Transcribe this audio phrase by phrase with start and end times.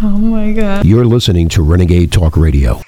[0.00, 0.84] Oh my God.
[0.86, 2.80] You're listening to Renegade Talk Radio.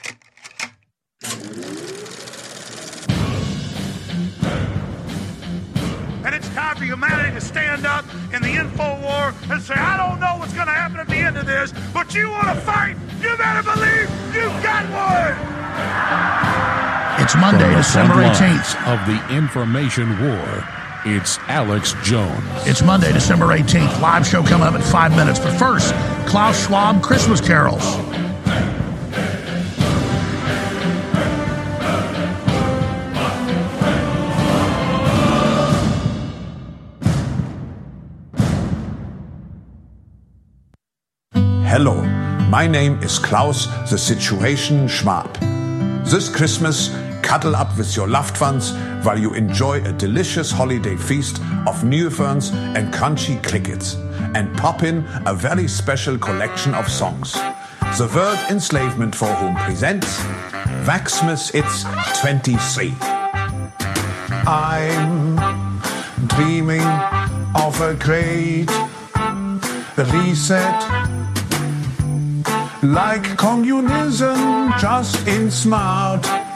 [6.23, 9.97] And it's time for humanity to stand up in the info war and say, I
[9.97, 12.55] don't know what's going to happen at the end of this, but you want to
[12.61, 15.35] fight, you better believe you've got one.
[17.23, 18.77] It's Monday, the December 18th.
[18.87, 20.80] of the information war.
[21.07, 22.45] It's Alex Jones.
[22.67, 24.03] It's Monday, December 18th.
[24.03, 25.39] Live show coming up in five minutes.
[25.39, 25.95] But first,
[26.27, 27.81] Klaus Schwab Christmas carols.
[41.65, 42.03] Hello,
[42.51, 45.35] my name is Klaus the Situation Schwab.
[46.05, 46.91] This Christmas,
[47.23, 48.73] cuddle up with your loved ones
[49.05, 53.95] while you enjoy a delicious holiday feast of new ferns and crunchy crickets,
[54.35, 57.33] and pop in a very special collection of songs.
[57.99, 60.19] The World Enslavement Forum presents
[60.87, 61.85] Waxmas It's
[62.21, 62.95] 23.
[64.47, 65.37] I'm
[66.27, 66.87] dreaming
[67.55, 68.71] of a great
[69.97, 71.01] reset
[72.83, 76.50] like communism, just in smart.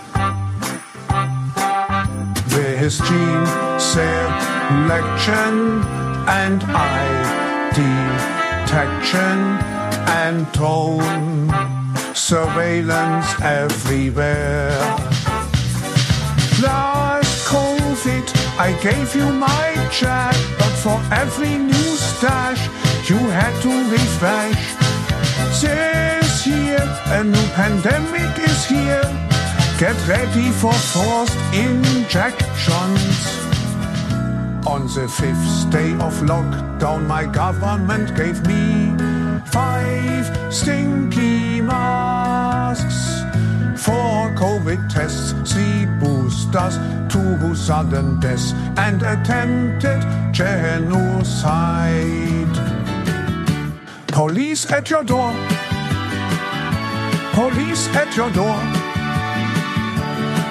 [2.84, 3.46] With gene
[3.80, 5.54] selection
[6.28, 9.38] and eye detection
[10.20, 11.48] and tone
[12.14, 14.68] surveillance everywhere.
[16.62, 18.26] Last COVID,
[18.58, 22.68] I gave you my check, but for every new stash,
[23.08, 24.62] you had to refresh.
[25.62, 29.33] This year, a new pandemic is here.
[29.76, 33.26] Get ready for forced injections.
[34.68, 38.94] On the fifth day of lockdown, my government gave me
[39.46, 43.24] five stinky masks.
[43.82, 46.78] Four COVID tests, three boosters,
[47.08, 51.74] two sudden deaths, and attempted genocide.
[54.06, 55.34] Police at your door.
[57.32, 58.83] Police at your door.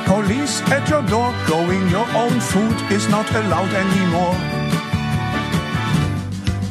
[0.06, 1.34] Police at your door.
[1.46, 4.36] Growing your own food is not allowed anymore.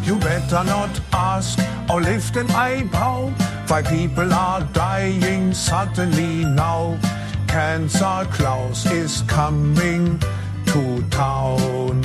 [0.05, 3.31] You better not ask or lift an eyebrow
[3.69, 6.99] why people are dying suddenly now.
[7.47, 10.19] Cancer Klaus is coming
[10.67, 12.03] to town.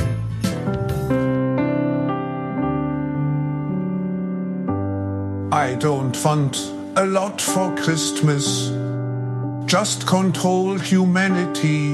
[5.51, 6.55] I don't want
[6.95, 8.71] a lot for Christmas.
[9.67, 11.89] Just control humanity.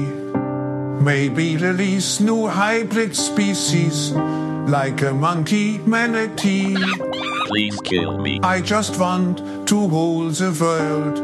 [1.02, 6.76] Maybe release new hybrid species like a monkey manatee.
[7.48, 8.38] Please kill me.
[8.44, 11.18] I just want to rule the world.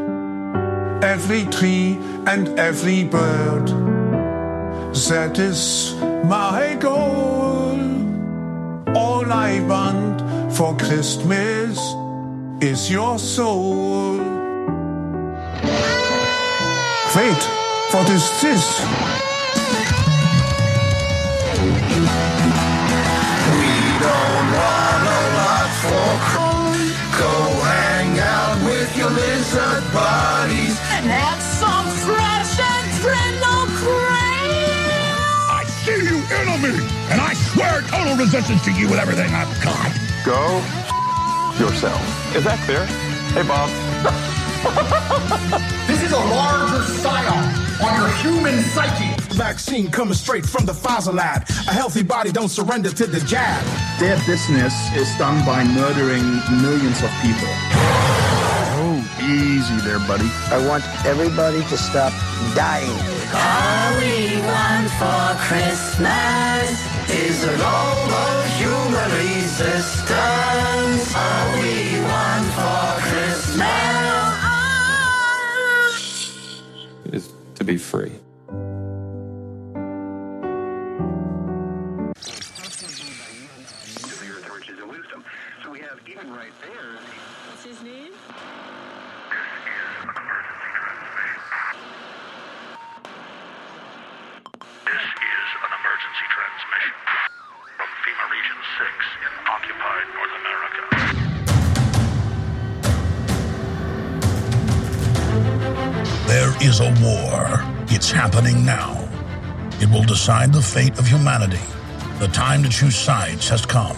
[1.01, 1.97] Every tree
[2.27, 3.67] and every bird.
[5.07, 5.95] That is
[6.25, 7.79] my goal.
[8.93, 11.79] All I want for Christmas
[12.61, 14.41] is your soul.
[17.13, 17.43] Wait,
[17.91, 18.63] what is this?
[18.63, 18.79] Sis.
[23.51, 26.95] We don't want a lot for Christmas.
[27.19, 27.35] Go
[27.67, 30.79] hang out with your lizard buddies.
[30.95, 35.19] and have some fresh and brindle cream.
[35.51, 36.79] I see you enemy,
[37.11, 39.91] and I swear total resistance to you with everything I've got.
[40.23, 40.63] Go
[41.59, 42.01] yourself.
[42.37, 42.85] Is that clear?
[43.35, 43.69] Hey, Bob.
[46.41, 47.45] This larger psyop
[47.83, 49.13] on your human psyche.
[49.35, 51.43] Vaccine coming straight from the Pfizer lab.
[51.67, 53.63] A healthy body don't surrender to the jab.
[53.99, 56.23] Their business is done by murdering
[56.61, 57.47] millions of people.
[58.83, 60.29] Oh, easy there, buddy.
[60.51, 62.13] I want everybody to stop
[62.55, 62.89] dying.
[63.33, 66.71] All we want for Christmas
[67.09, 71.15] Is a global human resistance.
[71.15, 74.00] All we want for Christmas.
[100.41, 100.81] America.
[106.27, 107.40] There is a war.
[108.01, 108.97] It's happening now.
[109.79, 111.61] It will decide the fate of humanity.
[112.17, 113.95] The time to choose sides has come.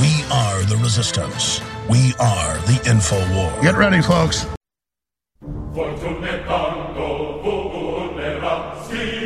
[0.00, 1.60] We are the resistance.
[1.88, 3.52] We are the Info War.
[3.62, 4.44] Get ready, folks.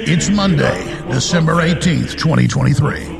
[0.06, 3.15] It's Monday, December 18th, 2023.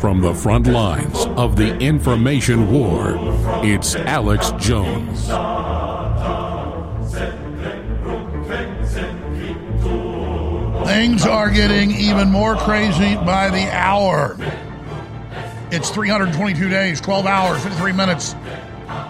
[0.00, 3.16] From the front lines of the information war,
[3.64, 5.26] it's Alex Jones.
[10.86, 14.36] Things are getting even more crazy by the hour.
[15.72, 18.36] It's 322 days, 12 hours, 53 minutes,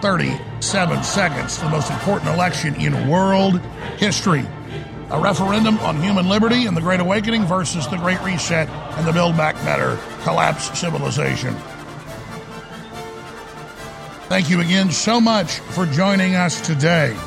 [0.01, 1.59] 37 seconds.
[1.59, 3.61] The most important election in world
[3.97, 4.43] history.
[5.11, 9.11] A referendum on human liberty and the Great Awakening versus the Great Reset and the
[9.11, 11.55] Build Back Better collapse civilization.
[14.27, 17.17] Thank you again so much for joining us today.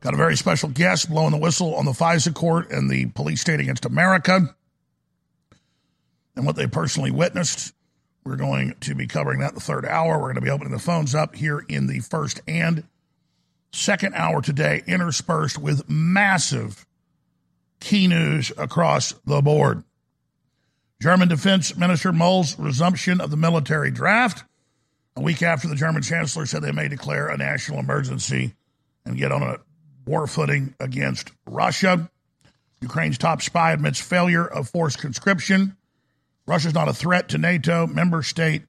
[0.00, 3.42] Got a very special guest blowing the whistle on the FISA court and the police
[3.42, 4.54] state against America
[6.36, 7.74] and what they personally witnessed.
[8.24, 10.14] We're going to be covering that in the third hour.
[10.14, 12.84] We're going to be opening the phones up here in the first and
[13.72, 16.86] second hour today, interspersed with massive
[17.80, 19.84] key news across the board.
[21.00, 24.44] German Defense Minister Mull's resumption of the military draft
[25.16, 28.54] a week after the German Chancellor said they may declare a national emergency
[29.04, 29.58] and get on a
[30.06, 32.10] war footing against Russia.
[32.80, 35.76] Ukraine's top spy admits failure of forced conscription.
[36.46, 37.86] Russia's not a threat to NATO.
[37.86, 38.62] Member state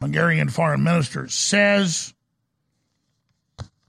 [0.00, 2.13] Hungarian foreign minister says.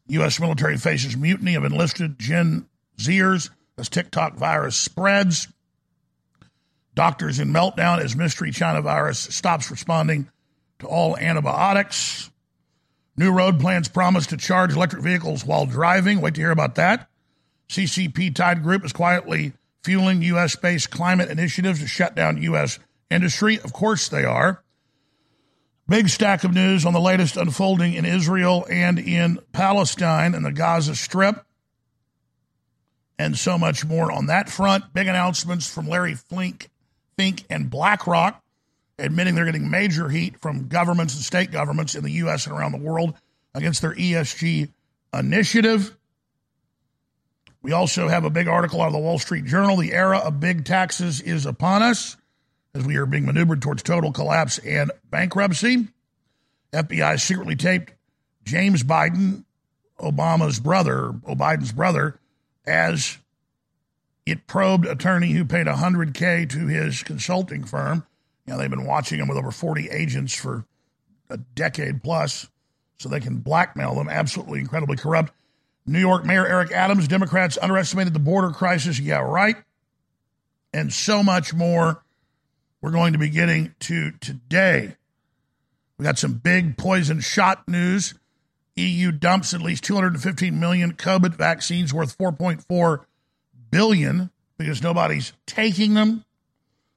[0.07, 0.39] U.S.
[0.39, 2.67] military faces mutiny of enlisted Gen
[2.97, 5.47] Zers as TikTok virus spreads.
[6.93, 10.29] Doctors in meltdown as mystery China virus stops responding
[10.79, 12.29] to all antibiotics.
[13.17, 16.21] New road plans promise to charge electric vehicles while driving.
[16.21, 17.09] Wait to hear about that.
[17.69, 19.53] CCP tied Group is quietly
[19.83, 20.55] fueling U.S.
[20.55, 22.79] based climate initiatives to shut down U.S.
[23.09, 23.59] industry.
[23.59, 24.63] Of course they are.
[25.87, 30.51] Big stack of news on the latest unfolding in Israel and in Palestine and the
[30.51, 31.45] Gaza Strip.
[33.19, 34.93] And so much more on that front.
[34.93, 36.69] Big announcements from Larry Flink,
[37.17, 38.41] Fink and BlackRock
[38.97, 42.47] admitting they're getting major heat from governments and state governments in the U.S.
[42.47, 43.13] and around the world
[43.53, 44.69] against their ESG
[45.13, 45.95] initiative.
[47.61, 49.77] We also have a big article out of the Wall Street Journal.
[49.77, 52.15] The era of big taxes is upon us
[52.75, 55.87] as we are being maneuvered towards total collapse and bankruptcy.
[56.73, 57.93] FBI secretly taped
[58.43, 59.45] James Biden,
[59.99, 62.19] Obama's brother, Biden's brother,
[62.67, 63.17] as
[64.25, 68.05] it probed attorney who paid 100K to his consulting firm
[68.45, 70.65] you know, they've been watching him with over 40 agents for
[71.29, 72.47] a decade plus,
[72.97, 74.07] so they can blackmail them.
[74.07, 75.33] Absolutely incredibly corrupt.
[75.87, 78.99] New York Mayor Eric Adams, Democrats underestimated the border crisis.
[78.99, 79.55] Yeah, right.
[80.73, 82.03] And so much more
[82.85, 84.95] we're going to be getting to today.
[85.97, 88.13] We got some big poison shot news.
[88.75, 93.05] EU dumps at least 215 million COVID vaccines worth 4.4
[93.71, 94.29] billion
[94.59, 96.25] because nobody's taking them.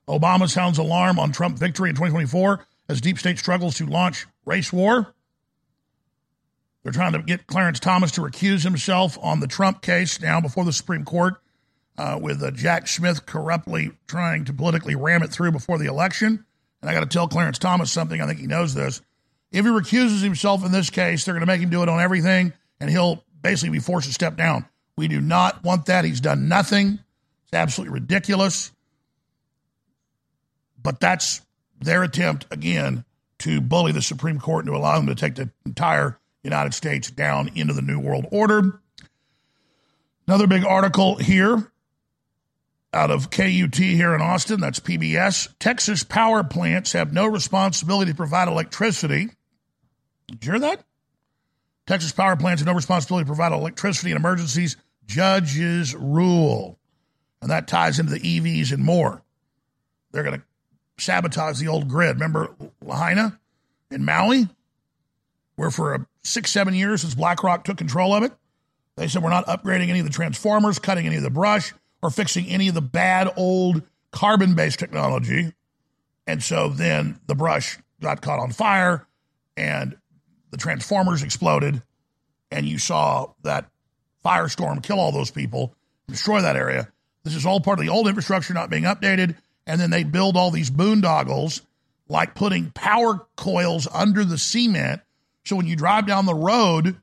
[0.07, 4.71] Obama sounds alarm on Trump victory in 2024 as deep state struggles to launch race
[4.71, 5.15] war.
[6.83, 10.67] They're trying to get Clarence Thomas to recuse himself on the Trump case now before
[10.67, 11.41] the Supreme Court,
[11.99, 16.45] uh, with uh, Jack Smith corruptly trying to politically ram it through before the election.
[16.81, 18.21] And I got to tell Clarence Thomas something.
[18.21, 19.03] I think he knows this.
[19.51, 22.01] If he recuses himself in this case, they're going to make him do it on
[22.01, 24.67] everything, and he'll basically be forced to step down.
[24.97, 26.05] We do not want that.
[26.05, 26.99] He's done nothing.
[27.45, 28.71] It's absolutely ridiculous.
[30.81, 31.43] But that's
[31.81, 33.05] their attempt, again,
[33.41, 37.11] to bully the Supreme Court and to allow them to take the entire United States
[37.11, 38.81] down into the New World Order.
[40.27, 41.71] Another big article here
[42.93, 45.49] out of KUT here in Austin, that's PBS.
[45.59, 49.29] Texas power plants have no responsibility to provide electricity.
[50.27, 50.85] Did you hear that?
[51.87, 54.77] Texas power plants have no responsibility to provide electricity in emergencies.
[55.07, 56.79] Judges rule.
[57.41, 59.23] And that ties into the EVs and more.
[60.13, 60.45] They're going to
[60.99, 62.17] sabotage the old grid.
[62.17, 63.39] Remember Lahaina
[63.91, 64.49] in Maui,
[65.57, 68.33] where for a six, seven years since BlackRock took control of it,
[68.97, 72.11] they said we're not upgrading any of the transformers, cutting any of the brush, or
[72.11, 75.53] fixing any of the bad old carbon based technology.
[76.27, 79.07] And so then the brush got caught on fire
[79.57, 79.97] and
[80.51, 81.83] the transformers exploded,
[82.51, 83.69] and you saw that
[84.25, 85.75] firestorm kill all those people,
[86.07, 86.89] destroy that area.
[87.25, 89.37] This is all part of the old infrastructure not being updated
[89.69, 91.61] and then they build all these boondoggles,
[92.09, 95.03] like putting power coils under the cement.
[95.45, 96.97] So when you drive down the road,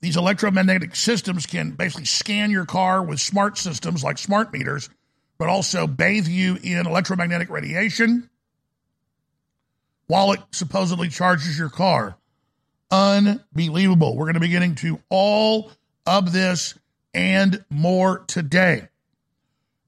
[0.00, 4.88] these electromagnetic systems can basically scan your car with smart systems like smart meters,
[5.38, 8.30] but also bathe you in electromagnetic radiation
[10.06, 12.16] while it supposedly charges your car.
[12.90, 14.16] Unbelievable.
[14.16, 15.70] We're going to be getting to all
[16.06, 16.74] of this
[17.12, 18.88] and more today.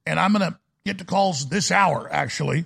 [0.05, 2.65] And I'm going to get to calls this hour, actually.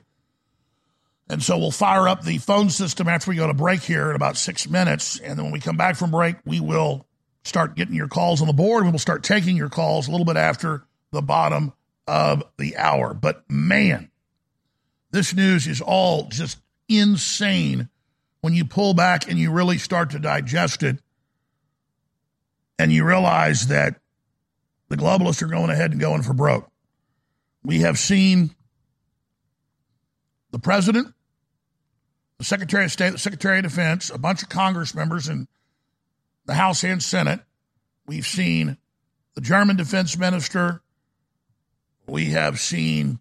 [1.30, 4.16] And so we'll fire up the phone system after we go to break here in
[4.16, 5.20] about six minutes.
[5.20, 7.05] And then when we come back from break, we will
[7.46, 8.84] start getting your calls on the board.
[8.84, 11.72] We will start taking your calls a little bit after the bottom
[12.08, 13.14] of the hour.
[13.14, 14.10] But man,
[15.12, 16.58] this news is all just
[16.90, 17.88] insane
[18.42, 20.98] when you pull back and you really start to digest it
[22.78, 24.00] and you realize that
[24.90, 26.70] the globalists are going ahead and going for broke.
[27.64, 28.56] We have seen
[30.52, 31.14] the president,
[32.38, 35.48] the Secretary of State, the Secretary of Defense, a bunch of Congress members in
[36.46, 37.42] the House and Senate.
[38.06, 38.78] We've seen
[39.34, 40.82] the German defense minister.
[42.08, 43.20] We have seen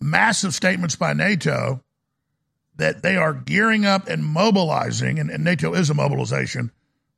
[0.00, 1.82] massive statements by NATO
[2.76, 6.70] that they are gearing up and mobilizing, and, and, NATO is a mobilization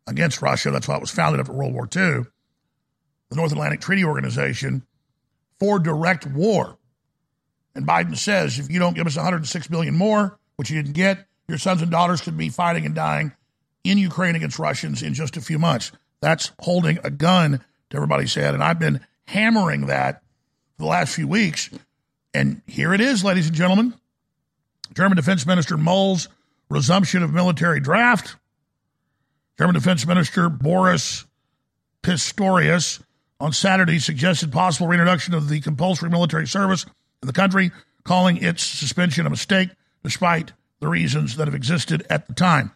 [0.06, 0.70] against Russia.
[0.70, 2.24] That's why it was founded after World War II,
[3.30, 4.86] the North Atlantic Treaty Organization,
[5.58, 6.78] for direct war.
[7.74, 11.26] And Biden says if you don't give us 106 billion more, which you didn't get,
[11.48, 13.32] your sons and daughters could be fighting and dying
[13.84, 15.92] in Ukraine against Russians in just a few months.
[16.20, 18.54] That's holding a gun to everybody's head.
[18.54, 20.22] And I've been hammering that
[20.76, 21.70] for the last few weeks.
[22.34, 23.94] And here it is, ladies and gentlemen.
[24.94, 26.28] German Defense Minister Mull's
[26.68, 28.36] resumption of military draft.
[29.58, 31.24] German Defense Minister Boris
[32.02, 33.02] Pistorius
[33.40, 36.84] on Saturday suggested possible reintroduction of the compulsory military service
[37.22, 37.70] in the country,
[38.04, 39.70] calling its suspension a mistake,
[40.02, 42.72] despite the reasons that have existed at the time.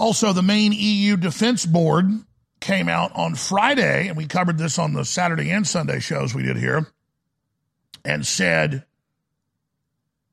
[0.00, 2.06] Also, the main EU Defense Board
[2.58, 6.42] came out on Friday, and we covered this on the Saturday and Sunday shows we
[6.42, 6.86] did here,
[8.02, 8.86] and said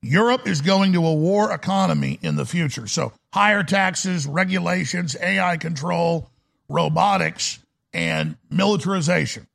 [0.01, 2.87] Europe is going to a war economy in the future.
[2.87, 6.29] So, higher taxes, regulations, AI control,
[6.69, 7.59] robotics,
[7.91, 9.47] and militarization.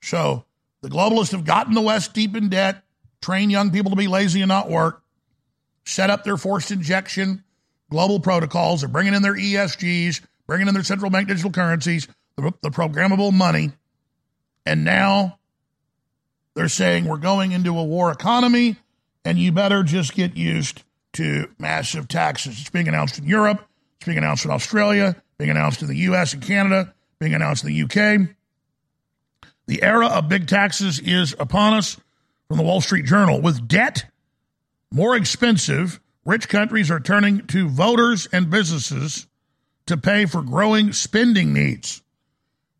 [0.00, 0.46] So,
[0.80, 2.82] the globalists have gotten the West deep in debt,
[3.20, 5.02] trained young people to be lazy and not work,
[5.84, 7.44] set up their forced injection
[7.90, 8.80] global protocols.
[8.80, 13.32] They're bringing in their ESGs, bringing in their central bank digital currencies, the, the programmable
[13.32, 13.72] money.
[14.64, 15.38] And now
[16.54, 18.76] they're saying we're going into a war economy
[19.24, 20.82] and you better just get used
[21.14, 22.60] to massive taxes.
[22.60, 23.66] It's being announced in Europe,
[23.96, 27.72] it's being announced in Australia, being announced in the US and Canada, being announced in
[27.72, 28.28] the UK.
[29.66, 31.96] The era of big taxes is upon us
[32.48, 33.40] from the Wall Street Journal.
[33.40, 34.06] With debt
[34.92, 39.26] more expensive, rich countries are turning to voters and businesses
[39.86, 42.02] to pay for growing spending needs.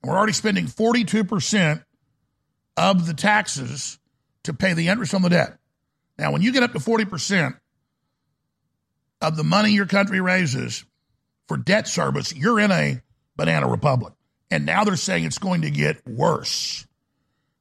[0.02, 1.84] We're already spending 42%
[2.76, 3.98] of the taxes
[4.44, 5.58] to pay the interest on the debt.
[6.18, 7.58] Now, when you get up to 40%
[9.20, 10.84] of the money your country raises
[11.48, 13.02] for debt service, you're in a
[13.36, 14.14] banana republic.
[14.50, 16.86] And now they're saying it's going to get worse.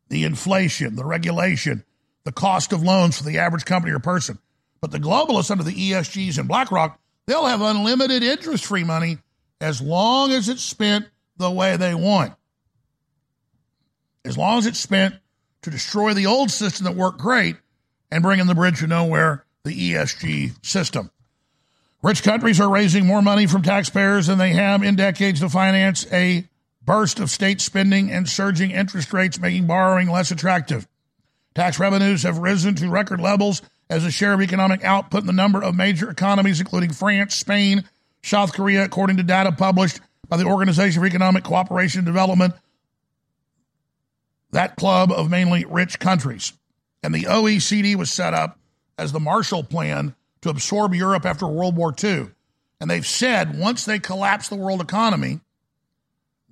[0.10, 1.84] The inflation, the regulation,
[2.24, 4.40] the cost of loans for the average company or person.
[4.82, 9.18] But the globalists under the ESGs and BlackRock, they'll have unlimited interest free money
[9.60, 11.08] as long as it's spent
[11.38, 12.34] the way they want.
[14.24, 15.16] As long as it's spent
[15.62, 17.56] to destroy the old system that worked great
[18.12, 21.12] and bring in the bridge to nowhere, the ESG system.
[22.02, 26.08] Rich countries are raising more money from taxpayers than they have in decades to finance
[26.14, 26.48] a
[26.82, 30.88] burst of state spending and surging interest rates, making borrowing less attractive.
[31.56, 35.34] Tax revenues have risen to record levels as a share of economic output in the
[35.34, 37.84] number of major economies, including France, Spain,
[38.22, 42.54] South Korea, according to data published by the Organization for Economic Cooperation and Development,
[44.52, 46.54] that club of mainly rich countries.
[47.02, 48.60] And the OECD was set up
[48.98, 52.28] as the Marshall Plan to absorb Europe after World War II.
[52.80, 55.40] And they've said once they collapse the world economy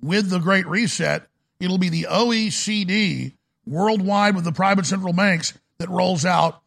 [0.02, 1.26] with the Great Reset,
[1.60, 3.32] it'll be the OECD
[3.66, 6.62] worldwide with the private central banks that rolls out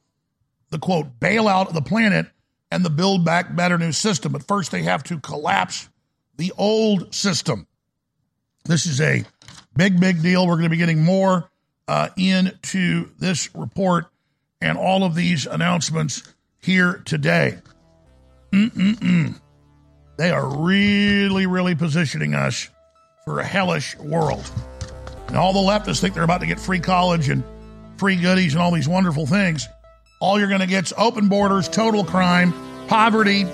[0.72, 2.26] the quote bailout of the planet
[2.72, 4.32] and the build back better new system.
[4.32, 5.88] But first, they have to collapse
[6.38, 7.68] the old system.
[8.66, 9.24] This is a
[9.76, 10.48] big, big deal.
[10.48, 11.50] We're going to be getting more
[11.88, 14.06] uh, into this report
[14.62, 16.24] and all of these announcements
[16.60, 17.58] here today.
[18.52, 19.40] Mm-mm-mm.
[20.18, 22.70] They are really, really positioning us
[23.26, 24.50] for a hellish world.
[25.28, 27.44] And all the leftists think they're about to get free college and
[27.98, 29.68] free goodies and all these wonderful things.
[30.22, 32.54] All you're going to get is open borders, total crime,
[32.88, 33.46] poverty,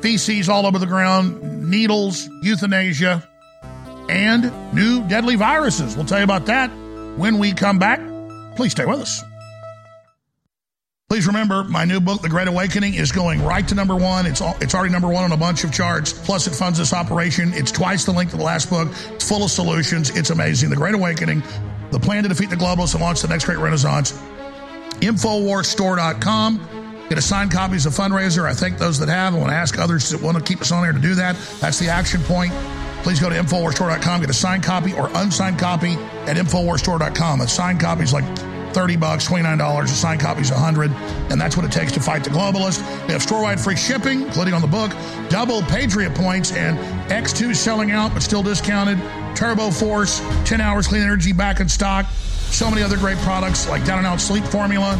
[0.00, 3.28] feces all over the ground, needles, euthanasia,
[4.08, 5.96] and new deadly viruses.
[5.96, 6.70] We'll tell you about that
[7.16, 8.00] When we come back,
[8.54, 9.22] please stay with us.
[11.08, 14.26] Please remember, my new book, The Great Awakening, is going right to number one.
[14.26, 16.12] It's all, it's already number one on a bunch of charts.
[16.12, 17.52] Plus, it funds this operation.
[17.54, 18.88] It's twice the length of the last book.
[19.10, 20.10] It's full of solutions.
[20.16, 20.70] It's amazing.
[20.70, 21.42] The Great Awakening,
[21.90, 24.12] the plan to defeat the globalists and launch the next great renaissance.
[25.00, 26.60] Infowarsstore.com.
[27.08, 28.46] Get assigned copies of Fundraiser.
[28.46, 29.34] I thank those that have.
[29.34, 31.36] I want to ask others that want to keep us on air to do that.
[31.60, 32.52] That's the action point.
[33.02, 35.92] Please go to InfoWarsStore.com, get a signed copy or unsigned copy
[36.24, 37.42] at InfoWarsStore.com.
[37.42, 38.24] A signed copy is like
[38.72, 39.84] 30 bucks, $29.
[39.84, 40.90] A signed copy is 100
[41.30, 42.80] and that's what it takes to fight the globalists.
[43.06, 44.90] We have store-wide free shipping, including on the book,
[45.28, 46.78] double Patriot points, and
[47.10, 48.98] X2 selling out but still discounted,
[49.36, 52.06] Turbo Force, 10 hours clean energy back in stock,
[52.52, 54.96] so many other great products like Down and Out Sleep Formula,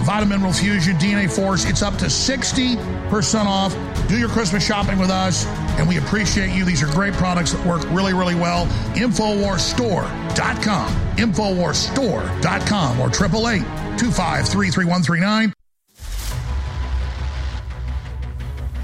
[0.00, 1.64] Vitamin Mineral Fusion, DNA Force.
[1.64, 3.74] It's up to 60% off.
[4.08, 5.46] Do your Christmas shopping with us,
[5.78, 6.64] and we appreciate you.
[6.64, 8.66] These are great products that work really, really well.
[8.94, 10.92] InfoWarsStore.com.
[11.16, 13.60] InfoWarsStore.com or 888
[13.98, 15.52] 253 3139.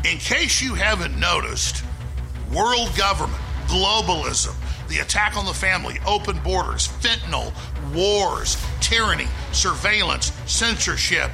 [0.04, 1.84] In case you haven't noticed,
[2.52, 4.54] world government, globalism,
[4.92, 7.52] the attack on the family, open borders, fentanyl,
[7.94, 11.30] wars, tyranny, surveillance, censorship,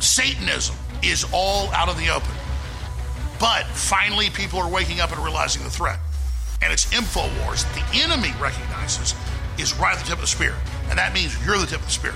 [0.00, 2.30] Satanism is all out in the open.
[3.38, 5.98] But finally, people are waking up and realizing the threat.
[6.62, 9.14] And it's InfoWars the enemy recognizes
[9.58, 10.54] is right at the tip of the spear.
[10.88, 12.14] And that means you're the tip of the spear.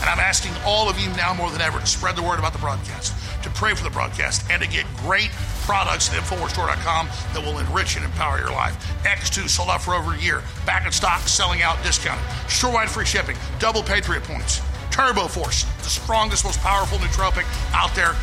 [0.00, 2.52] And I'm asking all of you now more than ever to spread the word about
[2.52, 5.30] the broadcast, to pray for the broadcast, and to get great
[5.62, 8.74] products at InfoWarsStore.com that will enrich and empower your life.
[9.04, 10.42] X2 sold out for over a year.
[10.66, 12.24] Back in stock, selling out, discounted.
[12.48, 14.60] Shorewide free shipping, double Patriot points.
[14.90, 18.14] Turbo Force, the strongest, most powerful nootropic out there.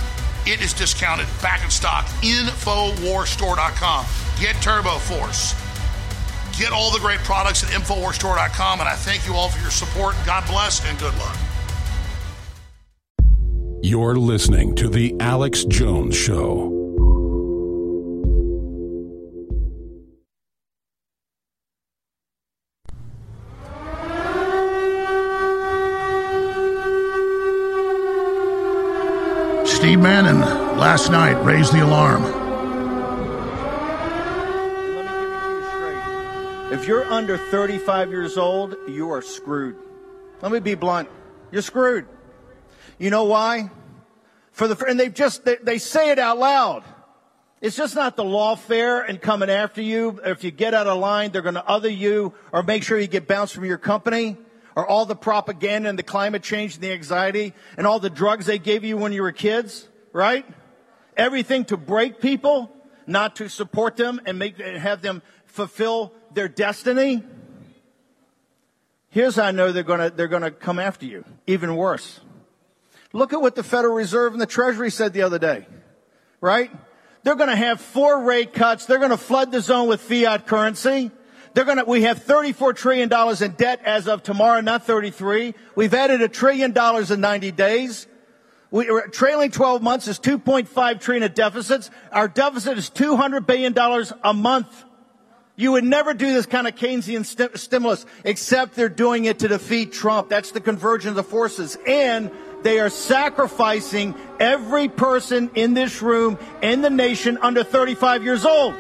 [0.46, 2.06] It is discounted, back in stock.
[2.24, 4.06] InfoWarsStore.com.
[4.40, 5.54] Get Turbo Force.
[6.58, 8.80] Get all the great products at InfoWarsStore.com.
[8.80, 10.16] And I thank you all for your support.
[10.26, 11.38] God bless and good luck.
[13.84, 16.70] You're listening to The Alex Jones Show.
[29.66, 30.42] Steve Bannon
[30.78, 32.24] last night raised the alarm.
[36.72, 39.76] If you're under 35 years old, you are screwed.
[40.44, 41.10] Let me be blunt.
[41.52, 42.06] You're screwed.
[43.02, 43.72] You know why?
[44.52, 46.84] For the and they just they, they say it out loud.
[47.60, 50.20] It's just not the lawfare and coming after you.
[50.24, 53.08] If you get out of line, they're going to other you or make sure you
[53.08, 54.38] get bounced from your company
[54.76, 58.46] or all the propaganda and the climate change and the anxiety and all the drugs
[58.46, 60.46] they gave you when you were kids, right?
[61.18, 62.72] Everything to break people,
[63.08, 67.24] not to support them and make and have them fulfill their destiny.
[69.10, 71.26] Here's how I know they're gonna, they're gonna come after you.
[71.48, 72.20] Even worse.
[73.14, 75.68] Look at what the Federal Reserve and the Treasury said the other day.
[76.40, 76.72] Right?
[77.24, 78.86] They're gonna have four rate cuts.
[78.86, 81.12] They're gonna flood the zone with fiat currency.
[81.54, 83.12] They're gonna, we have $34 trillion
[83.44, 85.54] in debt as of tomorrow, not 33.
[85.76, 88.08] We've added a trillion dollars in 90 days.
[88.72, 91.92] We're trailing 12 months is 2.5 trillion of deficits.
[92.14, 94.86] Our deficit is 200 billion dollars a month.
[95.58, 99.50] You would never do this kind of Keynesian st- stimulus, except they're doing it to
[99.50, 100.30] defeat Trump.
[100.30, 101.78] That's the convergence of the forces.
[101.86, 102.32] And
[102.64, 108.74] they are sacrificing every person in this room, in the nation, under 35 years old.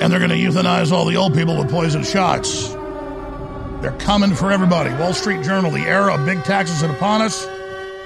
[0.00, 2.72] And they're going to euthanize all the old people with poison shots.
[3.82, 4.90] They're coming for everybody.
[4.94, 7.46] Wall Street Journal, the era of big taxes is upon us,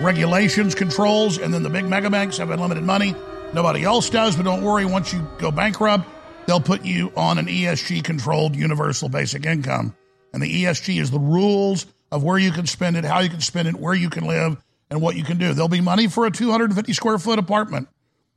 [0.01, 3.15] regulations, controls, and then the big mega banks have unlimited money.
[3.53, 6.07] Nobody else does, but don't worry, once you go bankrupt,
[6.47, 9.95] they'll put you on an ESG controlled universal basic income.
[10.33, 11.87] And the ESG is the rules
[12.17, 14.57] of where you can spend it, how you can spend it, where you can live,
[14.91, 15.53] and what you can do.
[15.53, 17.89] There'll be money for a 250 square foot apartment,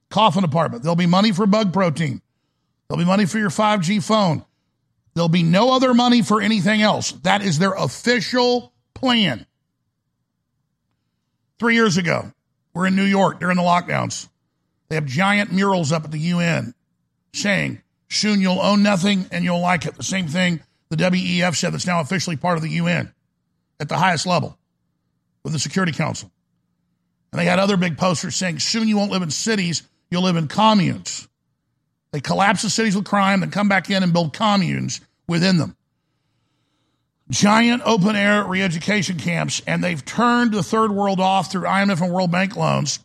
[0.10, 0.84] coffin apartment.
[0.84, 2.22] There'll be money for bug protein.
[2.88, 4.44] There'll be money for your 5G phone.
[5.13, 7.13] There'll be no other money for anything else.
[7.24, 9.46] That is their official plan.
[11.58, 12.34] Three years ago,
[12.74, 14.28] we're in New York during the lockdowns.
[14.89, 16.74] They have giant murals up at the UN
[17.34, 19.96] saying, soon you'll own nothing and you'll like it.
[19.96, 23.13] The same thing the WEF said that's now officially part of the UN
[23.80, 24.58] at the highest level
[25.44, 26.32] with the Security Council.
[27.32, 30.36] And they had other big posters saying, soon you won't live in cities, you'll live
[30.36, 31.28] in communes.
[32.12, 35.76] They collapse the cities with crime, then come back in and build communes within them.
[37.30, 42.02] Giant open air re education camps, and they've turned the third world off through IMF
[42.02, 43.00] and World Bank loans.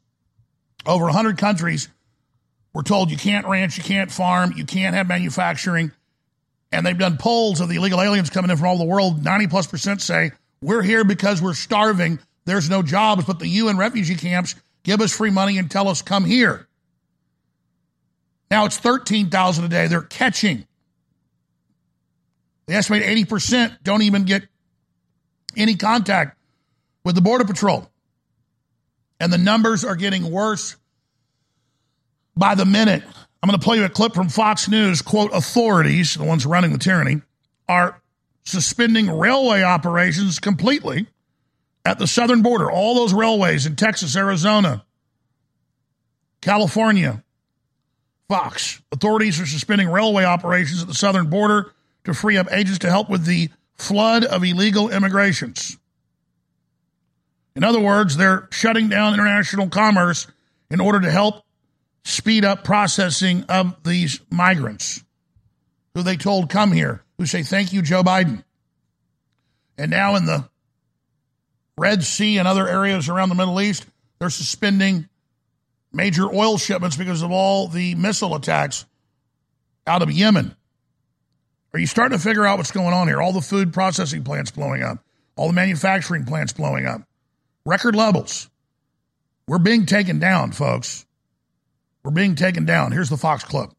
[0.87, 1.89] Over 100 countries
[2.73, 5.93] were told you can't ranch, you can't farm, you can't have manufacturing.
[6.73, 9.23] and they've done polls of the illegal aliens coming in from all the world.
[9.23, 10.33] 90 plus percent say,
[10.65, 12.19] we're here because we're starving.
[12.47, 16.01] There's no jobs, but the UN refugee camps give us free money and tell us,
[16.01, 16.67] come here.
[18.51, 19.89] Now it's 13,000 a day.
[19.89, 20.67] They're catching.
[22.67, 24.45] They estimate 80% don't even get
[25.55, 26.39] any contact
[27.05, 27.91] with the Border Patrol.
[29.21, 30.77] And the numbers are getting worse
[32.37, 33.03] by the minute.
[33.43, 35.03] I'm going to play you a clip from Fox News.
[35.03, 37.21] Quote, authorities, the ones running the tyranny,
[37.69, 38.01] are
[38.45, 41.07] suspending railway operations completely
[41.85, 42.71] at the southern border.
[42.71, 44.85] All those railways in Texas, Arizona,
[46.41, 47.23] California.
[48.29, 48.81] Fox.
[48.91, 51.73] Authorities are suspending railway operations at the southern border
[52.05, 55.77] to free up agents to help with the flood of illegal immigrations.
[57.55, 60.27] In other words, they're shutting down international commerce
[60.71, 61.45] in order to help
[62.03, 65.05] speed up processing of these migrants
[65.95, 68.45] who they told come here, who say, Thank you, Joe Biden.
[69.77, 70.49] And now in the
[71.77, 73.87] Red Sea and other areas around the Middle East,
[74.19, 75.09] they're suspending
[75.93, 78.85] major oil shipments because of all the missile attacks
[79.87, 80.55] out of Yemen.
[81.73, 83.21] Are you starting to figure out what's going on here?
[83.21, 84.99] All the food processing plants blowing up,
[85.37, 87.03] all the manufacturing plants blowing up,
[87.67, 88.49] record levels.
[89.49, 91.05] We're being taken down, folks.
[92.05, 92.93] We're being taken down.
[92.93, 93.71] Here's the Fox clip.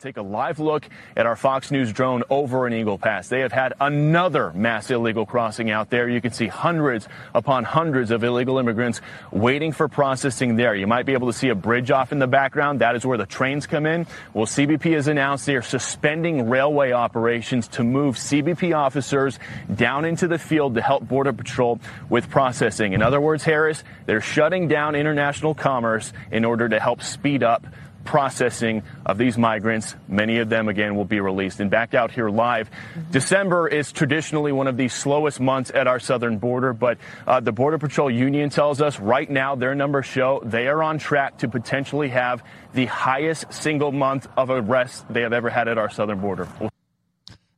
[0.00, 3.26] Take a live look at our Fox News drone over in Eagle Pass.
[3.26, 6.08] They have had another mass illegal crossing out there.
[6.08, 9.00] You can see hundreds upon hundreds of illegal immigrants
[9.32, 10.76] waiting for processing there.
[10.76, 12.80] You might be able to see a bridge off in the background.
[12.80, 14.06] That is where the trains come in.
[14.34, 19.40] Well, CBP has announced they are suspending railway operations to move CBP officers
[19.74, 22.92] down into the field to help Border Patrol with processing.
[22.92, 27.66] In other words, Harris, they're shutting down international commerce in order to help speed up
[28.08, 29.94] processing of these migrants.
[30.08, 31.60] Many of them, again, will be released.
[31.60, 32.70] And back out here live,
[33.10, 37.52] December is traditionally one of the slowest months at our southern border, but uh, the
[37.52, 41.48] Border Patrol Union tells us right now their numbers show they are on track to
[41.48, 42.42] potentially have
[42.72, 46.48] the highest single month of arrests they have ever had at our southern border.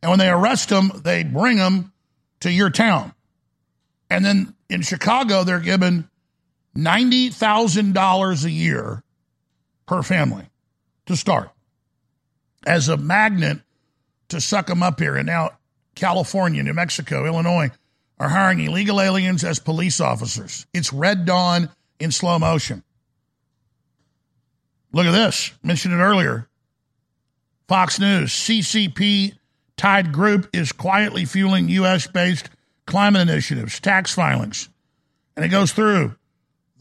[0.02, 1.92] And when they arrest them, they bring them
[2.40, 3.14] to your town.
[4.10, 6.10] And then in Chicago, they're given
[6.76, 9.04] $90,000 a year
[9.90, 10.44] per family
[11.04, 11.50] to start
[12.64, 13.58] as a magnet
[14.28, 15.16] to suck them up here.
[15.16, 15.58] And now
[15.96, 17.70] California, New Mexico, Illinois
[18.20, 20.64] are hiring illegal aliens as police officers.
[20.72, 22.84] It's Red Dawn in slow motion.
[24.92, 25.50] Look at this.
[25.64, 26.48] Mentioned it earlier.
[27.66, 29.36] Fox News, CCP
[29.76, 32.06] tied group is quietly fueling U.S.
[32.06, 32.48] based
[32.86, 34.68] climate initiatives, tax filings.
[35.34, 36.14] And it goes through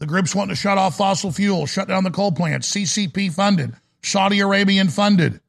[0.00, 3.74] the group's wanting to shut off fossil fuels, shut down the coal plants, CCP funded,
[4.02, 5.40] Saudi Arabian funded.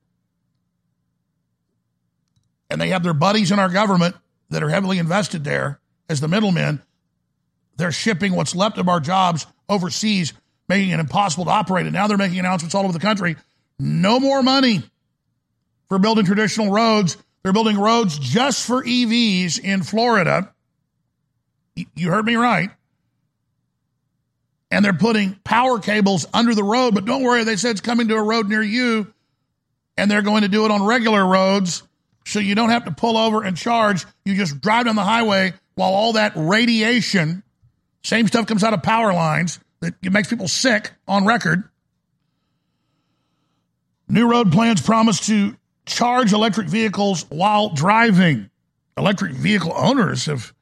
[2.69, 4.15] And they have their buddies in our government
[4.49, 6.81] that are heavily invested there as the middlemen.
[7.77, 10.33] They're shipping what's left of our jobs overseas,
[10.67, 11.85] making it impossible to operate.
[11.85, 13.37] And now they're making announcements all over the country.
[13.79, 14.83] No more money
[15.87, 17.15] for building traditional roads.
[17.43, 20.53] They're building roads just for EVs in Florida.
[21.95, 22.69] You heard me right
[24.71, 26.95] and they're putting power cables under the road.
[26.95, 29.13] But don't worry, they said it's coming to a road near you,
[29.97, 31.83] and they're going to do it on regular roads,
[32.25, 34.05] so you don't have to pull over and charge.
[34.25, 37.43] You just drive down the highway while all that radiation,
[38.03, 41.63] same stuff comes out of power lines that makes people sick on record.
[44.07, 45.55] New road plans promise to
[45.85, 48.49] charge electric vehicles while driving.
[48.97, 50.53] Electric vehicle owners have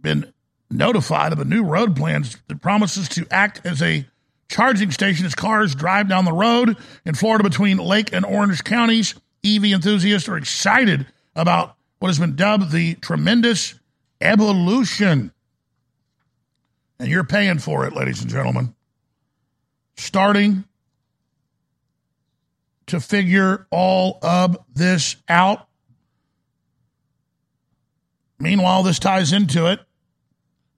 [0.00, 0.32] been
[0.70, 4.06] notified of a new road plan that promises to act as a
[4.48, 9.14] charging station as cars drive down the road in Florida between Lake and Orange counties.
[9.44, 13.74] EV enthusiasts are excited about what has been dubbed the tremendous
[14.20, 15.32] evolution.
[16.98, 18.74] And you're paying for it, ladies and gentlemen.
[19.96, 20.64] Starting
[22.86, 25.68] to figure all of this out.
[28.38, 29.80] Meanwhile, this ties into it.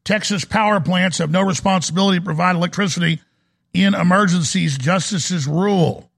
[0.09, 3.21] Texas power plants have no responsibility to provide electricity
[3.75, 6.09] in emergencies, justices rule.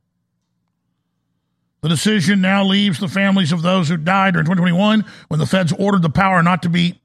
[1.80, 5.72] The decision now leaves the families of those who died during 2021 when the feds
[5.72, 7.00] ordered the power not to be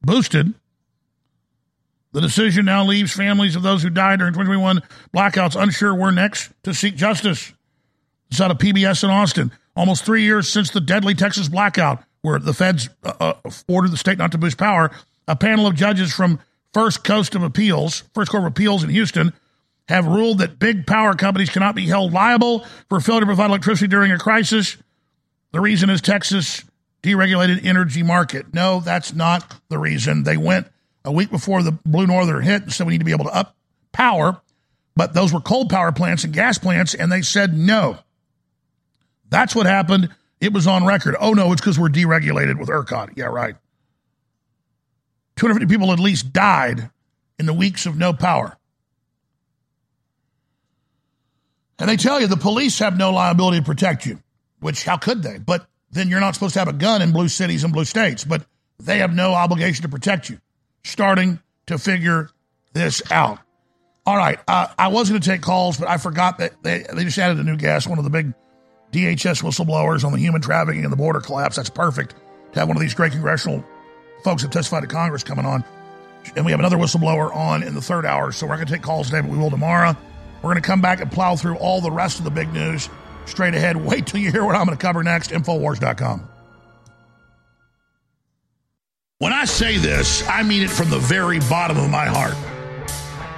[0.00, 0.54] boosted.
[2.12, 4.80] The decision now leaves families of those who died during 2021
[5.14, 7.52] blackouts unsure where next to seek justice.
[8.30, 9.52] It's out of PBS in Austin.
[9.76, 13.98] Almost three years since the deadly Texas blackout, where the feds uh, uh ordered the
[13.98, 14.90] state not to boost power,
[15.30, 16.40] a panel of judges from
[16.74, 19.32] First Coast of Appeals, First Court of Appeals in Houston,
[19.88, 23.86] have ruled that big power companies cannot be held liable for failure to provide electricity
[23.86, 24.76] during a crisis.
[25.52, 26.64] The reason is Texas
[27.02, 28.52] deregulated energy market.
[28.52, 30.24] No, that's not the reason.
[30.24, 30.66] They went
[31.04, 33.34] a week before the Blue Northern hit and said we need to be able to
[33.34, 33.56] up
[33.92, 34.40] power,
[34.96, 37.98] but those were coal power plants and gas plants, and they said no.
[39.28, 40.10] That's what happened.
[40.40, 41.14] It was on record.
[41.20, 43.16] Oh no, it's because we're deregulated with ERCOT.
[43.16, 43.54] Yeah, right.
[45.40, 46.90] 250 people at least died
[47.38, 48.58] in the weeks of no power.
[51.78, 54.22] And they tell you the police have no liability to protect you,
[54.60, 55.38] which how could they?
[55.38, 58.22] But then you're not supposed to have a gun in blue cities and blue states,
[58.22, 58.44] but
[58.78, 60.38] they have no obligation to protect you.
[60.84, 62.28] Starting to figure
[62.74, 63.38] this out.
[64.04, 67.04] All right, uh, I was going to take calls, but I forgot that they, they
[67.04, 68.34] just added a new guest, one of the big
[68.92, 71.56] DHS whistleblowers on the human trafficking and the border collapse.
[71.56, 72.14] That's perfect
[72.52, 73.64] to have one of these great congressional
[74.22, 75.64] folks that testified to Congress coming on.
[76.36, 78.32] And we have another whistleblower on in the third hour.
[78.32, 79.96] So we're going to take calls today, but we will tomorrow.
[80.42, 82.88] We're going to come back and plow through all the rest of the big news
[83.26, 83.76] straight ahead.
[83.76, 85.30] Wait till you hear what I'm going to cover next.
[85.30, 86.28] Infowars.com.
[89.18, 92.34] When I say this, I mean it from the very bottom of my heart.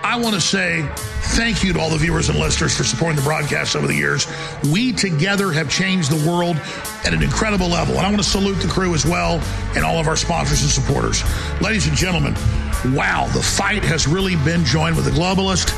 [0.04, 0.88] I want to say
[1.36, 4.26] thank you to all the viewers and listeners for supporting the broadcast over the years.
[4.72, 6.56] We together have changed the world
[7.04, 7.96] at an incredible level.
[7.96, 9.40] And I want to salute the crew as well
[9.76, 11.22] and all of our sponsors and supporters.
[11.60, 12.34] Ladies and gentlemen,
[12.96, 15.70] wow, the fight has really been joined with the globalist.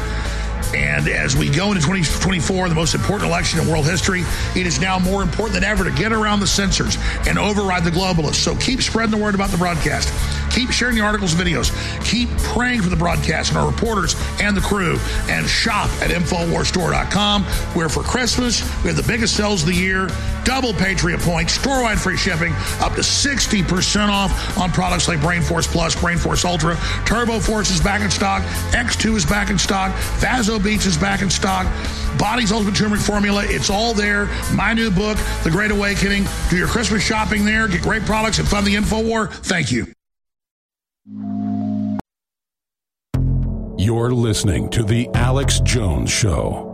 [0.74, 4.24] And as we go into 2024, the most important election in world history,
[4.56, 7.90] it is now more important than ever to get around the censors and override the
[7.90, 8.42] globalists.
[8.42, 10.12] So keep spreading the word about the broadcast.
[10.54, 11.72] Keep sharing the articles, and videos.
[12.04, 14.98] Keep praying for the broadcast and our reporters and the crew.
[15.28, 17.42] And shop at InfoWarsStore.com,
[17.74, 20.08] where for Christmas, we have the biggest sales of the year,
[20.44, 25.96] double Patriot points, store-wide free shipping, up to 60% off on products like BrainForce Plus,
[25.96, 30.87] BrainForce Ultra, Turbo Force is back in stock, X2 is back in stock, Vaso Beats
[30.87, 31.66] is back in stock.
[32.18, 33.44] Body's Ultimate Turmeric Formula.
[33.44, 34.31] It's all there.
[34.55, 36.24] My new book, The Great Awakening.
[36.48, 37.68] Do your Christmas shopping there.
[37.68, 39.27] Get great products and fund the info war.
[39.27, 39.87] Thank you.
[43.77, 46.70] You're listening to The Alex Jones Show.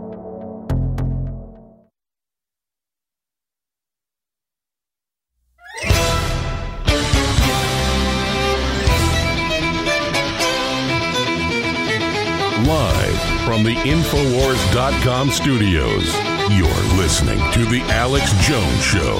[12.63, 13.00] Live
[13.45, 16.13] from the Infowars.com studios,
[16.51, 19.17] you're listening to The Alex Jones Show.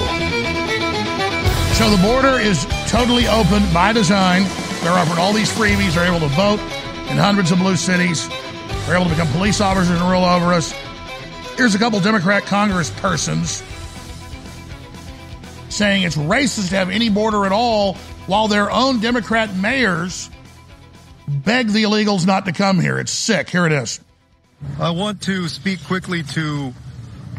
[1.74, 4.42] So the border is totally open by design.
[4.82, 5.94] They're offering all these freebies.
[5.94, 6.60] They're able to vote
[7.10, 8.28] in hundreds of blue cities.
[8.86, 10.72] They're able to become police officers and rule over us.
[11.56, 13.62] Here's a couple Democrat congresspersons
[15.70, 17.94] saying it's racist to have any border at all,
[18.26, 20.30] while their own Democrat mayors
[21.26, 22.98] beg the illegals not to come here.
[22.98, 23.50] It's sick.
[23.50, 24.00] Here it is.
[24.78, 26.72] I want to speak quickly to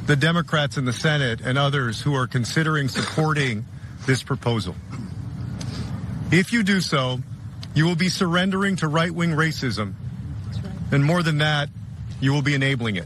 [0.05, 3.65] the Democrats in the Senate and others who are considering supporting
[4.05, 4.75] this proposal.
[6.31, 7.19] If you do so,
[7.73, 9.93] you will be surrendering to right wing racism.
[10.91, 11.69] And more than that,
[12.19, 13.05] you will be enabling it.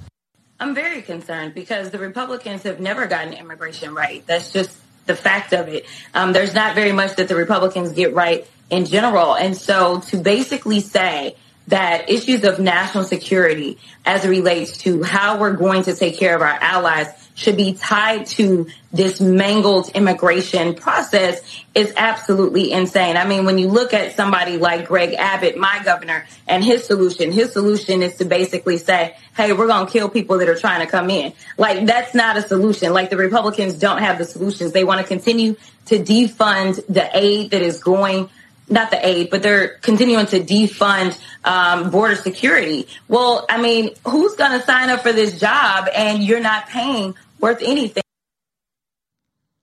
[0.60, 4.26] I'm very concerned because the Republicans have never gotten immigration right.
[4.26, 4.76] That's just
[5.06, 5.86] the fact of it.
[6.14, 9.36] Um, there's not very much that the Republicans get right in general.
[9.36, 11.36] And so to basically say
[11.68, 16.36] that issues of national security as it relates to how we're going to take care
[16.36, 21.40] of our allies should be tied to this mangled immigration process
[21.76, 23.16] is absolutely insane.
[23.16, 27.32] I mean, when you look at somebody like Greg Abbott, my governor, and his solution,
[27.32, 30.84] his solution is to basically say, hey, we're going to kill people that are trying
[30.84, 31.32] to come in.
[31.58, 32.92] Like, that's not a solution.
[32.92, 34.72] Like, the Republicans don't have the solutions.
[34.72, 38.30] They want to continue to defund the aid that is going
[38.70, 42.88] not the aid, but they're continuing to defund um, border security.
[43.08, 47.16] Well, I mean, who's going to sign up for this job and you're not paying
[47.40, 48.04] worth anything?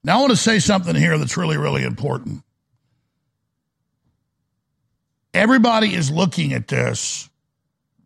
[0.03, 2.43] Now, I want to say something here that's really, really important.
[5.33, 7.29] Everybody is looking at this,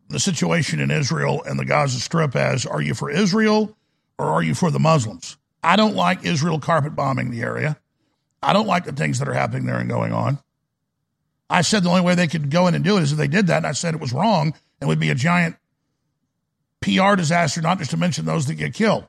[0.09, 3.77] the situation in Israel and the Gaza Strip, as are you for Israel
[4.19, 5.37] or are you for the Muslims?
[5.63, 7.77] I don't like Israel carpet bombing the area.
[8.43, 10.39] I don't like the things that are happening there and going on.
[11.51, 13.29] I said the only way they could go in and do it is if they
[13.29, 15.57] did that, and I said it was wrong and would be a giant
[16.81, 19.07] PR disaster, not just to mention those that get killed.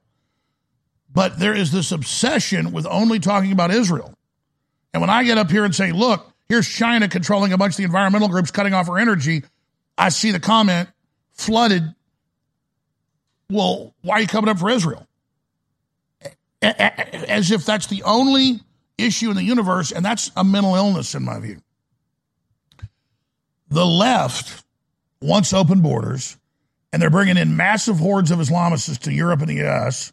[1.12, 4.13] But there is this obsession with only talking about Israel.
[4.93, 7.78] And when I get up here and say, look, here's China controlling a bunch of
[7.78, 9.43] the environmental groups, cutting off our energy,
[9.97, 10.89] I see the comment
[11.34, 11.84] flooded.
[13.49, 15.08] Well, why are you coming up for Israel?
[16.62, 18.62] As if that's the only
[18.97, 21.60] issue in the universe, and that's a mental illness in my view.
[23.69, 24.63] The left
[25.21, 26.38] wants open borders,
[26.91, 30.12] and they're bringing in massive hordes of Islamists to Europe and the US,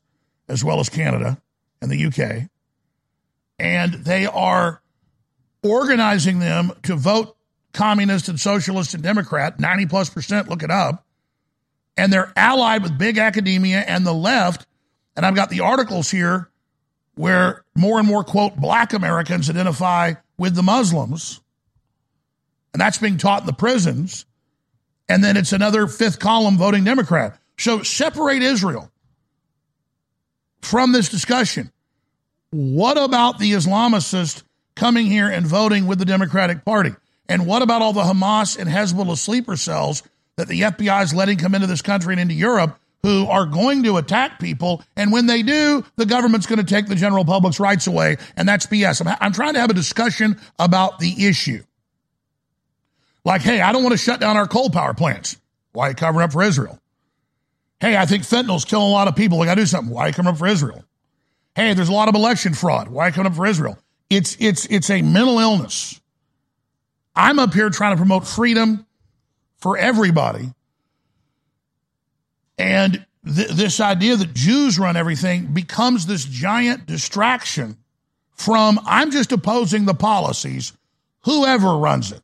[0.48, 1.40] as well as Canada
[1.80, 2.48] and the UK.
[3.58, 4.82] and they are
[5.62, 7.36] organizing them to vote
[7.72, 11.04] communist and socialist and Democrat, 90 plus percent, look it up.
[11.96, 14.66] And they're allied with big academia and the left.
[15.16, 16.50] And I've got the articles here
[17.14, 21.40] where more and more, quote, black Americans identify with the Muslims.
[22.76, 24.26] And that's being taught in the prisons.
[25.08, 27.38] And then it's another fifth column voting Democrat.
[27.56, 28.90] So separate Israel
[30.60, 31.72] from this discussion.
[32.50, 34.42] What about the Islamicists
[34.74, 36.90] coming here and voting with the Democratic Party?
[37.30, 40.02] And what about all the Hamas and Hezbollah sleeper cells
[40.36, 43.84] that the FBI is letting come into this country and into Europe who are going
[43.84, 44.82] to attack people?
[44.96, 48.18] And when they do, the government's going to take the general public's rights away.
[48.36, 49.00] And that's BS.
[49.00, 51.62] I'm, I'm trying to have a discussion about the issue.
[53.26, 55.36] Like, hey, I don't want to shut down our coal power plants.
[55.72, 56.80] Why cover up for Israel?
[57.80, 59.40] Hey, I think fentanyl's killing a lot of people.
[59.40, 59.92] We got to do something.
[59.92, 60.84] Why come up for Israel?
[61.56, 62.86] Hey, there's a lot of election fraud.
[62.86, 63.78] Why come up for Israel?
[64.08, 66.00] It's it's it's a mental illness.
[67.16, 68.86] I'm up here trying to promote freedom
[69.56, 70.52] for everybody.
[72.58, 77.76] And th- this idea that Jews run everything becomes this giant distraction
[78.36, 80.72] from I'm just opposing the policies,
[81.24, 82.22] whoever runs it.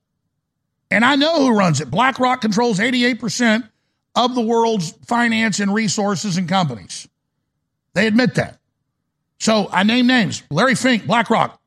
[0.92, 1.90] And I know who runs it.
[1.90, 3.66] BlackRock controls 88%
[4.14, 7.08] of the world's finance and resources and companies.
[7.94, 8.58] They admit that.
[9.40, 11.58] So I name names Larry Fink, BlackRock.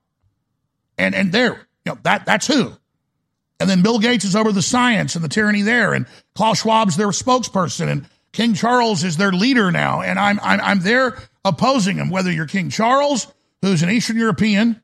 [0.97, 1.53] And, and there,
[1.85, 2.71] you know, that, that's who.
[3.59, 5.93] And then Bill Gates is over the science and the tyranny there.
[5.93, 7.87] And Klaus Schwab's their spokesperson.
[7.87, 10.01] And King Charles is their leader now.
[10.01, 13.27] And I'm, I'm, I'm there opposing him, whether you're King Charles,
[13.63, 14.81] who's an Eastern European,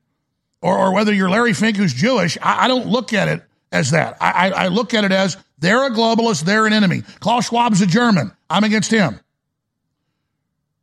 [0.60, 2.36] or, or whether you're Larry Fink, who's Jewish.
[2.42, 4.16] I, I don't look at it as that.
[4.20, 7.02] I, I, I look at it as they're a globalist, they're an enemy.
[7.20, 8.32] Klaus Schwab's a German.
[8.48, 9.18] I'm against him.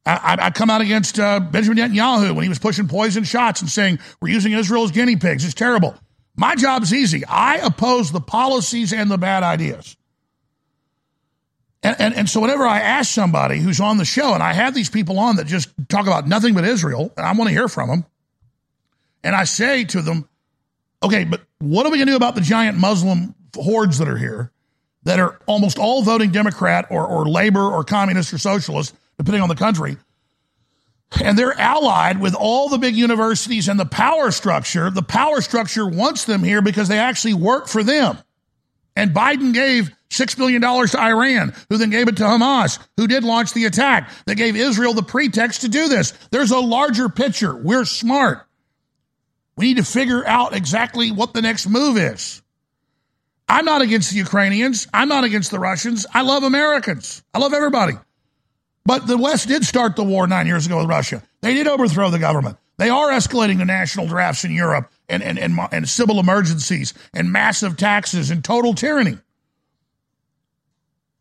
[0.06, 3.70] I, I come out against uh, Benjamin Netanyahu when he was pushing poison shots and
[3.70, 5.46] saying we're using Israel as guinea pigs.
[5.46, 5.96] It's terrible.
[6.36, 7.26] My job's easy.
[7.26, 9.98] I oppose the policies and the bad ideas.
[11.84, 14.74] And, and, and, so whenever I ask somebody who's on the show, and I have
[14.74, 17.68] these people on that just talk about nothing but Israel, and I want to hear
[17.68, 18.06] from them,
[19.24, 20.29] and I say to them,
[21.04, 24.18] okay, but what are we going to do about the giant Muslim hordes that are
[24.18, 24.52] here
[25.04, 29.50] that are almost all voting Democrat or, or labor or communist or socialist, depending on
[29.50, 29.98] the country?
[31.24, 34.92] And they're allied with all the big universities and the power structure.
[34.92, 38.18] The power structure wants them here because they actually work for them.
[38.96, 43.24] And Biden gave $6 billion to Iran, who then gave it to Hamas, who did
[43.24, 46.12] launch the attack, that gave Israel the pretext to do this.
[46.32, 47.56] There's a larger picture.
[47.56, 48.46] We're smart.
[49.60, 52.42] We need to figure out exactly what the next move is.
[53.50, 54.88] I'm not against the Ukrainians.
[54.94, 56.06] I'm not against the Russians.
[56.14, 57.22] I love Americans.
[57.34, 57.96] I love everybody.
[58.86, 61.22] But the West did start the war nine years ago with Russia.
[61.42, 62.56] They did overthrow the government.
[62.78, 67.30] They are escalating the national drafts in Europe and, and, and, and civil emergencies and
[67.30, 69.18] massive taxes and total tyranny.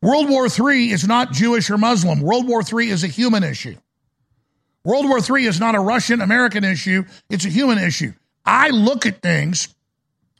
[0.01, 2.21] World War III is not Jewish or Muslim.
[2.21, 3.75] World War III is a human issue.
[4.85, 8.13] World War III is not a Russian American issue, it's a human issue.
[8.49, 9.69] I look at things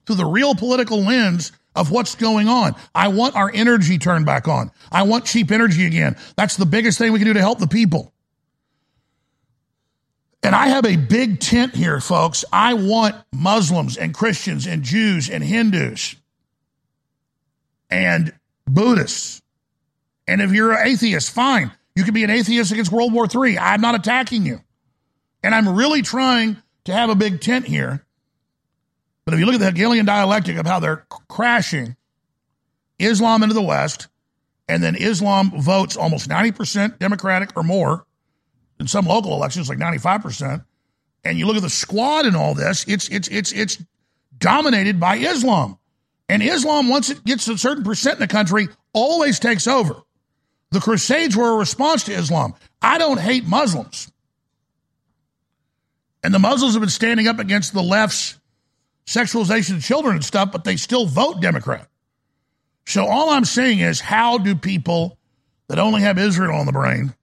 [0.07, 2.75] through the real political lens of what's going on.
[2.95, 4.71] I want our energy turned back on.
[4.91, 6.17] I want cheap energy again.
[6.35, 8.13] That's the biggest thing we can do to help the people.
[10.43, 12.45] And I have a big tent here, folks.
[12.51, 16.17] I want Muslims and Christians and Jews and Hindus
[17.91, 18.33] and
[18.67, 19.43] Buddhists.
[20.27, 21.73] And if you're an atheist, fine.
[21.95, 23.59] You can be an atheist against World War III.
[23.59, 24.61] I'm not attacking you.
[25.43, 26.57] And I'm really trying
[26.89, 28.05] to have a big tent here.
[29.25, 31.97] But if you look at the Hegelian dialectic of how they're crashing
[32.99, 34.09] Islam into the West,
[34.69, 38.07] and then Islam votes almost 90% Democratic or more
[38.81, 40.65] in some local elections, like 95%,
[41.25, 43.83] and you look at the squad and all this, it's it's it's it's
[44.39, 45.79] dominated by Islam.
[46.31, 49.97] And Islam, once it gets a certain percent in the country, always takes over.
[50.71, 52.55] The Crusades were a response to Islam.
[52.81, 54.11] I don't hate Muslims.
[56.23, 58.39] And the Muslims have been standing up against the left's
[59.07, 61.89] sexualization of children and stuff, but they still vote Democrat.
[62.87, 65.19] So all I'm saying is, how do people
[65.69, 67.15] that only have Israel on the brain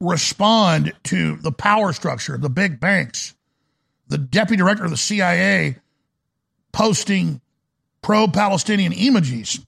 [0.00, 3.34] respond to the power structure, the big banks,
[4.08, 5.76] the deputy director of the CIA
[6.72, 7.40] posting
[8.00, 9.64] pro Palestinian emojis?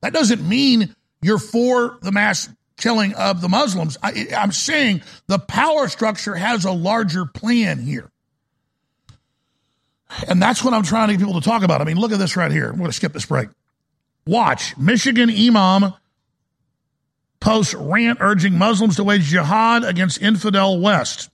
[0.00, 2.48] That doesn't mean you're for the mass
[2.78, 3.98] killing of the Muslims.
[4.02, 8.10] I, am saying the power structure has a larger plan here.
[10.26, 11.82] And that's what I'm trying to get people to talk about.
[11.82, 12.70] I mean, look at this right here.
[12.70, 13.50] I'm going to skip this break.
[14.26, 15.92] Watch Michigan Imam
[17.40, 21.30] posts rant urging Muslims to wage jihad against infidel West.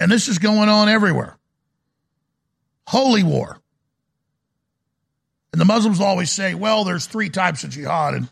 [0.00, 1.36] And this is going on everywhere.
[2.86, 3.60] Holy war.
[5.52, 8.28] And the Muslims always say, well, there's three types of jihad, and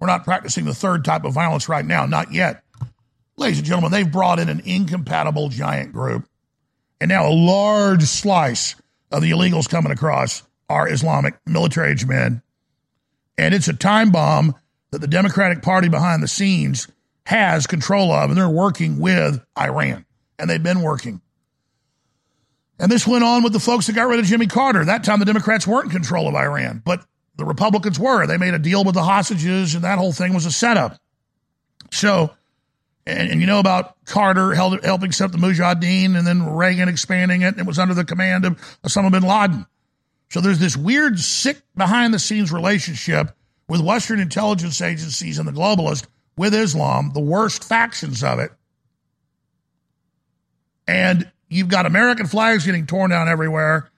[0.00, 2.06] we're not practicing the third type of violence right now.
[2.06, 2.62] Not yet.
[3.36, 6.28] Ladies and gentlemen, they've brought in an incompatible giant group.
[7.00, 8.74] And now a large slice
[9.10, 12.42] of the illegals coming across are Islamic military age men.
[13.36, 14.54] And it's a time bomb
[14.90, 16.88] that the Democratic Party behind the scenes
[17.26, 20.04] has control of, and they're working with Iran.
[20.38, 21.20] And they've been working.
[22.78, 24.84] And this went on with the folks that got rid of Jimmy Carter.
[24.84, 27.04] That time the Democrats weren't in control of Iran, but
[27.38, 28.26] the Republicans were.
[28.26, 30.98] They made a deal with the hostages, and that whole thing was a setup.
[31.92, 32.34] So,
[33.06, 36.88] and, and you know about Carter held, helping set up the Mujahideen, and then Reagan
[36.88, 39.66] expanding it, and it was under the command of Osama bin Laden.
[40.30, 43.34] So there's this weird, sick, behind the scenes relationship
[43.68, 48.50] with Western intelligence agencies and the globalists with Islam, the worst factions of it.
[50.88, 53.90] And you've got American flags getting torn down everywhere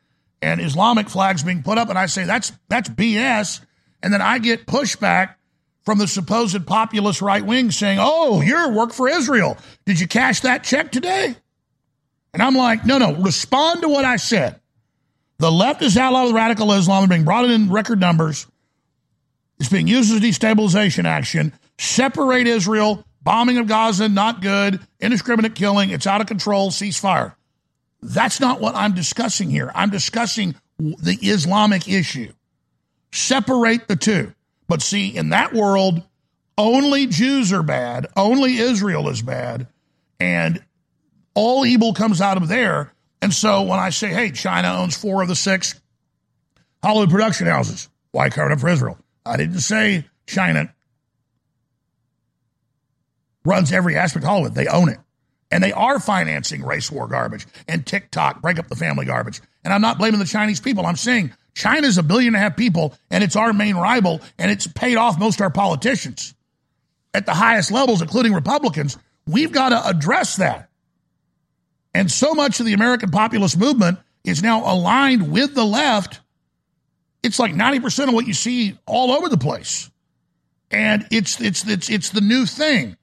[0.43, 1.89] and Islamic flags being put up.
[1.89, 3.61] And I say that's that's BS.
[4.03, 5.35] And then I get pushback
[5.85, 9.57] from the supposed populist right wing saying, Oh, you're work for Israel.
[9.87, 11.37] Did you cash that check today?
[12.33, 14.61] And I'm like, no, no, respond to what I said.
[15.39, 17.01] The left is allied with radical Islam.
[17.01, 18.47] They're being brought in in record numbers.
[19.59, 21.53] It's being used as destabilization action.
[21.79, 23.05] Separate Israel.
[23.23, 24.81] Bombing of Gaza, not good.
[24.99, 25.91] Indiscriminate killing.
[25.91, 26.71] It's out of control.
[26.71, 27.35] Ceasefire.
[28.03, 29.71] That's not what I'm discussing here.
[29.75, 32.33] I'm discussing the Islamic issue.
[33.13, 34.33] Separate the two.
[34.69, 36.03] But see, in that world,
[36.57, 39.67] only Jews are bad, only Israel is bad,
[40.19, 40.63] and
[41.35, 42.93] all evil comes out of there.
[43.23, 45.81] And so when I say, hey, China owns four of the six
[46.83, 48.99] Hollywood production houses, why cover up for Israel?
[49.27, 50.73] I didn't say China
[53.45, 54.55] runs every aspect of Hollywood.
[54.55, 54.99] They own it.
[55.51, 59.41] And they are financing race war garbage and TikTok, break up the family garbage.
[59.65, 60.87] And I'm not blaming the Chinese people.
[60.87, 64.51] I'm saying China's a billion and a half people and it's our main rival and
[64.51, 66.35] it's paid off most of our politicians
[67.13, 68.97] at the highest levels, including Republicans.
[69.27, 70.71] We've got to address that.
[71.93, 76.21] And so much of the American populist movement is now aligned with the left.
[77.23, 79.91] It's like 90% of what you see all over the place.
[80.71, 82.97] And it's, it's, it's, it's the new thing.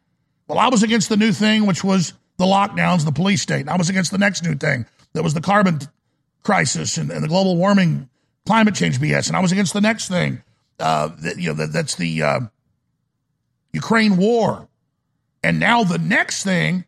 [0.47, 3.61] Well, I was against the new thing, which was the lockdowns, the police state.
[3.61, 5.79] And I was against the next new thing that was the carbon
[6.43, 8.09] crisis and, and the global warming,
[8.45, 9.27] climate change BS.
[9.27, 10.43] And I was against the next thing,
[10.79, 12.39] uh, that, you know, that, that's the uh,
[13.73, 14.67] Ukraine war.
[15.43, 16.85] And now the next thing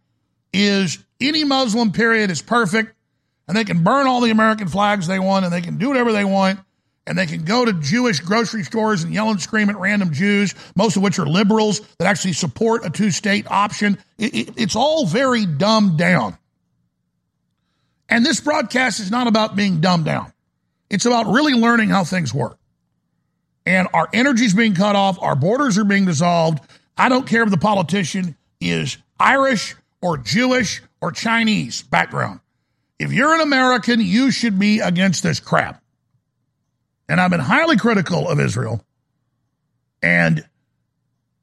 [0.54, 2.96] is any Muslim period is perfect,
[3.48, 6.12] and they can burn all the American flags they want, and they can do whatever
[6.12, 6.60] they want,
[7.10, 10.54] and they can go to Jewish grocery stores and yell and scream at random Jews,
[10.76, 13.98] most of which are liberals that actually support a two state option.
[14.20, 16.38] It, it, it's all very dumbed down.
[18.10, 20.32] And this broadcast is not about being dumbed down,
[20.90, 22.58] it's about really learning how things work.
[23.66, 26.60] And our energy is being cut off, our borders are being dissolved.
[26.96, 32.42] I don't care if the politician is Irish or Jewish or Chinese background.
[33.00, 35.79] If you're an American, you should be against this crap.
[37.10, 38.86] And I've been highly critical of Israel
[40.02, 40.46] and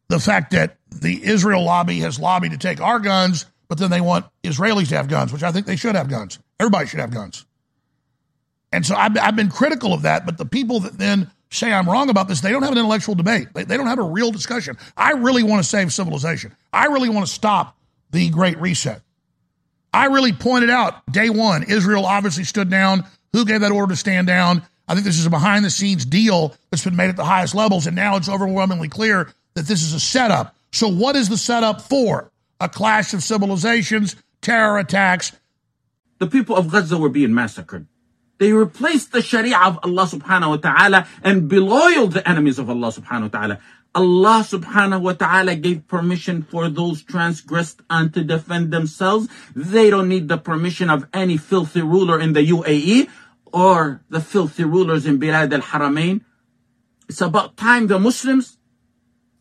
[0.08, 4.00] the fact that the Israel lobby has lobbied to take our guns, but then they
[4.00, 6.38] want Israelis to have guns, which I think they should have guns.
[6.60, 7.44] Everybody should have guns.
[8.72, 11.88] And so I've, I've been critical of that, but the people that then say I'm
[11.88, 13.48] wrong about this, they don't have an intellectual debate.
[13.52, 14.76] They, they don't have a real discussion.
[14.96, 16.54] I really want to save civilization.
[16.72, 17.76] I really want to stop
[18.12, 19.02] the Great Reset.
[19.92, 23.04] I really pointed out day one, Israel obviously stood down.
[23.32, 24.62] Who gave that order to stand down?
[24.88, 27.54] I think this is a behind the scenes deal that's been made at the highest
[27.54, 30.54] levels, and now it's overwhelmingly clear that this is a setup.
[30.72, 32.30] So, what is the setup for?
[32.60, 35.32] A clash of civilizations, terror attacks.
[36.18, 37.86] The people of Gaza were being massacred.
[38.38, 42.92] They replaced the Sharia of Allah subhanahu wa ta'ala and beloyal the enemies of Allah
[42.92, 43.58] subhanahu wa ta'ala.
[43.94, 49.28] Allah subhanahu wa ta'ala gave permission for those transgressed and to defend themselves.
[49.54, 53.08] They don't need the permission of any filthy ruler in the UAE
[53.56, 56.20] or the filthy rulers in Bilad al-Haramain.
[57.08, 58.58] It's about time the Muslims,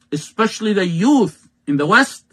[0.09, 2.26] especially the youth in the West,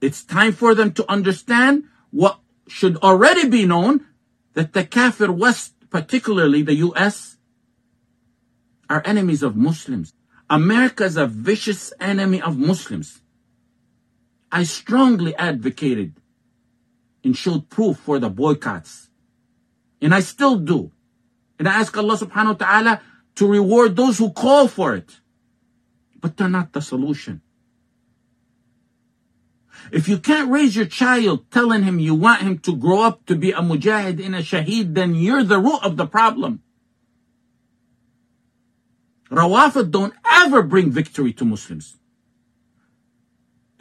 [0.00, 2.38] it's time for them to understand what
[2.68, 4.06] should already be known
[4.54, 7.38] that the Kafir West, particularly the US,
[8.88, 10.12] are enemies of Muslims.
[10.48, 13.22] America is a vicious enemy of Muslims.
[14.50, 16.14] I strongly advocated
[17.24, 19.08] and showed proof for the boycotts.
[20.00, 20.92] And I still do.
[21.58, 23.00] And I ask Allah subhanahu wa ta'ala
[23.36, 25.20] to reward those who call for it.
[26.20, 27.42] But they're not the solution.
[29.90, 33.34] If you can't raise your child telling him you want him to grow up to
[33.34, 36.62] be a mujahid and a shaheed, then you're the root of the problem.
[39.30, 41.98] Rawafid don't ever bring victory to Muslims.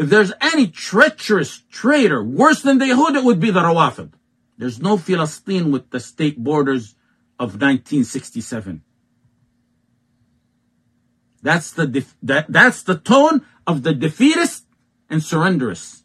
[0.02, 4.14] If there's any treacherous traitor worse than the Yahud, it would be the Rawafid.
[4.58, 6.96] There's no Philistine with the state borders
[7.38, 8.82] of 1967.
[11.44, 14.66] That's the def- that, that's the tone of the defeatist
[15.08, 16.02] and surrenderists.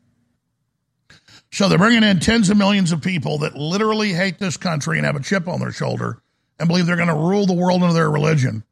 [1.51, 5.07] So they're bringing in tens of millions of people that literally hate this country and
[5.07, 6.20] have a chip on their shoulder
[6.59, 8.62] and believe they're going to rule the world under their religion.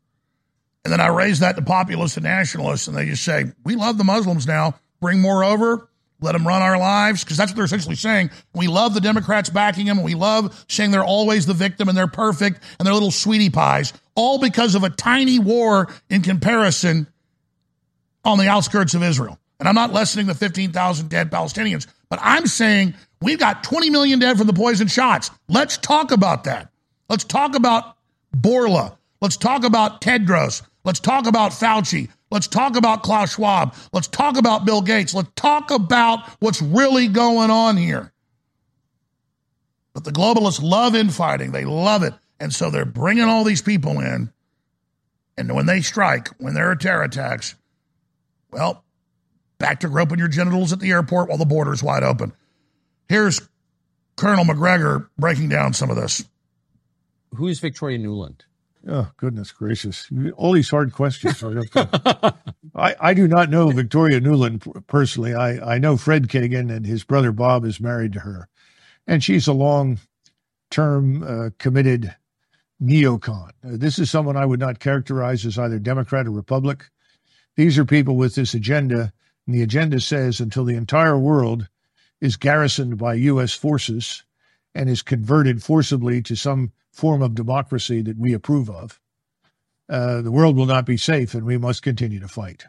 [0.85, 3.97] And then I raise that to populists and nationalists, and they just say, We love
[3.97, 4.75] the Muslims now.
[5.01, 5.89] Bring more over.
[6.21, 7.23] Let them run our lives.
[7.25, 8.31] Because that's what they're essentially saying.
[8.55, 10.03] We love the Democrats backing them.
[10.03, 13.93] We love saying they're always the victim and they're perfect and they're little sweetie pies,
[14.15, 17.07] all because of a tiny war in comparison
[18.25, 19.39] on the outskirts of Israel.
[19.61, 24.19] And I'm not lessening the 15,000 dead Palestinians, but I'm saying we've got 20 million
[24.19, 25.31] dead from the poison shots.
[25.49, 26.71] Let's talk about that.
[27.09, 27.97] Let's talk about
[28.37, 28.97] Bourla.
[29.21, 30.63] Let's talk about Tedros.
[30.85, 32.09] Let's talk about Fauci.
[32.35, 33.77] Let's talk about Klaus Schwab.
[33.93, 35.15] Let's talk about Bill Gates.
[35.15, 38.13] Let's talk about what's really going on here.
[39.93, 41.53] But the globalists love infighting.
[41.53, 42.13] They love it.
[42.41, 44.33] And so they're bringing all these people in.
[45.39, 47.55] And when they strike, when there are terror attacks,
[48.51, 48.83] well,
[49.59, 52.33] back to groping your genitals at the airport while the border's wide open.
[53.09, 53.41] Here's
[54.17, 56.25] Colonel Macgregor breaking down some of this.
[57.37, 58.41] Who is Victoria Nuland?
[58.87, 60.11] Oh, goodness gracious.
[60.37, 61.43] All these hard questions.
[62.75, 65.35] I, I do not know Victoria Nuland personally.
[65.35, 68.49] I, I know Fred Kagan, and his brother Bob is married to her.
[69.07, 69.99] And she's a long
[70.71, 72.15] term uh, committed
[72.83, 73.49] neocon.
[73.49, 76.91] Uh, this is someone I would not characterize as either Democrat or Republic.
[77.57, 79.13] These are people with this agenda.
[79.47, 81.69] And the agenda says until the entire world
[82.21, 83.53] is garrisoned by U.S.
[83.53, 84.25] forces
[84.75, 89.01] and is converted forcibly to some form of democracy that we approve of,
[89.89, 92.65] uh, the world will not be safe, and we must continue to fight.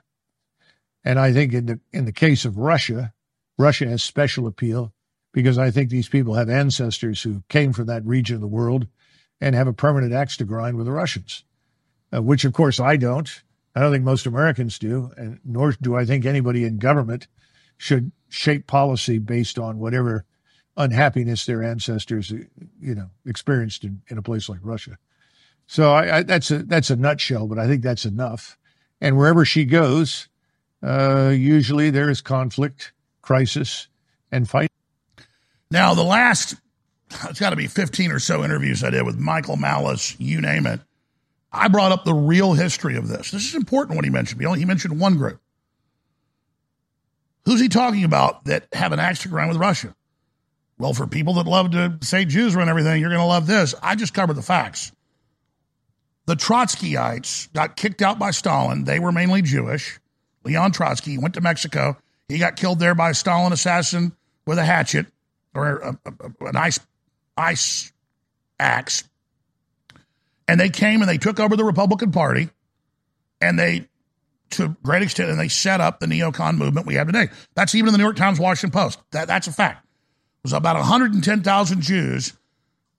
[1.04, 3.14] And I think in the in the case of Russia,
[3.58, 4.92] Russia has special appeal
[5.32, 8.88] because I think these people have ancestors who came from that region of the world
[9.40, 11.44] and have a permanent axe to grind with the Russians,
[12.14, 13.44] uh, which of course I don't.
[13.76, 17.28] I don't think most Americans do, and nor do I think anybody in government
[17.78, 20.26] should shape policy based on whatever
[20.78, 24.98] unhappiness their ancestors, you know, experienced in, in a place like Russia.
[25.68, 28.58] So I, I, that's a that's a nutshell, but I think that's enough.
[29.02, 30.28] And wherever she goes,
[30.84, 33.88] uh, usually there is conflict, crisis,
[34.32, 34.72] and fight.
[35.72, 36.56] Now, the last,
[37.30, 40.68] it's got to be 15 or so interviews I did with Michael Malice, you name
[40.68, 40.80] it.
[41.52, 43.32] I brought up the real history of this.
[43.32, 44.42] This is important what he mentioned.
[44.42, 45.42] He, only, he mentioned one group.
[47.46, 49.96] Who's he talking about that have an axe to grind with Russia?
[50.78, 53.74] Well, for people that love to say Jews run everything, you're going to love this.
[53.82, 54.92] I just covered the facts.
[56.26, 58.84] The Trotskyites got kicked out by Stalin.
[58.84, 60.00] They were mainly Jewish.
[60.44, 61.98] Leon Trotsky went to Mexico.
[62.28, 64.16] He got killed there by a Stalin assassin
[64.46, 65.06] with a hatchet
[65.54, 66.80] or a, a, an ice
[67.38, 67.94] ice
[68.60, 69.04] axe.
[70.48, 72.50] And they came and they took over the Republican Party,
[73.42, 73.88] and they,
[74.52, 77.30] to a great extent, and they set up the neocon movement we have today.
[77.56, 79.00] That's even in the New York Times, Washington Post.
[79.12, 79.85] That, that's a fact
[80.46, 82.34] was about 110,000 Jews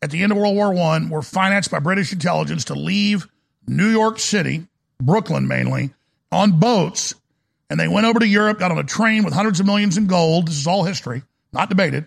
[0.02, 3.28] at the end of World War I were financed by British intelligence to leave
[3.68, 4.66] New York City,
[5.00, 5.94] Brooklyn mainly,
[6.32, 7.14] on boats.
[7.70, 10.08] And they went over to Europe, got on a train with hundreds of millions in
[10.08, 10.48] gold.
[10.48, 11.22] This is all history,
[11.52, 12.06] not debated,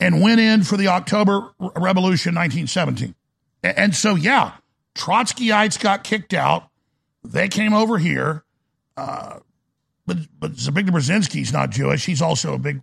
[0.00, 3.14] and went in for the October Revolution 1917.
[3.62, 4.52] And so, yeah,
[4.94, 6.66] Trotskyites got kicked out.
[7.22, 8.42] They came over here.
[8.96, 9.40] Uh,
[10.06, 12.06] but, but Zbigniew Brzezinski's not Jewish.
[12.06, 12.80] He's also a big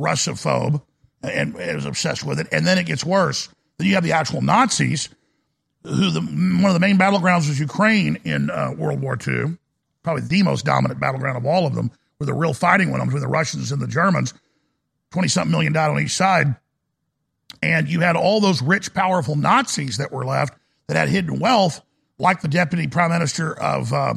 [0.00, 0.82] Russophobe
[1.22, 2.48] and, is obsessed with it.
[2.52, 3.48] And then it gets worse.
[3.78, 5.08] Then you have the actual Nazis,
[5.84, 9.58] who the, one of the main battlegrounds was Ukraine in uh, World War II,
[10.02, 13.08] probably the most dominant battleground of all of them, where the real fighting went on
[13.08, 14.34] between the Russians and the Germans.
[15.12, 16.54] 20 something million died on each side.
[17.62, 20.54] And you had all those rich, powerful Nazis that were left
[20.86, 21.82] that had hidden wealth,
[22.18, 24.14] like the deputy prime minister of uh,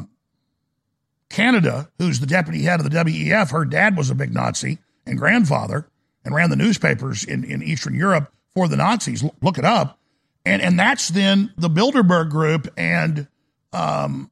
[1.30, 3.52] Canada, who's the deputy head of the WEF.
[3.52, 5.88] Her dad was a big Nazi and grandfather
[6.26, 9.24] and ran the newspapers in, in Eastern Europe for the Nazis.
[9.42, 10.00] Look it up.
[10.46, 13.28] And, and that's then the Bilderberg group and
[13.72, 14.30] um,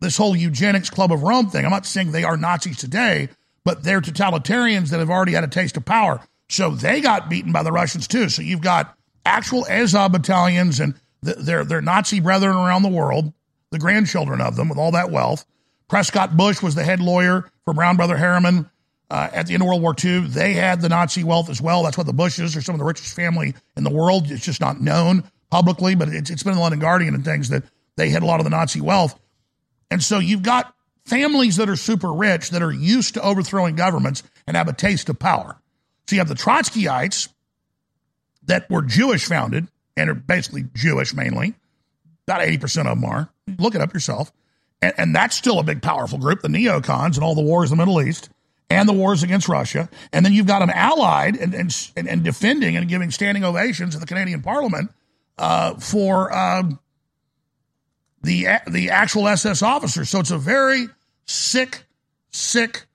[0.00, 1.64] this whole eugenics club of Rome thing.
[1.64, 3.28] I'm not saying they are Nazis today,
[3.64, 6.20] but they're totalitarians that have already had a taste of power.
[6.48, 8.28] So they got beaten by the Russians too.
[8.28, 13.32] So you've got actual Azov battalions and th- their, their Nazi brethren around the world,
[13.70, 15.44] the grandchildren of them with all that wealth.
[15.88, 18.70] Prescott Bush was the head lawyer for Brown Brother Harriman
[19.10, 20.20] uh, at the end of World War II.
[20.20, 21.82] They had the Nazi wealth as well.
[21.82, 24.30] That's what the Bushes are some of the richest family in the world.
[24.30, 27.48] It's just not known publicly, but it's, it's been in the London Guardian and things
[27.50, 27.64] that
[27.96, 29.18] they had a lot of the Nazi wealth.
[29.90, 34.22] And so you've got families that are super rich that are used to overthrowing governments
[34.46, 35.56] and have a taste of power.
[36.06, 37.28] So you have the Trotskyites
[38.44, 41.54] that were Jewish founded and are basically Jewish mainly.
[42.26, 43.28] About 80% of them are.
[43.58, 44.32] Look it up yourself.
[44.82, 47.78] And, and that's still a big, powerful group, the neocons and all the wars in
[47.78, 48.28] the Middle East
[48.68, 49.88] and the wars against Russia.
[50.12, 54.00] And then you've got them allied and, and, and defending and giving standing ovations in
[54.00, 54.90] the Canadian Parliament
[55.38, 56.78] uh, for um,
[58.22, 60.10] the the actual SS officers.
[60.10, 60.88] So it's a very
[61.24, 61.84] sick,
[62.30, 62.86] sick,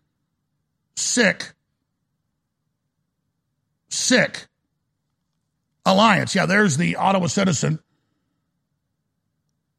[0.95, 1.53] sick,
[3.89, 4.47] sick
[5.86, 6.36] alliance.
[6.36, 7.80] Yeah, there's the Ottawa citizen.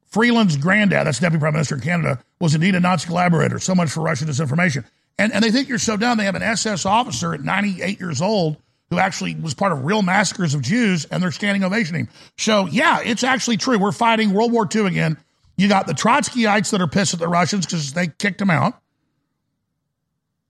[0.06, 3.58] Freeland's granddad, that's Deputy Prime Minister of Canada, was indeed a Nazi collaborator.
[3.58, 4.84] So much for Russian disinformation.
[5.18, 6.18] And, and they think you're so dumb.
[6.18, 8.56] They have an SS officer at 98 years old
[8.90, 12.08] who actually was part of real massacres of Jews, and they're standing ovationing.
[12.36, 13.78] So, yeah, it's actually true.
[13.78, 15.16] We're fighting World War II again.
[15.56, 18.74] You got the Trotskyites that are pissed at the Russians because they kicked them out.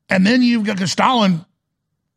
[0.08, 1.44] And then you've got Stalin,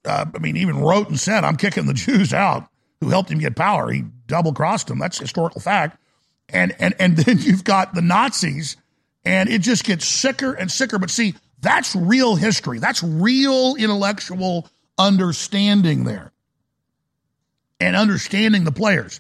[0.04, 2.68] uh, I mean, even wrote and said, I'm kicking the Jews out
[3.00, 3.92] who helped him get power.
[3.92, 4.98] He double crossed them.
[4.98, 6.02] That's historical fact.
[6.50, 8.78] And, and, and then you've got the Nazis,
[9.24, 10.98] and it just gets sicker and sicker.
[10.98, 11.36] But see,
[11.66, 12.78] that's real history.
[12.78, 16.32] That's real intellectual understanding there
[17.80, 19.20] and understanding the players.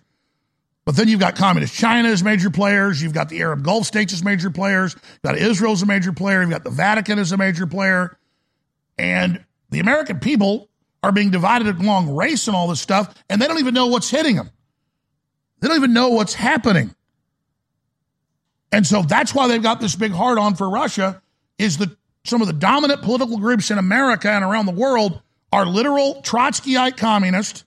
[0.85, 3.01] But then you've got communist China as major players.
[3.01, 4.93] You've got the Arab Gulf states as major players.
[4.93, 6.41] You've got Israel as a major player.
[6.41, 8.15] You've got the Vatican as a major player.
[8.99, 10.69] And the American people
[11.01, 14.11] are being divided along race and all this stuff, and they don't even know what's
[14.11, 14.51] hitting them.
[15.59, 16.93] They don't even know what's happening.
[18.71, 21.23] And so that's why they've got this big hard on for Russia
[21.57, 21.89] is that
[22.25, 25.21] some of the dominant political groups in America and around the world
[25.51, 27.63] are literal Trotskyite communists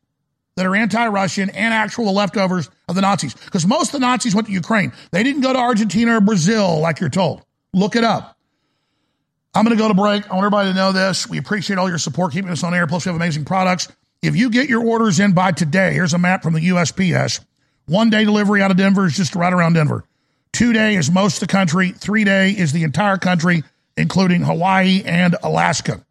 [0.56, 3.34] that are anti-Russian and actual leftovers of the Nazis.
[3.34, 4.92] Because most of the Nazis went to Ukraine.
[5.12, 7.44] They didn't go to Argentina or Brazil like you're told.
[7.72, 8.36] Look it up.
[9.54, 10.28] I'm going to go to break.
[10.28, 11.28] I want everybody to know this.
[11.28, 12.86] We appreciate all your support keeping us on air.
[12.86, 13.88] Plus, we have amazing products.
[14.20, 17.40] If you get your orders in by today, here's a map from the USPS.
[17.86, 20.04] One day delivery out of Denver is just right around Denver.
[20.52, 21.92] Two day is most of the country.
[21.92, 23.62] Three day is the entire country,
[23.98, 26.04] including Hawaii and Alaska.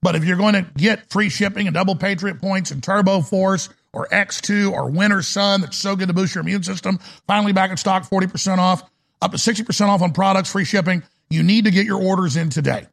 [0.00, 3.68] But if you're going to get free shipping and double Patriot points and Turbo Force
[3.92, 6.98] or X2 or Winter Sun, that's so good to boost your immune system,
[7.28, 8.82] finally back in stock, 40% off,
[9.20, 11.04] up to 60% off on products, free shipping.
[11.30, 12.86] You need to get your orders in today.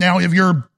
[0.00, 0.68] Now, if you're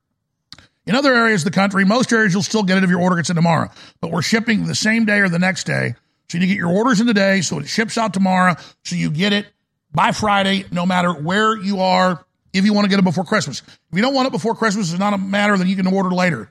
[0.86, 3.16] in other areas of the country, most areas you'll still get it if your order
[3.16, 3.70] gets in tomorrow.
[4.00, 5.94] But we're shipping the same day or the next day.
[6.28, 8.96] So you need to get your orders in today so it ships out tomorrow so
[8.96, 9.46] you get it
[9.92, 13.60] by Friday, no matter where you are, if you want to get it before Christmas.
[13.60, 16.10] If you don't want it before Christmas, it's not a matter that you can order
[16.10, 16.50] later.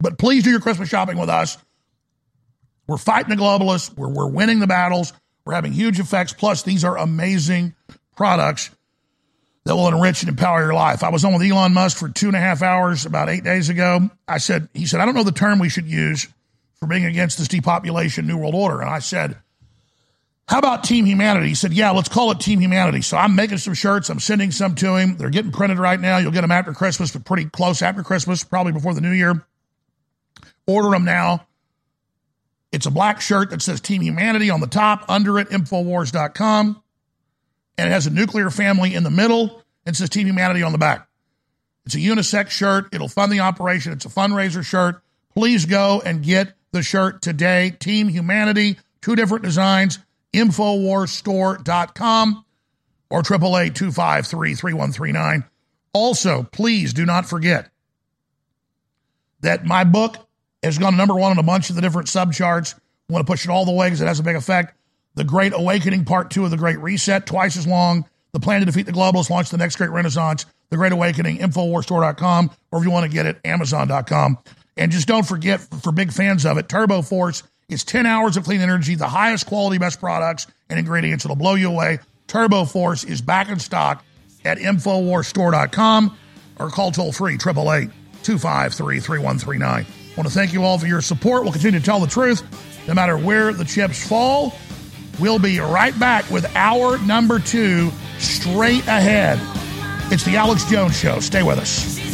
[0.00, 1.58] But please do your Christmas shopping with us.
[2.86, 3.96] We're fighting the globalists.
[3.96, 5.12] We're, we're winning the battles.
[5.44, 6.32] We're having huge effects.
[6.32, 7.74] Plus, these are amazing
[8.16, 8.70] products
[9.64, 11.02] that will enrich and empower your life.
[11.02, 13.68] I was on with Elon Musk for two and a half hours about eight days
[13.68, 14.10] ago.
[14.28, 16.28] I said, he said, I don't know the term we should use
[16.76, 18.80] for being against this depopulation New World Order.
[18.80, 19.36] And I said,
[20.48, 21.48] how about Team Humanity?
[21.48, 23.02] He said, yeah, let's call it Team Humanity.
[23.02, 24.08] So I'm making some shirts.
[24.08, 25.16] I'm sending some to him.
[25.16, 26.18] They're getting printed right now.
[26.18, 29.44] You'll get them after Christmas, but pretty close after Christmas, probably before the new year.
[30.66, 31.46] Order them now.
[32.70, 36.82] It's a black shirt that says Team Humanity on the top, under it, Infowars.com.
[37.78, 40.78] And it has a nuclear family in the middle and says Team Humanity on the
[40.78, 41.08] back.
[41.86, 42.88] It's a unisex shirt.
[42.92, 43.92] It'll fund the operation.
[43.92, 45.02] It's a fundraiser shirt.
[45.34, 47.70] Please go and get the shirt today.
[47.78, 49.98] Team Humanity, two different designs,
[50.36, 52.44] Infowarsstore.com
[53.08, 55.42] or 888
[55.94, 57.70] Also, please do not forget
[59.40, 60.18] that my book
[60.62, 62.74] has gone number one on a bunch of the different subcharts.
[62.74, 62.78] I
[63.12, 64.76] want to push it all the way because it has a big effect.
[65.14, 68.04] The Great Awakening, Part Two of the Great Reset, twice as long.
[68.32, 70.44] The Plan to Defeat the Globalists, Launch the Next Great Renaissance.
[70.68, 74.36] The Great Awakening, Infowarsstore.com, or if you want to get it, Amazon.com.
[74.76, 78.44] And just don't forget, for big fans of it, Turbo Force is 10 hours of
[78.44, 81.24] clean energy, the highest quality, best products and ingredients.
[81.24, 81.98] It'll blow you away.
[82.26, 84.04] Turbo Force is back in stock
[84.44, 86.16] at Infowarsstore.com
[86.58, 87.90] or call toll free 888
[88.22, 89.66] 253 3139.
[89.66, 89.86] I
[90.16, 91.42] want to thank you all for your support.
[91.42, 92.42] We'll continue to tell the truth
[92.88, 94.54] no matter where the chips fall.
[95.18, 99.38] We'll be right back with hour number two straight ahead.
[100.12, 101.20] It's the Alex Jones Show.
[101.20, 102.05] Stay with us.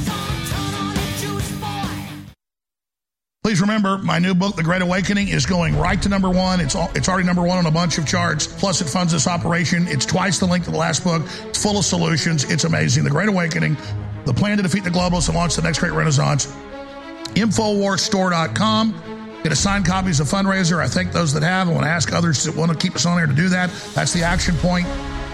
[3.44, 6.60] Please remember, my new book, The Great Awakening, is going right to number one.
[6.60, 8.46] It's all, it's already number one on a bunch of charts.
[8.46, 9.88] Plus, it funds this operation.
[9.88, 11.22] It's twice the length of the last book.
[11.46, 12.48] It's full of solutions.
[12.48, 13.02] It's amazing.
[13.02, 13.76] The Great Awakening,
[14.26, 16.46] the plan to defeat the globalists and launch the next great renaissance.
[17.34, 19.40] Infowarsstore.com.
[19.42, 20.80] Get a signed copies of Fundraiser.
[20.80, 21.68] I thank those that have.
[21.68, 23.70] I want to ask others that want to keep us on air to do that.
[23.92, 24.86] That's the action point.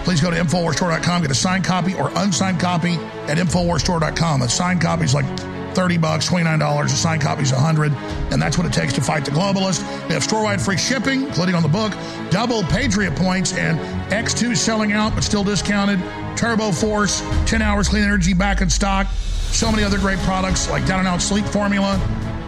[0.03, 2.95] Please go to InfoWarsStore.com, get a signed copy or unsigned copy
[3.27, 4.41] at InfoWarsStore.com.
[4.41, 5.27] A signed copy is like
[5.73, 6.85] 30 bucks, $29.
[6.85, 7.91] A signed copy is 100
[8.31, 9.79] and that's what it takes to fight the globalist.
[10.07, 11.93] They have store-wide free shipping, including on the book,
[12.29, 13.79] double Patriot points, and
[14.11, 15.99] X2 selling out but still discounted,
[16.37, 20.85] Turbo Force, 10 hours clean energy back in stock, so many other great products like
[20.85, 21.97] Down and Out Sleep Formula,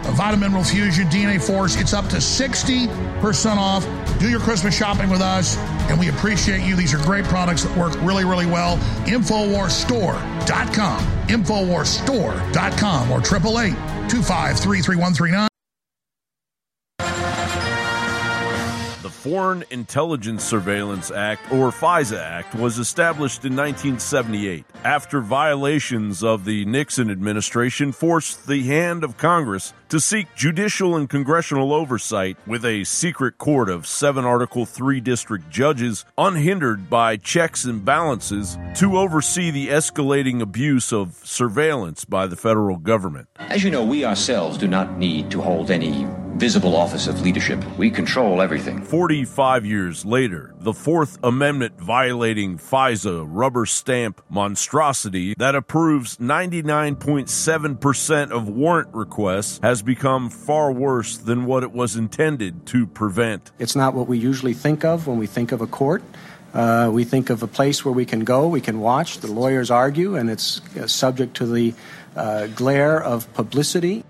[0.10, 1.76] Vitamin Mineral Fusion, DNA Force.
[1.76, 3.86] It's up to 60% off.
[4.20, 5.58] Do your Christmas shopping with us,
[5.90, 6.76] and we appreciate you.
[6.76, 8.78] These are great products that work really, really well.
[9.06, 11.00] Infowarsstore.com.
[11.28, 13.74] Infowarsstore.com or 888
[14.10, 15.51] 253 3139.
[19.22, 26.66] Foreign Intelligence Surveillance Act, or FISA Act, was established in 1978 after violations of the
[26.66, 32.84] Nixon administration forced the hand of Congress to seek judicial and congressional oversight with a
[32.84, 39.52] secret court of seven Article 3 district judges, unhindered by checks and balances, to oversee
[39.52, 43.28] the escalating abuse of surveillance by the federal government.
[43.38, 46.08] As you know, we ourselves do not need to hold any
[46.42, 47.64] visible office of leadership.
[47.78, 48.82] We control everything.
[48.82, 58.50] 45 years later, the Fourth Amendment violating FISA rubber stamp monstrosity that approves 99.7% of
[58.50, 63.52] warrant requests has become far worse than what it was intended to prevent.
[63.60, 66.02] It's not what we usually think of when we think of a court.
[66.56, 69.70] Uh, we think of a place where we can go, we can watch, the lawyers
[69.70, 71.76] argue, and it's uh, subject to the
[72.16, 74.04] uh, glare of publicity.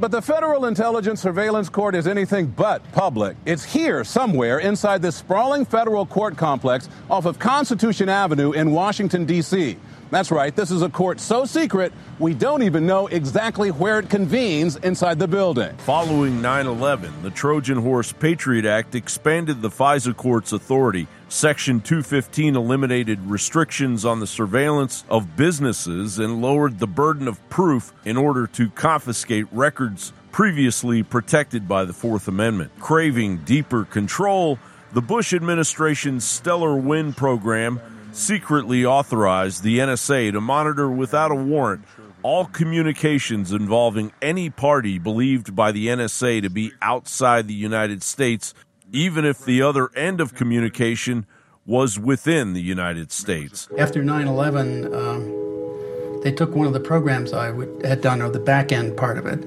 [0.00, 3.36] But the Federal Intelligence Surveillance Court is anything but public.
[3.46, 9.24] It's here somewhere inside this sprawling federal court complex off of Constitution Avenue in Washington,
[9.24, 9.78] D.C.
[10.10, 14.08] That's right, this is a court so secret we don't even know exactly where it
[14.08, 15.76] convenes inside the building.
[15.78, 21.08] Following 9 11, the Trojan Horse Patriot Act expanded the FISA court's authority.
[21.28, 27.92] Section 215 eliminated restrictions on the surveillance of businesses and lowered the burden of proof
[28.04, 32.70] in order to confiscate records previously protected by the Fourth Amendment.
[32.78, 34.58] Craving deeper control,
[34.92, 37.80] the Bush administration's Stellar Wind program
[38.14, 41.84] secretly authorized the NSA to monitor without a warrant
[42.24, 48.54] all communications involving any party believed by the NSA to be outside the United States,
[48.92, 51.26] even if the other end of communication
[51.66, 53.68] was within the United States.
[53.78, 57.52] After 9 11, um, they took one of the programs I
[57.86, 59.44] had done, or the back end part of it,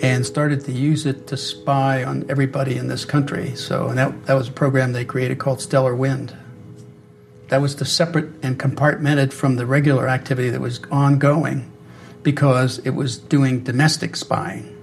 [0.00, 3.56] and started to use it to spy on everybody in this country.
[3.56, 6.36] So, and that, that was a program they created called Stellar Wind.
[7.48, 11.70] That was the separate and compartmented from the regular activity that was ongoing
[12.22, 14.74] because it was doing domestic spying.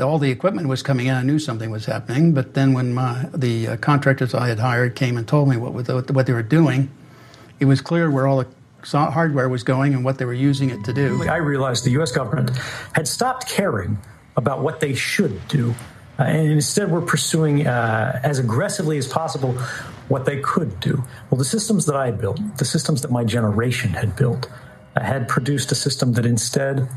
[0.00, 1.14] All the equipment was coming in.
[1.14, 4.94] I knew something was happening, but then when my, the uh, contractors I had hired
[4.94, 6.90] came and told me what, what they were doing,
[7.58, 8.48] it was clear where all the
[8.92, 11.28] hardware was going and what they were using it to do.
[11.28, 12.12] I realized the U.S.
[12.12, 12.56] government
[12.94, 13.98] had stopped caring
[14.36, 15.74] about what they should do.
[16.18, 19.56] Uh, and instead, we're pursuing uh, as aggressively as possible
[20.10, 21.02] what they could do.
[21.30, 24.50] Well, the systems that I built, the systems that my generation had built,
[24.96, 26.88] had produced a system that instead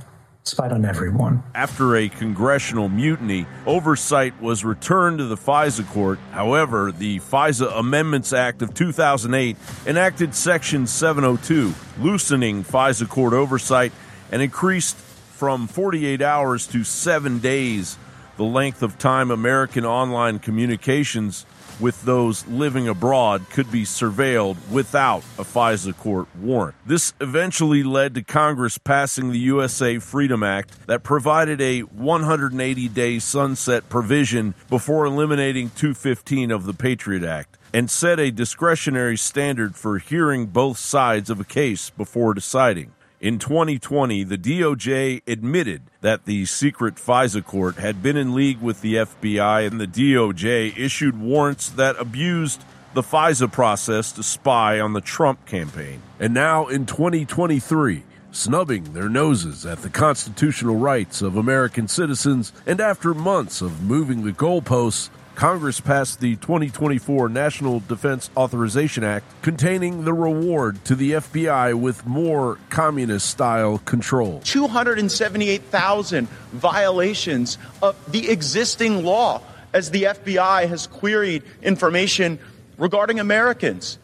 [0.43, 1.41] spied on everyone.
[1.55, 6.20] After a congressional mutiny, oversight was returned to the FISA court.
[6.32, 9.55] However, the FISA Amendments Act of 2008
[9.86, 13.93] enacted Section 702, loosening FISA court oversight
[14.32, 17.97] and increased from 48 hours to seven days
[18.36, 21.45] the length of time American online communications
[21.80, 26.76] with those living abroad could be surveilled without a FISA court warrant.
[26.86, 33.19] This eventually led to Congress passing the USA Freedom Act that provided a 180 day
[33.19, 39.97] sunset provision before eliminating 215 of the Patriot Act and set a discretionary standard for
[39.97, 42.91] hearing both sides of a case before deciding.
[43.24, 48.82] In 2020, the DOJ admitted that the secret FISA court had been in league with
[48.82, 54.91] the FBI, and the DOJ issued warrants that abused the FISA process to spy on
[54.91, 56.01] the Trump campaign.
[56.19, 58.03] And now in 2023,
[58.34, 64.26] snubbing their noses at the constitutional rights of American citizens, and after months of moving
[64.26, 71.13] the goalposts, Congress passed the 2024 National Defense Authorization Act containing the reward to the
[71.13, 74.41] FBI with more communist style control.
[74.43, 79.41] 278,000 violations of the existing law
[79.73, 82.38] as the FBI has queried information
[82.77, 83.97] regarding Americans.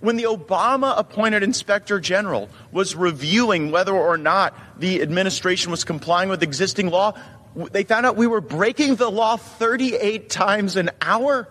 [0.00, 6.28] When the Obama appointed inspector general was reviewing whether or not the administration was complying
[6.28, 7.14] with existing law,
[7.54, 11.48] they found out we were breaking the law 38 times an hour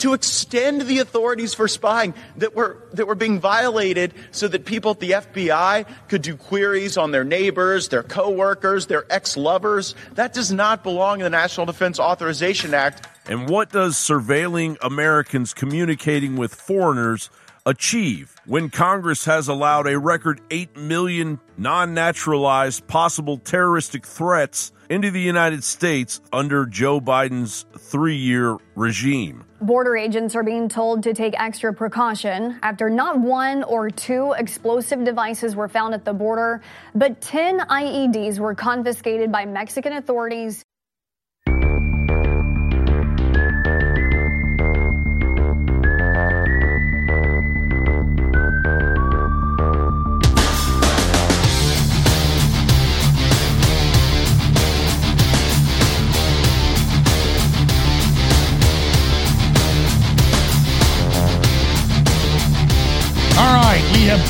[0.00, 4.92] to extend the authorities for spying that were that were being violated so that people
[4.92, 9.94] at the FBI could do queries on their neighbors, their coworkers, their ex-lovers.
[10.14, 13.06] That does not belong in the National Defense Authorization Act.
[13.26, 17.28] And what does surveilling Americans communicating with foreigners
[17.66, 25.10] achieve when Congress has allowed a record 8 million non naturalized possible terroristic threats into
[25.10, 29.44] the United States under Joe Biden's three year regime?
[29.62, 35.04] Border agents are being told to take extra precaution after not one or two explosive
[35.04, 36.60] devices were found at the border,
[36.94, 40.64] but 10 IEDs were confiscated by Mexican authorities.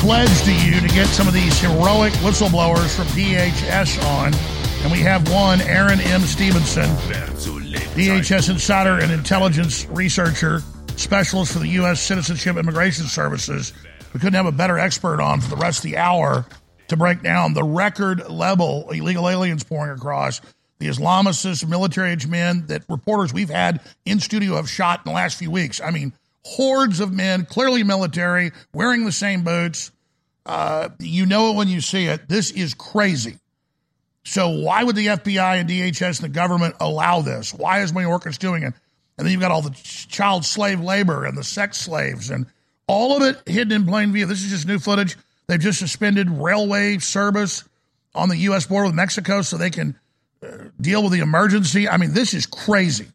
[0.01, 4.33] Pledged to you to get some of these heroic whistleblowers from DHS on,
[4.83, 6.23] and we have one, Aaron M.
[6.23, 6.89] Stevenson,
[7.95, 10.63] DHS insider and intelligence researcher,
[10.97, 12.01] specialist for the U.S.
[12.01, 13.75] Citizenship and Immigration Services.
[14.15, 16.47] We couldn't have a better expert on for the rest of the hour
[16.89, 20.41] to break down the record level illegal aliens pouring across
[20.79, 25.15] the Islamicists, military age men that reporters we've had in studio have shot in the
[25.15, 25.79] last few weeks.
[25.79, 26.15] I mean,
[26.45, 29.91] hordes of men, clearly military, wearing the same boots.
[30.47, 32.29] Uh, you know it when you see it.
[32.29, 33.39] This is crazy.
[34.25, 37.53] So why would the FBI and DHS and the government allow this?
[37.55, 38.75] Why is Mayorkas doing it?
[39.17, 39.77] And then you've got all the
[40.09, 42.47] child slave labor and the sex slaves and
[42.87, 44.27] all of it hidden in plain view.
[44.27, 45.17] This is just new footage.
[45.47, 47.65] They've just suspended railway service
[48.15, 48.67] on the U.S.
[48.67, 49.99] border with Mexico so they can
[50.43, 51.89] uh, deal with the emergency.
[51.89, 53.09] I mean, this is crazy.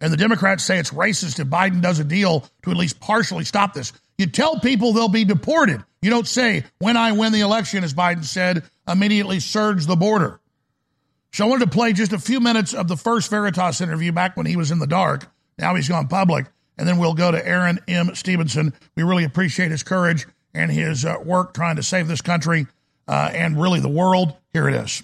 [0.00, 3.44] And the Democrats say it's racist if Biden does a deal to at least partially
[3.44, 3.92] stop this.
[4.16, 5.84] You tell people they'll be deported.
[6.02, 10.40] You don't say, when I win the election, as Biden said, immediately surge the border.
[11.32, 14.36] So I wanted to play just a few minutes of the first Veritas interview back
[14.36, 15.30] when he was in the dark.
[15.58, 16.46] Now he's gone public.
[16.76, 18.14] And then we'll go to Aaron M.
[18.14, 18.72] Stevenson.
[18.96, 22.66] We really appreciate his courage and his uh, work trying to save this country
[23.06, 24.34] uh, and really the world.
[24.52, 25.02] Here it is.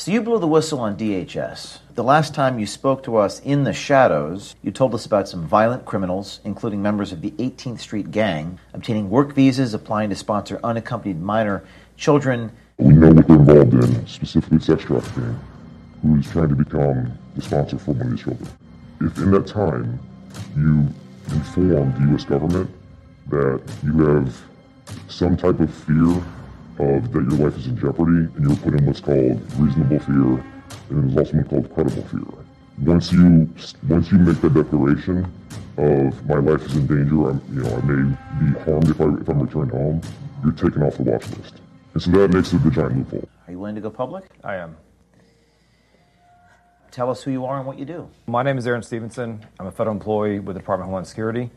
[0.00, 1.80] So you blew the whistle on DHS.
[1.94, 5.46] The last time you spoke to us in the shadows, you told us about some
[5.46, 10.58] violent criminals, including members of the 18th Street Gang, obtaining work visas, applying to sponsor
[10.64, 11.62] unaccompanied minor
[11.98, 12.50] children.
[12.78, 15.38] We know what they're involved in, specifically sex trafficking,
[16.00, 18.48] who's trying to become the sponsor for one of these children.
[19.02, 20.00] If in that time
[20.56, 20.88] you
[21.30, 22.24] inform the U.S.
[22.24, 22.70] government
[23.28, 24.42] that you have
[25.08, 26.24] some type of fear
[26.80, 30.44] of that your life is in jeopardy, and you're put in what's called reasonable fear,
[30.88, 32.44] and there's also one called credible fear.
[32.82, 33.48] Once you
[33.88, 35.30] once you make that declaration
[35.76, 39.04] of my life is in danger, I'm, you know I may be harmed if I
[39.20, 40.00] if I'm returned home,
[40.42, 41.60] you're taken off the watch list,
[41.94, 43.28] and so that makes it the giant loophole.
[43.46, 44.24] Are you willing to go public?
[44.42, 44.76] I am.
[46.90, 48.08] Tell us who you are and what you do.
[48.26, 49.46] My name is Aaron Stevenson.
[49.60, 51.50] I'm a federal employee with the Department of Homeland Security.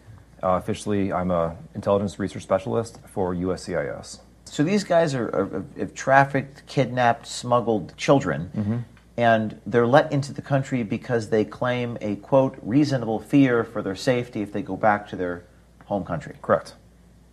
[0.44, 4.20] Uh, officially, I'm a intelligence research specialist for USCIS.
[4.46, 8.78] So these guys are, are, have trafficked, kidnapped, smuggled children, Mm-hmm.
[9.18, 13.96] and they're let into the country because they claim a quote reasonable fear for their
[13.96, 15.44] safety if they go back to their
[15.86, 16.36] home country.
[16.42, 16.74] Correct.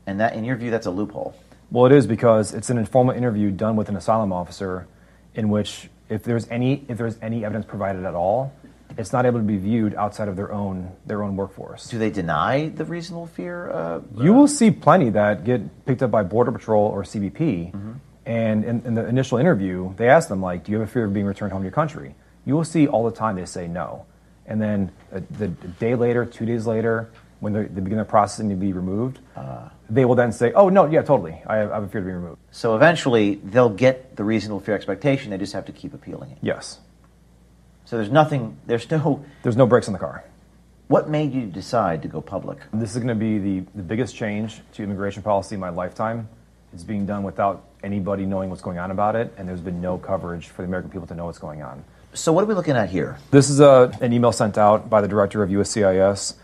[0.06, 1.34] And that, in your view, that's a loophole.
[1.70, 4.86] Well, it is because it's an informal interview done with an asylum officer,
[5.34, 8.52] in which if there's any if there's any evidence provided at all,
[8.98, 11.88] it's not able to be viewed outside of their own their own workforce.
[11.88, 13.70] Do they deny the reasonable fear?
[13.70, 17.72] Uh, You will see plenty that get picked up by Border Patrol or CBP.
[17.72, 17.92] Mm-hmm.
[18.26, 21.04] And in, in the initial interview, they ask them, like, do you have a fear
[21.04, 22.14] of being returned home to your country?
[22.44, 24.06] You will see all the time they say no.
[24.46, 27.10] And then a, the day later, two days later,
[27.40, 29.18] when they begin the processing to be removed,
[29.88, 31.42] they will then say, oh, no, yeah, totally.
[31.46, 32.38] I have, I have a fear to be removed.
[32.52, 35.30] So eventually, they'll get the reasonable fear expectation.
[35.30, 36.38] They just have to keep appealing it.
[36.42, 36.78] Yes.
[37.90, 38.56] So there's nothing.
[38.66, 39.24] There's no.
[39.42, 40.22] There's no brakes on the car.
[40.86, 42.58] What made you decide to go public?
[42.72, 46.28] This is going to be the, the biggest change to immigration policy in my lifetime.
[46.72, 49.98] It's being done without anybody knowing what's going on about it, and there's been no
[49.98, 51.82] coverage for the American people to know what's going on.
[52.14, 53.18] So, what are we looking at here?
[53.32, 56.34] This is a, an email sent out by the director of USCIS,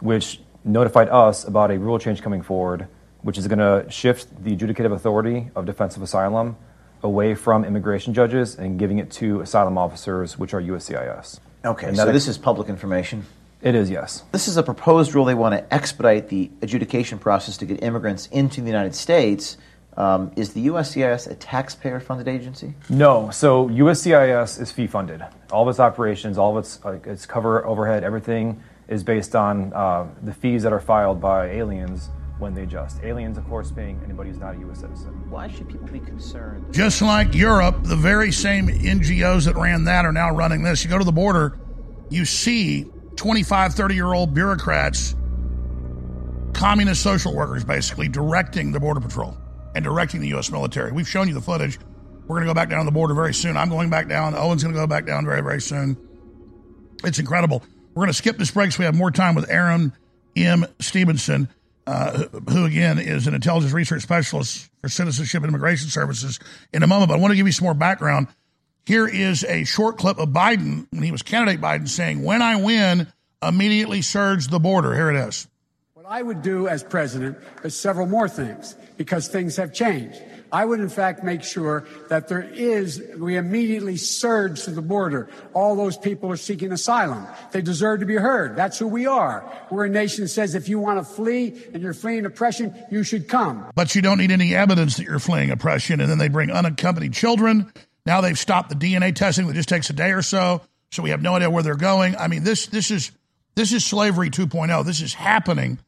[0.00, 2.88] which notified us about a rule change coming forward,
[3.22, 6.56] which is going to shift the adjudicative authority of defensive asylum
[7.02, 11.40] away from immigration judges and giving it to asylum officers, which are USCIS.
[11.64, 13.26] Okay, And so this is public information?
[13.62, 14.22] It is, yes.
[14.32, 15.24] This is a proposed rule.
[15.24, 19.56] They want to expedite the adjudication process to get immigrants into the United States.
[19.96, 22.74] Um, is the USCIS a taxpayer funded agency?
[22.90, 25.24] No, so USCIS is fee funded.
[25.50, 30.06] All of its operations, all of its its cover overhead, everything is based on uh,
[30.22, 33.00] the fees that are filed by aliens when they adjust.
[33.02, 34.80] Aliens, of course, being anybody who's not a U.S.
[34.80, 35.12] citizen.
[35.30, 36.72] Why should people be concerned?
[36.72, 40.84] Just like Europe, the very same NGOs that ran that are now running this.
[40.84, 41.58] You go to the border,
[42.10, 45.14] you see 25, 30 year old bureaucrats,
[46.52, 49.36] communist social workers basically directing the Border Patrol
[49.74, 50.50] and directing the U.S.
[50.50, 50.92] military.
[50.92, 51.78] We've shown you the footage.
[52.26, 53.56] We're going to go back down the border very soon.
[53.56, 54.34] I'm going back down.
[54.34, 55.96] Owen's going to go back down very, very soon.
[57.04, 57.62] It's incredible.
[57.94, 59.92] We're going to skip this break so we have more time with Aaron
[60.34, 60.66] M.
[60.80, 61.48] Stevenson,
[61.86, 66.40] uh, who again is an intelligence research specialist for Citizenship and Immigration Services
[66.72, 67.08] in a moment.
[67.08, 68.28] But I want to give you some more background.
[68.84, 72.56] Here is a short clip of Biden when he was candidate Biden saying, When I
[72.56, 73.12] win,
[73.42, 74.94] immediately surge the border.
[74.94, 75.48] Here it is.
[75.94, 80.22] What I would do as president is several more things because things have changed.
[80.52, 85.28] I would, in fact, make sure that there is, we immediately surge to the border.
[85.54, 87.26] All those people are seeking asylum.
[87.52, 88.56] They deserve to be heard.
[88.56, 89.44] That's who we are.
[89.70, 93.02] We're a nation that says if you want to flee and you're fleeing oppression, you
[93.02, 93.66] should come.
[93.74, 96.00] But you don't need any evidence that you're fleeing oppression.
[96.00, 97.72] And then they bring unaccompanied children.
[98.04, 100.62] Now they've stopped the DNA testing that just takes a day or so.
[100.92, 102.16] So we have no idea where they're going.
[102.16, 103.10] I mean, this, this is,
[103.56, 104.84] this is slavery 2.0.
[104.84, 105.78] This is happening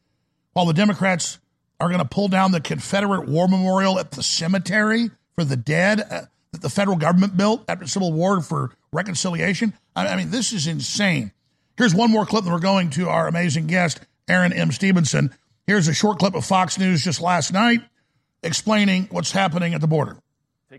[0.53, 1.39] while the Democrats
[1.79, 6.01] are going to pull down the Confederate War Memorial at the cemetery for the dead
[6.01, 6.21] uh,
[6.51, 9.73] that the federal government built after the Civil War for reconciliation.
[9.95, 11.31] I, I mean, this is insane.
[11.77, 14.71] Here's one more clip, and we're going to our amazing guest, Aaron M.
[14.71, 15.33] Stevenson.
[15.65, 17.81] Here's a short clip of Fox News just last night
[18.43, 20.17] explaining what's happening at the border.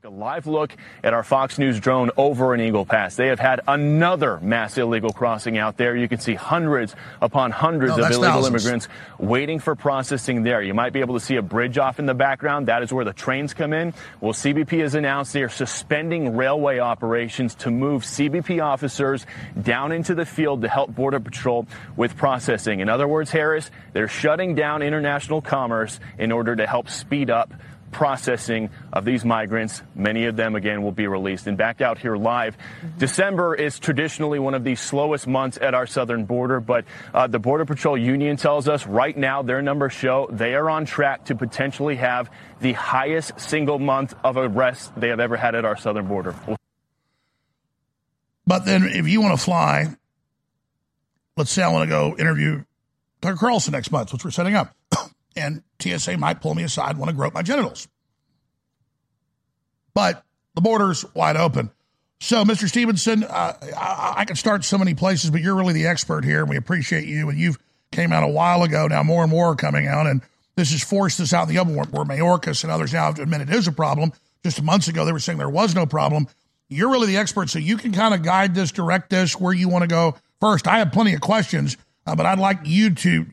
[0.01, 0.75] Take a live look
[1.05, 3.17] at our Fox News drone over in Eagle Pass.
[3.17, 5.95] They have had another mass illegal crossing out there.
[5.95, 8.65] You can see hundreds upon hundreds No, of illegal thousands.
[8.65, 8.89] immigrants
[9.19, 10.63] waiting for processing there.
[10.63, 12.69] You might be able to see a bridge off in the background.
[12.69, 13.93] That is where the trains come in.
[14.23, 19.27] Well, CBP has announced they are suspending railway operations to move CBP officers
[19.61, 22.81] down into the field to help Border Patrol with processing.
[22.81, 27.53] In other words, Harris, they're shutting down international commerce in order to help speed up
[27.91, 29.83] processing of these migrants.
[29.95, 31.47] Many of them, again, will be released.
[31.47, 32.57] And back out here live,
[32.99, 37.39] December is traditionally one of the slowest months at our southern border, but uh, the
[37.39, 41.35] Border Patrol Union tells us right now their numbers show they are on track to
[41.35, 42.31] potentially have
[42.61, 46.35] the highest single month of arrests they have ever had at our southern border.
[48.47, 49.87] But then if you want to fly,
[51.37, 52.65] let's say I want to go interview
[53.21, 54.75] Tucker Carlson next month, which we're setting up,
[55.37, 57.89] and TSA might pull me aside, want to grope my genitals.
[59.95, 60.25] But
[60.55, 61.71] the border's wide open.
[62.21, 62.69] So, Mr.
[62.69, 66.41] Stevenson, uh, I, I could start so many places, but you're really the expert here,
[66.41, 67.31] and we appreciate you.
[67.31, 67.59] And you've
[67.93, 68.87] came out a while ago.
[68.87, 70.21] Now more and more are coming out, and
[70.57, 73.15] this has forced us out in the open where, where Mayorkas and others now have
[73.17, 74.13] to admit it is a problem.
[74.45, 76.29] Just months ago, they were saying there was no problem.
[76.69, 79.69] You're really the expert, so you can kind of guide this, direct this where you
[79.69, 80.69] want to go first.
[80.69, 81.77] I have plenty of questions,
[82.07, 83.27] uh, but I'd like you to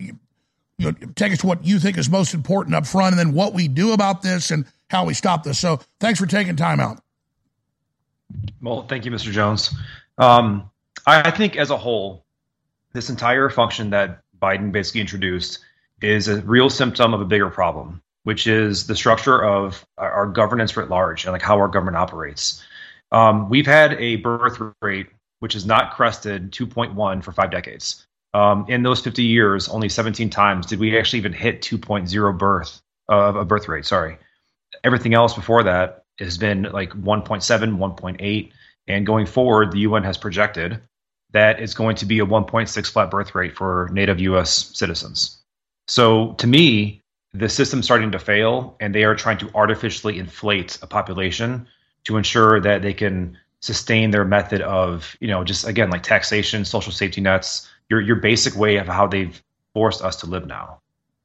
[0.77, 3.53] you know, take us what you think is most important up front, and then what
[3.53, 5.59] we do about this and how we stop this.
[5.59, 7.01] So, thanks for taking time out.
[8.61, 9.31] Well, thank you, Mr.
[9.31, 9.73] Jones.
[10.17, 10.69] Um,
[11.05, 12.25] I, think as a whole,
[12.93, 15.59] this entire function that Biden basically introduced
[16.01, 20.75] is a real symptom of a bigger problem, which is the structure of our, governance
[20.75, 22.63] writ large and like how our government operates.
[23.11, 25.07] Um, we've had a birth rate
[25.39, 28.06] which has not crested 2.1 for five decades.
[28.37, 32.81] Um, in those 50 years, only 17 times did we actually even hit 2.0 birth
[33.09, 33.83] of a birth rate.
[33.83, 34.19] Sorry,
[34.83, 38.51] everything else before that has been like 1.7, 1.8,
[38.87, 40.79] and going forward, the UN has projected
[41.31, 44.69] that it's going to be a 1.6 flat birth rate for native U.S.
[44.77, 45.39] citizens.
[45.87, 47.01] So to me,
[47.33, 51.67] the system's starting to fail, and they are trying to artificially inflate a population
[52.03, 56.63] to ensure that they can sustain their method of, you know, just again like taxation,
[56.65, 59.41] social safety nets, your your basic way of how they've
[59.73, 60.81] forced us to live now.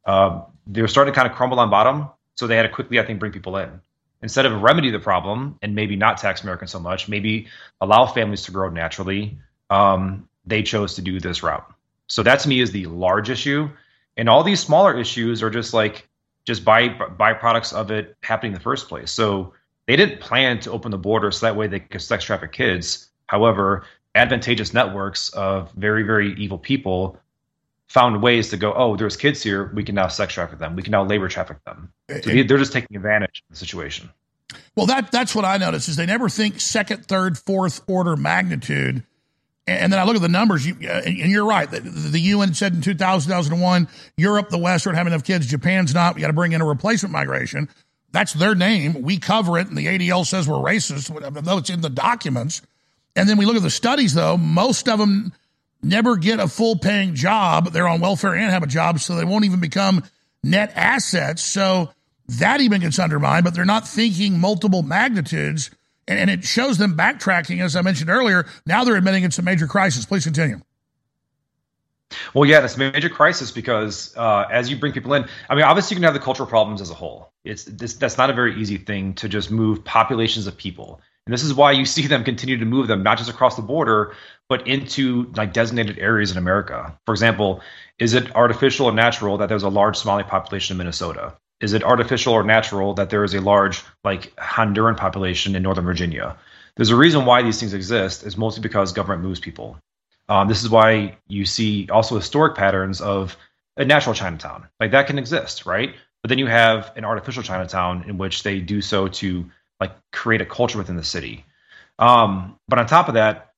[0.07, 2.99] Um, they were starting to kind of crumble on bottom, so they had to quickly,
[2.99, 3.81] I think, bring people in
[4.23, 7.49] instead of remedy the problem and maybe not tax Americans so much, maybe
[7.81, 9.37] allow families to grow naturally.
[9.69, 11.69] Um, they chose to do this route.
[12.07, 13.69] So that to me is the large issue,
[14.17, 16.09] and all these smaller issues are just like
[16.45, 19.11] just by byproducts of it happening in the first place.
[19.11, 19.55] So
[19.87, 23.11] they didn't plan to open the border so that way they could sex traffic kids.
[23.27, 23.85] However,
[24.15, 27.19] advantageous networks of very, very evil people
[27.89, 29.71] found ways to go, oh, there's kids here.
[29.75, 30.77] We can now sex traffic them.
[30.77, 31.93] We can now labor traffic them.
[32.09, 34.11] So they're just taking advantage of the situation.
[34.77, 39.05] Well, that that's what I notice is they never think second, third, fourth order magnitude.
[39.67, 41.71] And then I look at the numbers, you, uh, and you're right.
[41.71, 45.47] The, the UN said in 2001, Europe, the West aren't having enough kids.
[45.47, 46.17] Japan's not.
[46.17, 47.69] We got to bring in a replacement migration.
[48.11, 49.03] That's their name.
[49.03, 52.63] We cover it, and the ADL says we're racist, though it's in the documents.
[53.15, 54.37] And then we look at the studies, though.
[54.37, 55.33] Most of them
[55.83, 57.73] never get a full paying job.
[57.73, 60.05] They're on welfare and have a job, so they won't even become
[60.43, 61.43] net assets.
[61.43, 61.91] So
[62.29, 65.71] that even gets undermined, but they're not thinking multiple magnitudes.
[66.09, 68.47] And, and it shows them backtracking, as I mentioned earlier.
[68.67, 70.07] Now they're admitting it's a major crisis.
[70.07, 70.61] Please continue.
[72.35, 75.65] Well, yeah, it's a major crisis because uh, as you bring people in, I mean,
[75.65, 77.33] obviously you can have the cultural problems as a whole.
[77.45, 81.01] It's this, that's not a very easy thing to just move populations of people.
[81.27, 83.63] And this is why you see them continue to move them, not just across the
[83.63, 84.15] border,
[84.49, 86.99] but into like designated areas in America.
[87.07, 87.61] For example,
[87.99, 91.37] is it artificial or natural that there's a large Somali population in Minnesota?
[91.61, 95.85] Is it artificial or natural that there is a large like Honduran population in Northern
[95.85, 96.37] Virginia?
[96.77, 98.27] There's a reason why these things exist.
[98.27, 99.79] Is mostly because government moves people.
[100.29, 103.37] Um, this is why you see also historic patterns of
[103.77, 104.69] a natural Chinatown.
[104.81, 105.95] Like that can exist, right?
[106.23, 109.51] But then you have an artificial Chinatown in which they do so to
[109.83, 111.45] like create a culture within the city.
[111.99, 113.53] Um, but on top of that,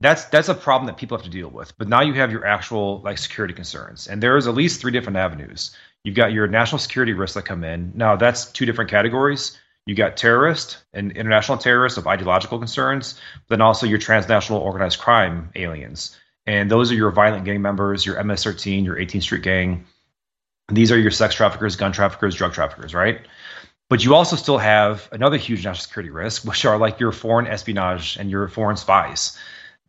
[0.00, 1.76] that's that's a problem that people have to deal with.
[1.78, 4.92] But now you have your actual like security concerns, and there is at least three
[4.92, 5.70] different avenues.
[6.04, 7.92] You've got your national security risks that come in.
[7.94, 9.58] Now that's two different categories.
[9.86, 13.14] You got terrorist and international terrorists of ideological concerns,
[13.48, 16.16] but then also your transnational organized crime aliens.
[16.46, 19.84] And those are your violent gang members, your MS-13, your 18th Street Gang.
[20.68, 23.20] These are your sex traffickers, gun traffickers, drug traffickers, right?
[23.90, 27.48] But you also still have another huge national security risk, which are like your foreign
[27.48, 29.36] espionage and your foreign spies.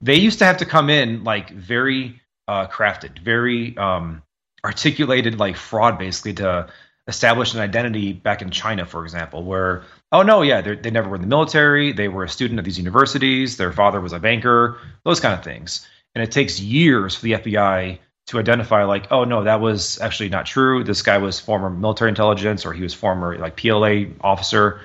[0.01, 4.23] They used to have to come in like very uh, crafted, very um,
[4.65, 6.67] articulated, like fraud, basically to
[7.07, 11.15] establish an identity back in China, for example, where oh no, yeah, they never were
[11.15, 14.79] in the military, they were a student at these universities, their father was a banker,
[15.05, 17.99] those kind of things, and it takes years for the FBI
[18.31, 20.83] to identify like oh no that was actually not true.
[20.83, 24.81] This guy was former military intelligence or he was former like pla officer.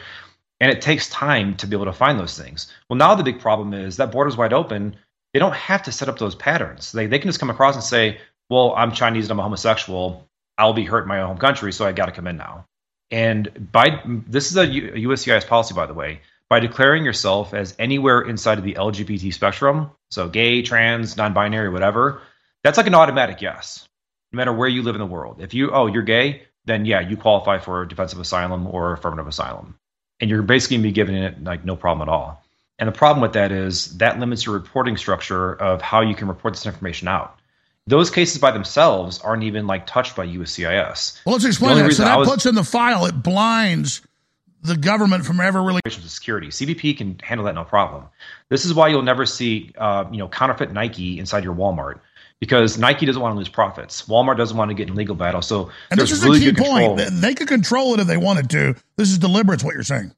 [0.58, 2.72] And it takes time to be able to find those things.
[2.88, 4.96] Well now the big problem is that border's wide open.
[5.32, 6.92] They don't have to set up those patterns.
[6.92, 8.18] They, they can just come across and say
[8.50, 10.26] well i'm chinese and i'm a homosexual.
[10.58, 12.66] I'll be hurt in my own home country so i got to come in now.
[13.10, 16.20] And by this is a uscis policy by the way.
[16.48, 22.22] By declaring yourself as anywhere inside of the lgbt spectrum so gay trans non-binary whatever
[22.62, 23.88] that's like an automatic yes,
[24.32, 25.40] no matter where you live in the world.
[25.40, 29.78] If you, oh, you're gay, then yeah, you qualify for defensive asylum or affirmative asylum.
[30.20, 32.42] And you're basically going to be given it like no problem at all.
[32.78, 36.28] And the problem with that is that limits your reporting structure of how you can
[36.28, 37.38] report this information out.
[37.86, 41.20] Those cases by themselves aren't even like touched by USCIS.
[41.24, 41.92] Well, let's explain that.
[41.92, 44.02] So that was, puts in the file, it blinds
[44.62, 46.48] the government from ever really security.
[46.48, 48.06] CBP can handle that no problem.
[48.48, 52.00] This is why you'll never see, uh, you know, counterfeit Nike inside your Walmart
[52.40, 54.02] because Nike doesn't want to lose profits.
[54.02, 55.42] Walmart doesn't want to get in legal battle.
[55.42, 57.00] So and this is really a key point.
[57.12, 58.74] They could control it if they wanted to.
[58.96, 59.62] This is deliberate.
[59.62, 60.12] What you're saying.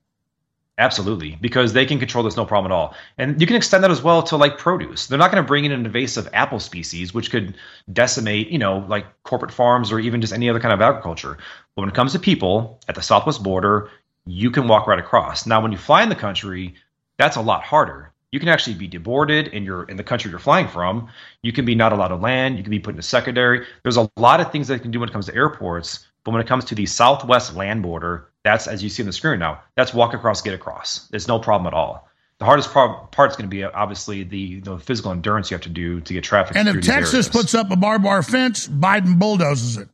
[0.79, 2.95] Absolutely, because they can control this no problem at all.
[3.19, 5.09] And you can extend that as well to like produce.
[5.09, 7.57] They're not going to bring in an invasive apple species, which could
[7.93, 11.37] decimate, you know, like corporate farms or even just any other kind of agriculture.
[11.75, 13.91] But when it comes to people at the southwest border,
[14.25, 15.47] you can walk right across.
[15.47, 16.75] Now, when you fly in the country,
[17.17, 20.41] that's a lot harder you can actually be deported in your in the country you're
[20.41, 21.09] flying from.
[21.43, 22.57] You can be not allowed to land.
[22.57, 23.67] You can be put in a secondary.
[23.83, 26.07] There's a lot of things that can do when it comes to airports.
[26.25, 29.13] But when it comes to the southwest land border, that's as you see on the
[29.13, 29.63] screen now.
[29.77, 31.09] That's walk across, get across.
[31.13, 32.07] It's no problem at all.
[32.39, 35.71] The hardest part is going to be obviously the, the physical endurance you have to
[35.71, 36.57] do to get traffic.
[36.57, 39.89] And if Texas puts up a barbed wire fence, Biden bulldozes it.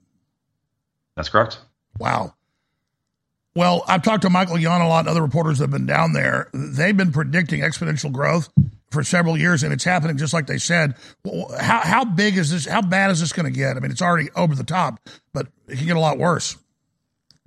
[1.17, 1.59] That's correct.
[1.99, 2.34] Wow.
[3.57, 6.13] Well, I've talked to Michael Yon a lot and other reporters that have been down
[6.13, 6.49] there.
[6.53, 8.49] They've been predicting exponential growth
[8.91, 10.95] for several years, and it's happening just like they said.
[11.61, 12.67] How, how big is this?
[12.67, 13.77] How bad is this going to get?
[13.77, 14.99] I mean, it's already over the top,
[15.33, 16.57] but it can get a lot worse.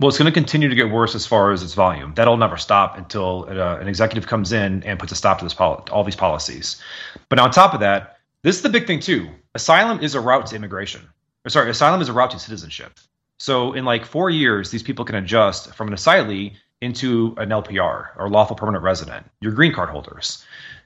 [0.00, 2.14] Well, it's going to continue to get worse as far as its volume.
[2.14, 5.54] That'll never stop until uh, an executive comes in and puts a stop to this
[5.54, 6.80] poli- all these policies.
[7.28, 9.28] But on top of that, this is the big thing too.
[9.54, 11.02] Asylum is a route to immigration.
[11.44, 12.92] Or sorry, asylum is a route to citizenship.
[13.38, 18.08] So in like four years, these people can adjust from an asylee into an LPR
[18.16, 19.26] or lawful permanent resident.
[19.40, 20.44] Your green card holders.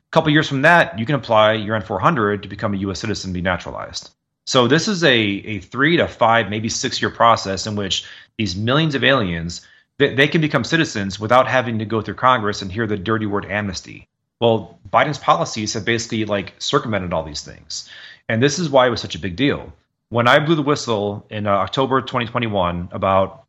[0.09, 3.01] A couple years from that, you can apply your N400 to become a U.S.
[3.01, 4.11] citizen and be naturalized.
[4.47, 8.05] So this is a, a three to five, maybe six year process in which
[8.37, 9.67] these millions of aliens
[9.99, 13.27] they, they can become citizens without having to go through Congress and hear the dirty
[13.27, 14.09] word amnesty.
[14.41, 17.89] Well, Biden's policies have basically like circumvented all these things,
[18.29, 19.73] and this is why it was such a big deal.
[20.13, 23.47] When I blew the whistle in uh, October 2021 about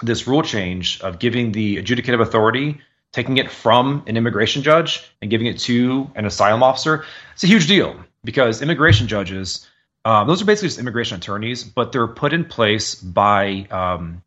[0.00, 2.80] this rule change of giving the adjudicative authority,
[3.12, 7.04] taking it from an immigration judge and giving it to an asylum officer,
[7.34, 9.68] it's a huge deal because immigration judges,
[10.06, 14.22] um, those are basically just immigration attorneys, but they're put in place by um,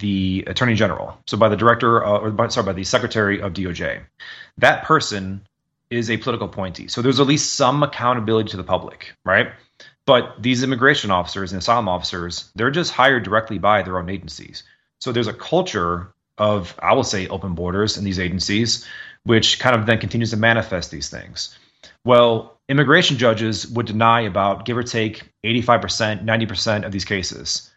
[0.00, 3.54] the attorney general, so by the director, uh, or by, sorry, by the secretary of
[3.54, 4.02] DOJ.
[4.58, 5.46] That person
[5.88, 9.52] is a political appointee, so there's at least some accountability to the public, right?
[10.06, 14.62] But these immigration officers and asylum officers, they're just hired directly by their own agencies.
[15.00, 18.86] So there's a culture of, I will say, open borders in these agencies,
[19.24, 21.58] which kind of then continues to manifest these things.
[22.04, 27.70] Well, immigration judges would deny about give or take 85%, 90% of these cases.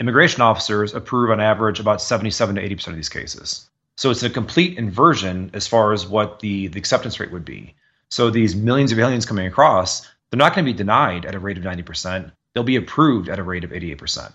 [0.00, 3.68] Immigration officers approve on average about 77 to 80% of these cases.
[3.96, 7.74] So it's a complete inversion as far as what the, the acceptance rate would be.
[8.10, 11.38] So these millions of aliens coming across, they're not going to be denied at a
[11.38, 12.32] rate of 90%.
[12.52, 14.32] They'll be approved at a rate of 88%.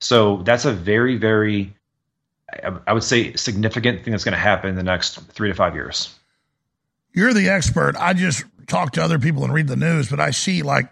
[0.00, 1.74] So that's a very, very,
[2.86, 5.74] I would say, significant thing that's going to happen in the next three to five
[5.74, 6.14] years.
[7.12, 7.96] You're the expert.
[7.96, 10.88] I just talk to other people and read the news, but I see like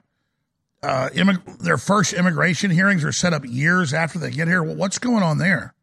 [0.83, 4.63] uh, immig- their first immigration hearings are set up years after they get here.
[4.63, 5.75] What's going on there?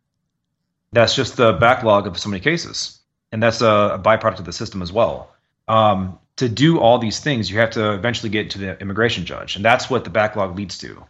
[0.91, 2.99] That's just the backlog of so many cases,
[3.31, 5.31] and that's a, a byproduct of the system as well.
[5.67, 9.57] Um, to do all these things, you have to eventually get to the immigration judge,
[9.57, 11.03] and that's what the backlog leads to.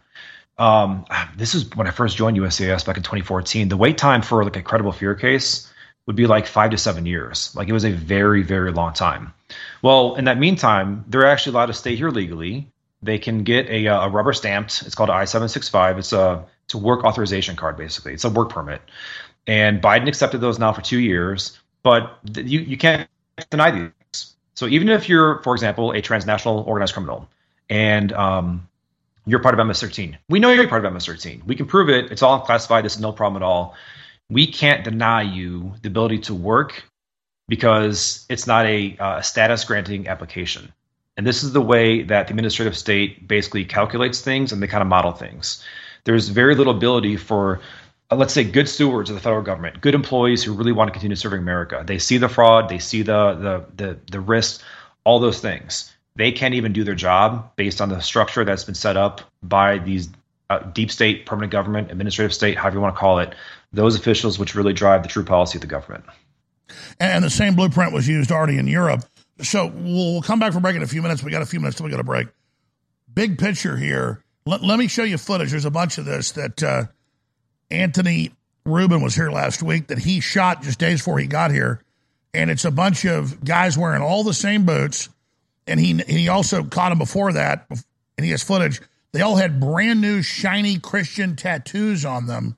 [0.58, 1.04] Um,
[1.36, 3.68] this is when I first joined USCIS back in 2014.
[3.68, 5.72] The wait time for like a credible fear case
[6.06, 7.54] would be like five to seven years.
[7.54, 9.32] Like it was a very, very long time.
[9.82, 12.66] Well, in that meantime, they're actually allowed to stay here legally.
[13.00, 14.82] They can get a, uh, a rubber stamped.
[14.84, 15.98] It's called I-765.
[15.98, 18.14] It's a it's a work authorization card basically.
[18.14, 18.82] It's a work permit.
[19.46, 23.08] And Biden accepted those now for two years, but you you can't
[23.48, 23.90] deny these.
[24.60, 27.30] So even if you're, for example, a transnational organized criminal,
[27.70, 28.68] and um,
[29.24, 30.18] you're part of MS-13.
[30.28, 31.46] We know you're part of MS-13.
[31.46, 32.12] We can prove it.
[32.12, 32.84] It's all classified.
[32.84, 33.74] This is no problem at all.
[34.28, 36.84] We can't deny you the ability to work
[37.48, 40.70] because it's not a uh, status granting application.
[41.16, 44.82] And this is the way that the administrative state basically calculates things and they kind
[44.82, 45.64] of model things.
[46.04, 47.62] There's very little ability for,
[48.10, 50.92] uh, let's say, good stewards of the federal government, good employees who really want to
[50.92, 51.82] continue serving America.
[51.86, 54.62] They see the fraud, they see the the the, the risk,
[55.04, 58.74] all those things they can't even do their job based on the structure that's been
[58.74, 60.08] set up by these
[60.50, 63.34] uh, deep state, permanent government, administrative state, however you want to call it,
[63.72, 66.04] those officials which really drive the true policy of the government.
[66.98, 69.04] And the same blueprint was used already in Europe.
[69.40, 71.22] So we'll come back from break in a few minutes.
[71.22, 72.28] We got a few minutes till we got a break.
[73.12, 74.22] Big picture here.
[74.44, 75.52] Let, let me show you footage.
[75.52, 76.84] There's a bunch of this that uh,
[77.70, 78.32] Anthony
[78.64, 81.82] Rubin was here last week that he shot just days before he got here.
[82.32, 85.08] And it's a bunch of guys wearing all the same boots
[85.70, 88.80] and he and he also caught him before that, and he has footage.
[89.12, 92.56] They all had brand new shiny Christian tattoos on them.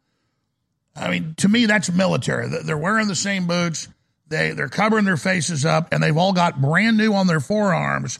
[0.96, 2.48] I mean, to me, that's military.
[2.48, 3.88] They're wearing the same boots.
[4.28, 8.18] They they're covering their faces up, and they've all got brand new on their forearms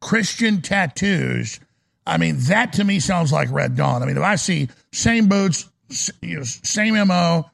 [0.00, 1.58] Christian tattoos.
[2.06, 4.02] I mean, that to me sounds like Red Dawn.
[4.02, 5.68] I mean, if I see same boots,
[6.20, 7.50] you know, same mo,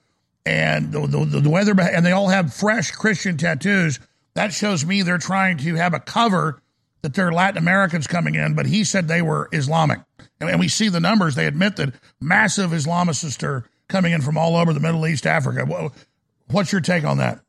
[0.47, 4.01] and the, the, the weather, and they all have fresh Christian tattoos,
[4.35, 6.63] that shows me they're trying to have a cover
[7.03, 10.01] that they're Latin Americans coming in, but he said they were Islamic.
[10.41, 11.35] And we see the numbers.
[11.35, 15.91] They admit that massive Islamicists are coming in from all over the Middle East, Africa.
[16.49, 17.41] What's your take on that?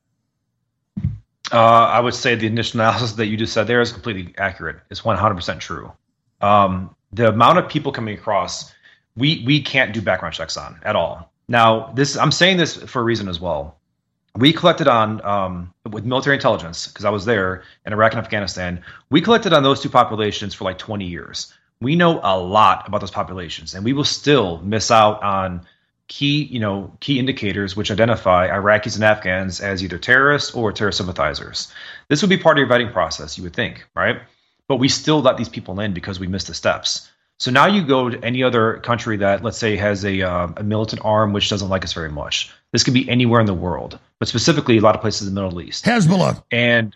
[1.52, 4.78] Uh, I would say the initial analysis that you just said there is completely accurate.
[4.90, 5.92] It's 100% true.
[6.40, 8.74] Um, the amount of people coming across,
[9.16, 11.32] we we can't do background checks on at all.
[11.48, 13.78] Now, this I'm saying this for a reason as well
[14.36, 18.82] we collected on um, with military intelligence because I was there in Iraq and Afghanistan.
[19.10, 21.54] We collected on those two populations for like 20 years.
[21.82, 25.66] We know a lot about those populations, and we will still miss out on
[26.08, 30.98] key, you know, key indicators which identify Iraqis and Afghans as either terrorists or terrorist
[30.98, 31.72] sympathizers.
[32.08, 34.22] This would be part of your vetting process, you would think, right?
[34.68, 37.10] But we still let these people in because we missed the steps.
[37.42, 40.64] So now you go to any other country that, let's say, has a, uh, a
[40.64, 42.54] militant arm which doesn't like us very much.
[42.72, 45.42] This could be anywhere in the world, but specifically a lot of places in the
[45.42, 45.84] Middle East.
[45.84, 46.44] Hezbollah.
[46.52, 46.96] And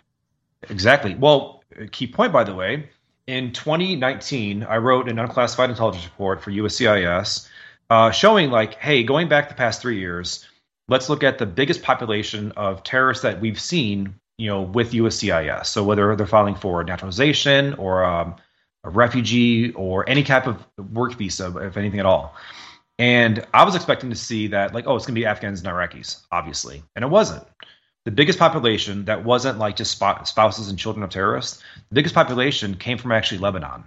[0.70, 1.16] exactly.
[1.16, 2.88] Well, key point, by the way,
[3.26, 7.48] in 2019, I wrote an unclassified intelligence report for USCIS
[7.90, 10.46] uh, showing, like, hey, going back the past three years,
[10.86, 15.66] let's look at the biggest population of terrorists that we've seen, you know, with USCIS.
[15.66, 18.36] So whether they're filing for naturalization or um,
[18.86, 22.36] a refugee or any type of work visa, if anything at all.
[22.98, 25.68] And I was expecting to see that, like, oh, it's going to be Afghans and
[25.68, 26.82] Iraqis, obviously.
[26.94, 27.44] And it wasn't.
[28.04, 32.76] The biggest population that wasn't like just spouses and children of terrorists, the biggest population
[32.76, 33.84] came from actually Lebanon.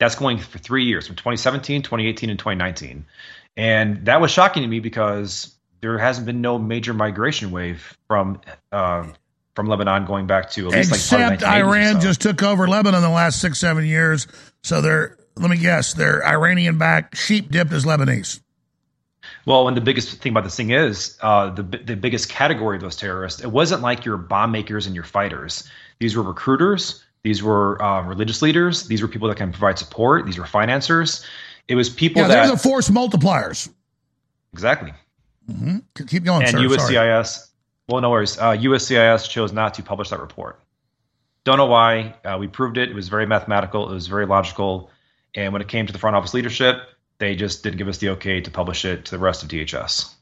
[0.00, 3.06] That's going for three years, from 2017, 2018, and 2019.
[3.56, 8.40] And that was shocking to me because there hasn't been no major migration wave from
[8.72, 9.06] uh,
[9.54, 12.08] from Lebanon going back to at least Except like Iran so.
[12.08, 14.26] just took over Lebanon the last six, seven years.
[14.62, 18.40] So they're, let me guess, they're Iranian backed, sheep dipped as Lebanese.
[19.46, 22.82] Well, and the biggest thing about this thing is uh, the the biggest category of
[22.82, 23.42] those terrorists.
[23.42, 25.68] It wasn't like your bomb makers and your fighters.
[25.98, 27.02] These were recruiters.
[27.22, 28.86] These were uh, religious leaders.
[28.86, 30.26] These were people that can provide support.
[30.26, 31.24] These were financiers.
[31.68, 33.70] It was people yeah, that they're the force multipliers.
[34.52, 34.92] Exactly.
[35.50, 36.04] Mm-hmm.
[36.06, 36.58] Keep going, and sir.
[36.58, 37.26] USCIS.
[37.26, 37.48] Sorry.
[37.88, 38.38] Well, no worries.
[38.38, 40.60] Uh, USCIS chose not to publish that report.
[41.44, 42.14] Don't know why.
[42.24, 42.88] Uh, we proved it.
[42.88, 43.90] It was very mathematical.
[43.90, 44.90] It was very logical.
[45.34, 46.76] And when it came to the front office leadership,
[47.18, 50.14] they just didn't give us the okay to publish it to the rest of DHS.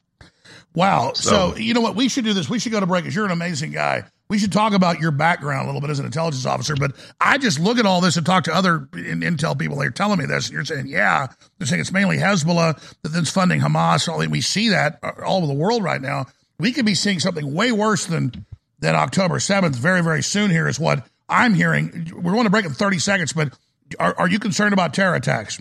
[0.75, 1.13] Wow.
[1.15, 1.95] So, so you know what?
[1.95, 2.49] We should do this.
[2.49, 4.05] We should go to break because you're an amazing guy.
[4.29, 6.75] We should talk about your background a little bit as an intelligence officer.
[6.75, 9.77] But I just look at all this and talk to other intel people.
[9.77, 10.47] They're telling me this.
[10.47, 11.29] And you're saying, yeah,
[11.59, 14.09] they're saying it's mainly Hezbollah that's funding Hamas.
[14.09, 16.27] All we see that all over the world right now.
[16.63, 18.47] We could be seeing something way worse than
[18.79, 20.49] than October 7th very, very soon.
[20.49, 22.13] Here is what I'm hearing.
[22.15, 23.53] We're going to break in 30 seconds, but
[23.99, 25.61] are, are you concerned about terror attacks?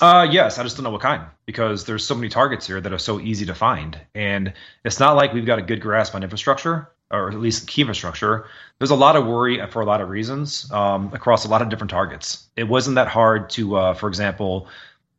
[0.00, 2.92] Uh, yes, I just don't know what kind because there's so many targets here that
[2.92, 4.52] are so easy to find, and
[4.84, 8.46] it's not like we've got a good grasp on infrastructure or at least key infrastructure.
[8.78, 11.68] There's a lot of worry for a lot of reasons um, across a lot of
[11.68, 12.48] different targets.
[12.56, 14.66] It wasn't that hard to, uh, for example,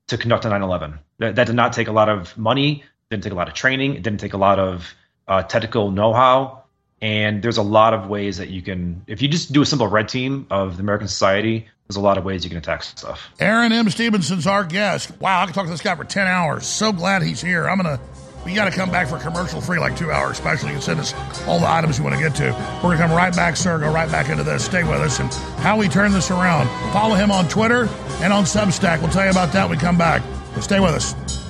[0.07, 0.99] to conduct a 9/11.
[1.19, 2.83] That, that, did not take a lot of money,
[3.13, 4.93] didn't take a lot of training, it didn't take a lot of
[5.27, 6.63] uh, technical know-how,
[7.01, 9.87] and there's a lot of ways that you can, if you just do a simple
[9.87, 13.29] red team of the American society, there's a lot of ways you can attack stuff.
[13.39, 13.89] Aaron M.
[13.89, 15.11] Stevenson's our guest.
[15.19, 16.65] Wow, I can talk to this guy for 10 hours.
[16.65, 17.67] So glad he's here.
[17.67, 18.03] I'm going to,
[18.45, 20.69] we got to come back for commercial free like two hours, especially.
[20.69, 21.13] You can send us
[21.45, 22.51] all the items you want to get to.
[22.77, 24.63] We're going to come right back, sir, go right back into this.
[24.63, 25.31] Stay with us and
[25.61, 26.67] how we turn this around.
[26.93, 27.89] Follow him on Twitter
[28.21, 29.01] and on Substack.
[29.01, 30.23] We'll tell you about that when we come back.
[30.61, 31.42] Stay with us.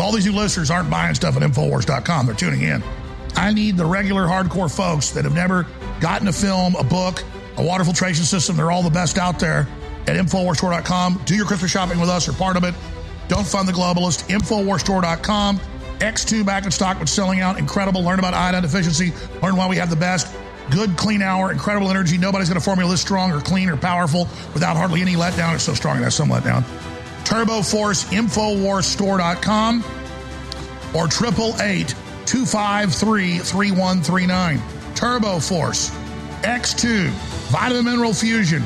[0.00, 2.26] All these new listeners aren't buying stuff at Infowars.com.
[2.26, 2.82] They're tuning in.
[3.36, 5.66] I need the regular hardcore folks that have never
[6.00, 7.22] gotten a film, a book,
[7.56, 8.56] a water filtration system.
[8.56, 9.68] They're all the best out there
[10.06, 11.22] at InfoWarsStore.com.
[11.24, 12.74] Do your Christmas shopping with us or part of it.
[13.28, 14.28] Don't fund the globalist.
[14.28, 15.60] InfoWarsStore.com.
[15.98, 17.58] X2 back in stock, but selling out.
[17.58, 18.02] Incredible.
[18.02, 19.12] Learn about iodine deficiency.
[19.40, 20.34] Learn why we have the best.
[20.70, 22.18] Good, clean hour, incredible energy.
[22.18, 25.54] Nobody's going to formula this strong or clean or powerful without hardly any letdown.
[25.54, 26.64] It's so strong it has some letdown.
[27.24, 29.84] Turbo Force, InfoWarsStore.com
[30.94, 31.94] or 888
[32.26, 34.62] 253 3139.
[34.94, 35.90] Turbo Force,
[36.42, 37.08] X2,
[37.50, 38.62] Vitamin Mineral Fusion,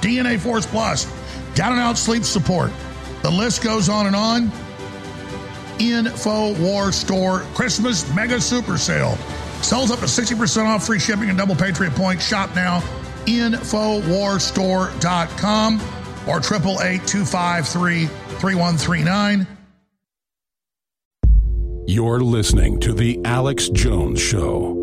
[0.00, 1.06] DNA Force Plus,
[1.54, 2.70] down and out sleep support.
[3.22, 4.50] The list goes on and on.
[5.78, 9.16] InfoWars Store Christmas Mega Super Sale.
[9.62, 12.26] Sells up to 60% off free shipping and double Patriot points.
[12.26, 12.80] Shop now.
[13.26, 19.46] InfoWarsStore.com or 888 253 3139.
[21.86, 24.76] You're listening to The Alex Jones Show.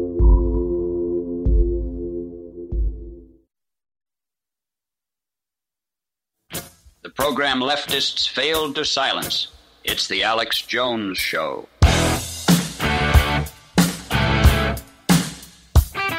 [7.02, 9.48] The program leftists failed to silence.
[9.86, 11.70] It's The Alex Jones Show.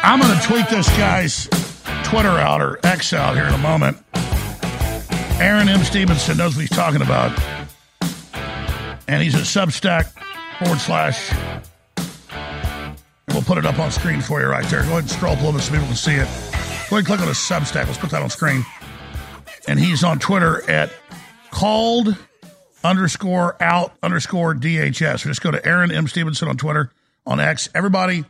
[0.00, 1.48] I'm going to tweet this guy's
[2.04, 3.98] Twitter out or X out here in a moment.
[5.40, 5.84] Aaron M.
[5.84, 7.38] Stevenson knows what he's talking about.
[9.06, 10.12] And he's at Substack
[10.58, 11.32] forward slash.
[13.28, 14.82] We'll put it up on screen for you right there.
[14.82, 16.26] Go ahead and scroll up a little bit so people can see it.
[16.26, 17.86] Go ahead and click on his Substack.
[17.86, 18.64] Let's put that on screen.
[19.68, 20.90] And he's on Twitter at
[21.52, 22.16] called
[22.82, 25.20] underscore out underscore DHS.
[25.20, 26.08] So just go to Aaron M.
[26.08, 26.90] Stevenson on Twitter,
[27.24, 27.68] on X.
[27.76, 28.24] Everybody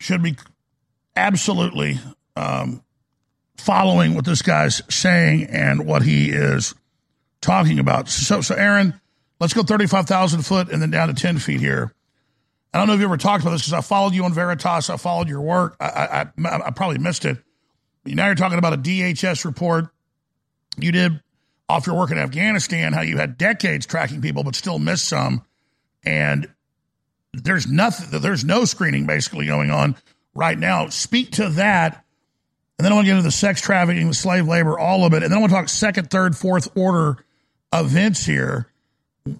[0.00, 0.36] should be
[1.14, 2.00] absolutely
[2.34, 2.82] um,
[3.60, 6.74] following what this guy's saying and what he is
[7.40, 8.08] talking about.
[8.08, 9.00] So, so Aaron,
[9.40, 11.94] Let's go 35,000 foot and then down to 10 feet here.
[12.72, 14.90] I don't know if you ever talked about this because I followed you on Veritas.
[14.90, 15.76] I followed your work.
[15.80, 17.38] I, I, I probably missed it.
[18.04, 19.86] Now you're talking about a DHS report
[20.78, 21.20] you did
[21.68, 25.44] off your work in Afghanistan, how you had decades tracking people but still missed some.
[26.04, 26.48] And
[27.32, 29.96] there's nothing, there's no screening basically going on
[30.34, 30.88] right now.
[30.90, 32.04] Speak to that.
[32.80, 35.12] And then I want to get into the sex trafficking, the slave labor, all of
[35.12, 35.22] it.
[35.22, 37.22] And then I want to talk second, third, fourth order
[37.72, 38.70] events here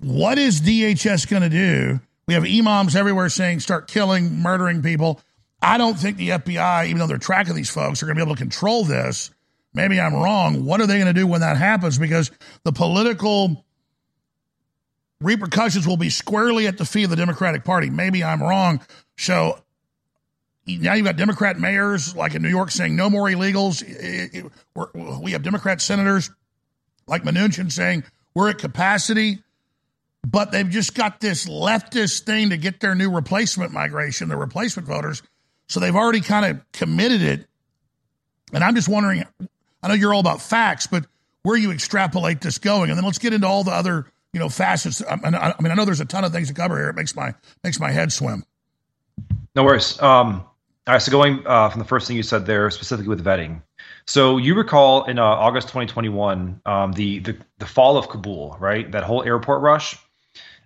[0.00, 2.00] what is DHS going to do?
[2.26, 5.20] We have imams everywhere saying start killing, murdering people.
[5.62, 8.26] I don't think the FBI, even though they're tracking these folks, are going to be
[8.26, 9.30] able to control this.
[9.74, 10.64] Maybe I'm wrong.
[10.64, 11.98] What are they going to do when that happens?
[11.98, 12.30] Because
[12.64, 13.64] the political
[15.20, 17.90] repercussions will be squarely at the feet of the Democratic Party.
[17.90, 18.80] Maybe I'm wrong.
[19.16, 19.62] So
[20.66, 23.82] now you've got Democrat mayors like in New York saying no more illegals.
[25.22, 26.30] We have Democrat senators
[27.06, 28.04] like Manchin saying
[28.34, 29.42] we're at capacity,
[30.26, 34.86] but they've just got this leftist thing to get their new replacement migration, the replacement
[34.86, 35.22] voters.
[35.68, 37.46] So they've already kind of committed it.
[38.52, 39.24] And I'm just wondering,
[39.82, 41.06] I know you're all about facts, but
[41.42, 44.48] where you extrapolate this going, and then let's get into all the other you know
[44.48, 45.02] facets.
[45.08, 46.88] I mean, I know there's a ton of things to cover here.
[46.88, 47.34] It makes my
[47.64, 48.44] makes my head swim.
[49.54, 50.00] No worries.
[50.00, 50.44] Um,
[50.90, 53.62] all right, so going uh, from the first thing you said there, specifically with vetting.
[54.08, 58.90] So you recall in uh, August 2021, um, the, the the fall of Kabul, right?
[58.90, 59.96] That whole airport rush.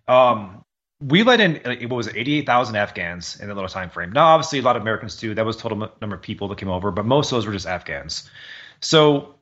[0.09, 0.65] Um,
[1.03, 4.13] we let in it was it, 88,000 Afghans in that little time frame.
[4.13, 5.35] Now, obviously, a lot of Americans too.
[5.35, 7.67] That was total number of people that came over, but most of those were just
[7.67, 8.31] Afghans.
[8.81, 9.35] So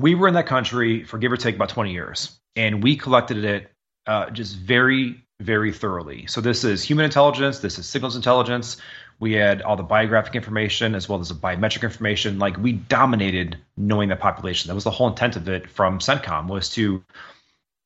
[0.00, 3.44] we were in that country for give or take about 20 years, and we collected
[3.44, 3.70] it
[4.08, 6.26] uh, just very, very thoroughly.
[6.26, 7.60] So this is human intelligence.
[7.60, 8.78] This is signals intelligence.
[9.20, 12.38] We had all the biographic information as well as the biometric information.
[12.38, 14.68] Like we dominated knowing the population.
[14.68, 17.02] That was the whole intent of it from CENTCOM was to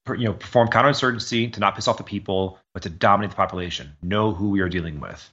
[0.09, 3.97] you know perform counterinsurgency to not piss off the people, but to dominate the population,
[4.03, 5.33] know who we are dealing with.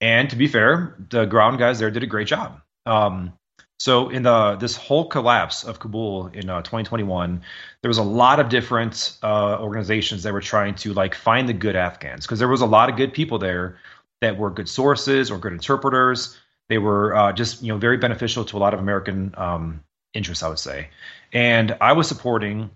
[0.00, 2.60] And to be fair, the ground guys there did a great job.
[2.86, 3.32] Um,
[3.80, 7.42] so in the this whole collapse of Kabul in uh, 2021,
[7.82, 11.52] there was a lot of different uh, organizations that were trying to like find the
[11.52, 13.78] good Afghans because there was a lot of good people there
[14.20, 16.38] that were good sources or good interpreters.
[16.68, 19.84] They were uh, just you know very beneficial to a lot of American um,
[20.14, 20.90] interests, I would say.
[21.32, 22.70] And I was supporting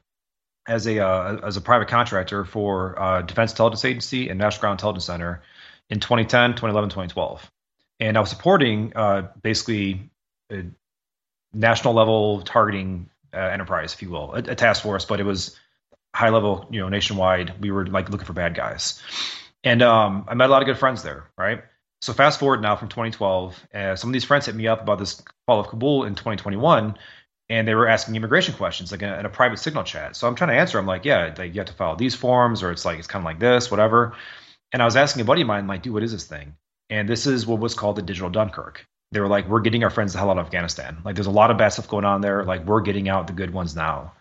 [0.67, 4.81] as a uh, as a private contractor for uh, Defense Intelligence Agency and National Ground
[4.81, 5.43] Intelligence Center
[5.91, 7.51] in 2010, 2011, 2012.
[8.01, 10.11] And I was supporting uh, basically
[10.51, 10.65] a
[11.53, 15.59] national level targeting uh, enterprise, if you will, a, a task force, but it was
[16.15, 17.55] high level, you know, nationwide.
[17.61, 19.03] We were like looking for bad guys.
[19.65, 21.63] And um, I met a lot of good friends there, right?
[22.01, 24.99] So fast forward now from 2012, uh, some of these friends hit me up about
[24.99, 26.97] this fall of Kabul in 2021,
[27.49, 30.17] and they were asking immigration questions like in a, in a private signal chat.
[30.17, 30.79] So I'm trying to answer.
[30.79, 33.27] I'm like, yeah, you have to file these forms, or it's like it's kind of
[33.27, 34.15] like this, whatever.
[34.73, 36.57] And I was asking a buddy of mine, like, dude, what is this thing?
[36.91, 38.85] And this is what was called the digital Dunkirk.
[39.13, 40.99] They were like, we're getting our friends the hell out of Afghanistan.
[41.05, 42.45] Like, there's a lot of bad stuff going on there.
[42.45, 44.13] Like, we're getting out the good ones now.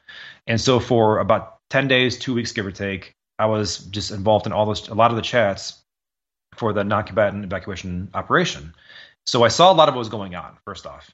[0.45, 4.45] And so for about 10 days, two weeks, give or take, I was just involved
[4.45, 5.81] in all those a lot of the chats
[6.53, 8.75] for the non-combatant evacuation operation.
[9.25, 10.57] So I saw a lot of what was going on.
[10.63, 11.09] First off,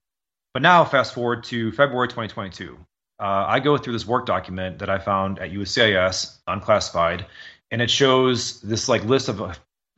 [0.54, 2.78] but now fast forward to February 2022.
[3.20, 7.26] Uh, I go through this work document that I found at USCIS, unclassified,
[7.72, 9.54] and it shows this like list of uh,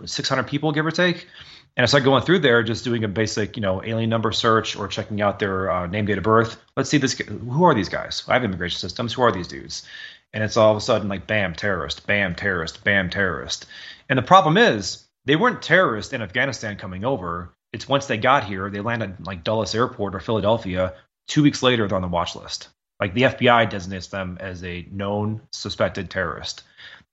[0.05, 1.27] 600 people, give or take.
[1.75, 4.75] And I started going through there, just doing a basic, you know, alien number search
[4.75, 6.61] or checking out their uh, name, date of birth.
[6.77, 7.17] Let's see this.
[7.17, 8.23] Who are these guys?
[8.27, 9.13] I have immigration systems.
[9.13, 9.87] Who are these dudes?
[10.33, 13.65] And it's all of a sudden like bam terrorist bam terrorist bam terrorist.
[14.07, 17.53] And the problem is they weren't terrorists in afghanistan coming over.
[17.73, 20.93] It's once they got here they landed like dulles airport or philadelphia.
[21.27, 22.69] Two weeks later they're on the watch list.
[22.99, 26.63] Like the fbi designates them as a known suspected terrorist.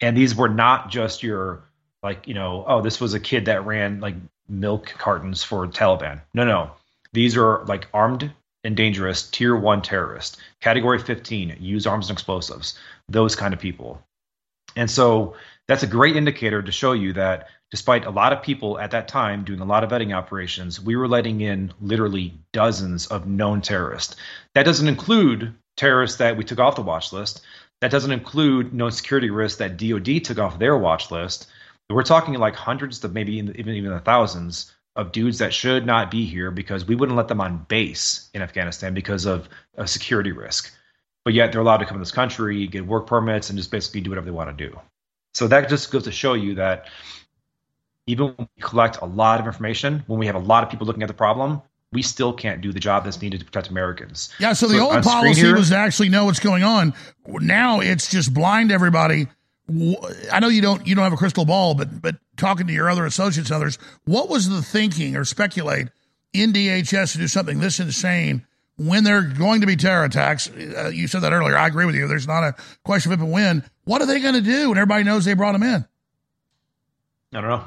[0.00, 1.64] And these were not just your
[2.02, 4.16] like you know oh this was a kid that ran like
[4.48, 6.20] milk cartons for taliban.
[6.34, 6.72] No no.
[7.12, 8.30] These are like armed
[8.66, 12.78] and dangerous tier one terrorist, category 15 use arms and explosives
[13.08, 14.02] those kind of people.
[14.74, 15.36] And so
[15.68, 19.08] that's a great indicator to show you that despite a lot of people at that
[19.08, 23.60] time doing a lot of vetting operations, we were letting in literally dozens of known
[23.60, 24.16] terrorists.
[24.54, 27.42] That doesn't include terrorists that we took off the watch list.
[27.80, 31.48] That doesn't include known security risks that DoD took off their watch list.
[31.88, 36.10] We're talking like hundreds to maybe even even the thousands of dudes that should not
[36.10, 40.32] be here because we wouldn't let them on base in Afghanistan because of a security
[40.32, 40.72] risk
[41.26, 44.00] but yet they're allowed to come to this country, get work permits, and just basically
[44.00, 44.78] do whatever they want to do.
[45.34, 46.86] So that just goes to show you that
[48.06, 50.86] even when we collect a lot of information, when we have a lot of people
[50.86, 51.60] looking at the problem,
[51.90, 54.32] we still can't do the job that's needed to protect Americans.
[54.38, 56.94] Yeah, so the so old policy here, was to actually know what's going on.
[57.26, 59.26] Now it's just blind everybody.
[59.68, 62.88] I know you don't you don't have a crystal ball, but but talking to your
[62.88, 65.88] other associates, others, what was the thinking or speculate
[66.32, 70.90] in DHS to do something this insane when they're going to be terror attacks, uh,
[70.92, 71.56] you said that earlier.
[71.56, 72.06] I agree with you.
[72.06, 73.64] There's not a question of if and when.
[73.84, 75.86] What are they going to do when everybody knows they brought them in?
[77.32, 77.64] I don't know.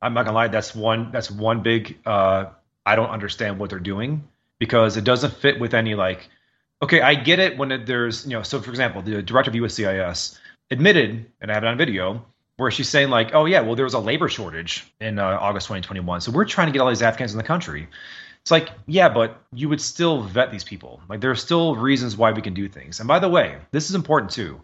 [0.00, 0.48] I'm not gonna lie.
[0.48, 1.10] That's one.
[1.10, 1.98] That's one big.
[2.06, 2.46] Uh,
[2.86, 4.28] I don't understand what they're doing
[4.58, 6.28] because it doesn't fit with any like.
[6.80, 8.42] Okay, I get it when it, there's you know.
[8.42, 10.38] So for example, the director of USCIS
[10.70, 12.24] admitted, and I have it on video,
[12.56, 15.66] where she's saying like, "Oh yeah, well there was a labor shortage in uh, August
[15.66, 17.88] 2021, so we're trying to get all these Afghans in the country."
[18.42, 21.02] It's like, yeah, but you would still vet these people.
[21.06, 22.98] Like there are still reasons why we can do things.
[22.98, 24.62] And by the way, this is important too.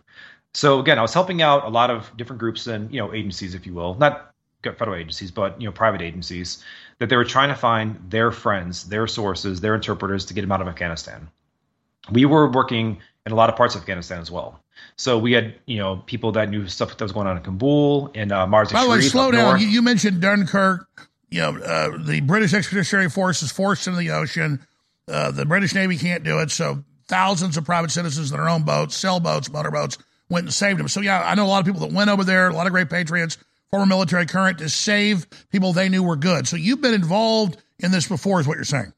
[0.55, 3.55] So again, I was helping out a lot of different groups and you know agencies,
[3.55, 4.33] if you will, not
[4.63, 6.65] federal agencies, but you know private agencies
[6.99, 10.53] that they were trying to find their friends, their sources, their interpreters to get them
[10.53, 11.29] out of Afghanistan.
[12.11, 14.64] We were working in a lot of parts of Afghanistan as well.
[14.97, 18.11] So we had, you know, people that knew stuff that was going on in Kabul
[18.15, 18.73] and uh, Mazar.
[18.73, 19.61] By the way, slow down.
[19.61, 21.09] You, you, mentioned Dunkirk.
[21.31, 24.65] You know, uh, the British Expeditionary Force is forced into the ocean.
[25.09, 28.63] Uh, the British Navy can't do it, so thousands of private citizens in their own
[28.63, 29.99] boats, sailboats, motorboats,
[30.29, 30.89] went and saved them.
[30.89, 32.49] So yeah, I know a lot of people that went over there.
[32.49, 33.37] A lot of great patriots,
[33.71, 36.47] former military, current, to save people they knew were good.
[36.47, 38.93] So you've been involved in this before, is what you're saying.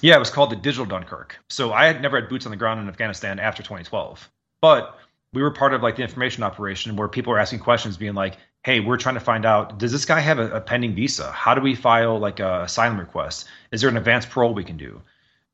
[0.00, 1.38] Yeah, it was called the Digital Dunkirk.
[1.48, 4.30] So I had never had boots on the ground in Afghanistan after 2012,
[4.62, 4.98] but
[5.34, 8.38] we were part of like the information operation where people were asking questions, being like,
[8.64, 11.30] "Hey, we're trying to find out does this guy have a, a pending visa?
[11.32, 13.46] How do we file like a asylum request?
[13.72, 15.02] Is there an advanced parole we can do?"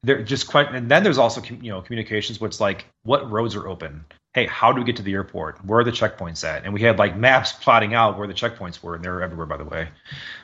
[0.05, 3.67] There just quite, and then there's also you know communications, which like what roads are
[3.67, 4.05] open.
[4.35, 5.65] Hey, how do we get to the airport?
[5.65, 6.65] Where are the checkpoints at?
[6.65, 9.47] And we had like maps plotting out where the checkpoints were, and they were everywhere,
[9.47, 9.89] by the way.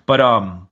[0.07, 0.69] But um,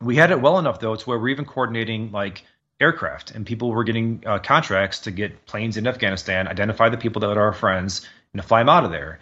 [0.00, 2.44] we had it well enough though to where we're even coordinating like
[2.80, 7.20] aircraft and people were getting uh, contracts to get planes in Afghanistan, identify the people
[7.20, 9.18] that are our friends, and to fly them out of there.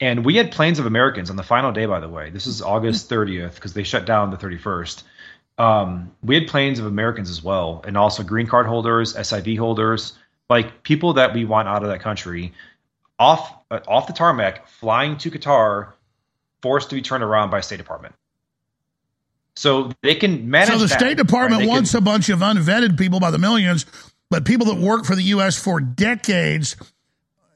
[0.00, 2.30] And we had planes of Americans on the final day, by the way.
[2.30, 5.02] This is August 30th because they shut down the 31st.
[5.58, 10.14] Um, we had planes of Americans as well, and also green card holders, SIV holders,
[10.48, 12.54] like people that we want out of that country,
[13.18, 15.92] off uh, off the tarmac, flying to Qatar,
[16.62, 18.14] forced to be turned around by State Department.
[19.56, 20.68] So they can manage.
[20.68, 21.68] So the that, State Department right?
[21.68, 23.86] wants can, a bunch of unvetted people by the millions,
[24.30, 25.58] but people that work for the U.S.
[25.58, 26.76] for decades,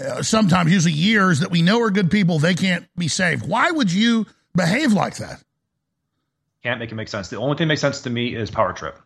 [0.00, 3.48] uh, sometimes usually years, that we know are good people, they can't be saved.
[3.48, 5.42] Why would you behave like that?
[6.62, 7.28] Can't make it make sense.
[7.28, 8.98] The only thing that makes sense to me is Power Trip.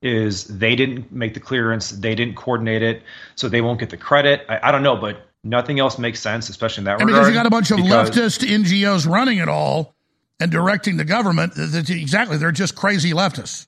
[0.00, 3.02] Is they didn't make the clearance, they didn't coordinate it,
[3.34, 4.46] so they won't get the credit.
[4.48, 7.22] I, I don't know, but nothing else makes sense, especially in that and regard.
[7.22, 9.96] Because you got a bunch of leftist NGOs running it all
[10.40, 11.52] and directing the government.
[11.56, 13.66] Exactly, they're just crazy leftists.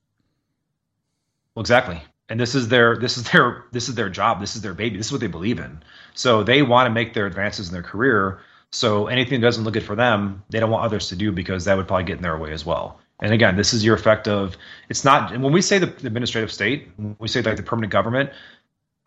[1.55, 4.41] Well, exactly, and this is their this is their this is their job.
[4.41, 4.97] This is their baby.
[4.97, 5.83] This is what they believe in.
[6.15, 8.41] So they want to make their advances in their career.
[8.73, 11.65] So anything that doesn't look good for them, they don't want others to do because
[11.65, 13.01] that would probably get in their way as well.
[13.21, 14.57] And again, this is your effect of
[14.89, 16.89] it's not when we say the, the administrative state,
[17.19, 18.31] we say like the permanent government.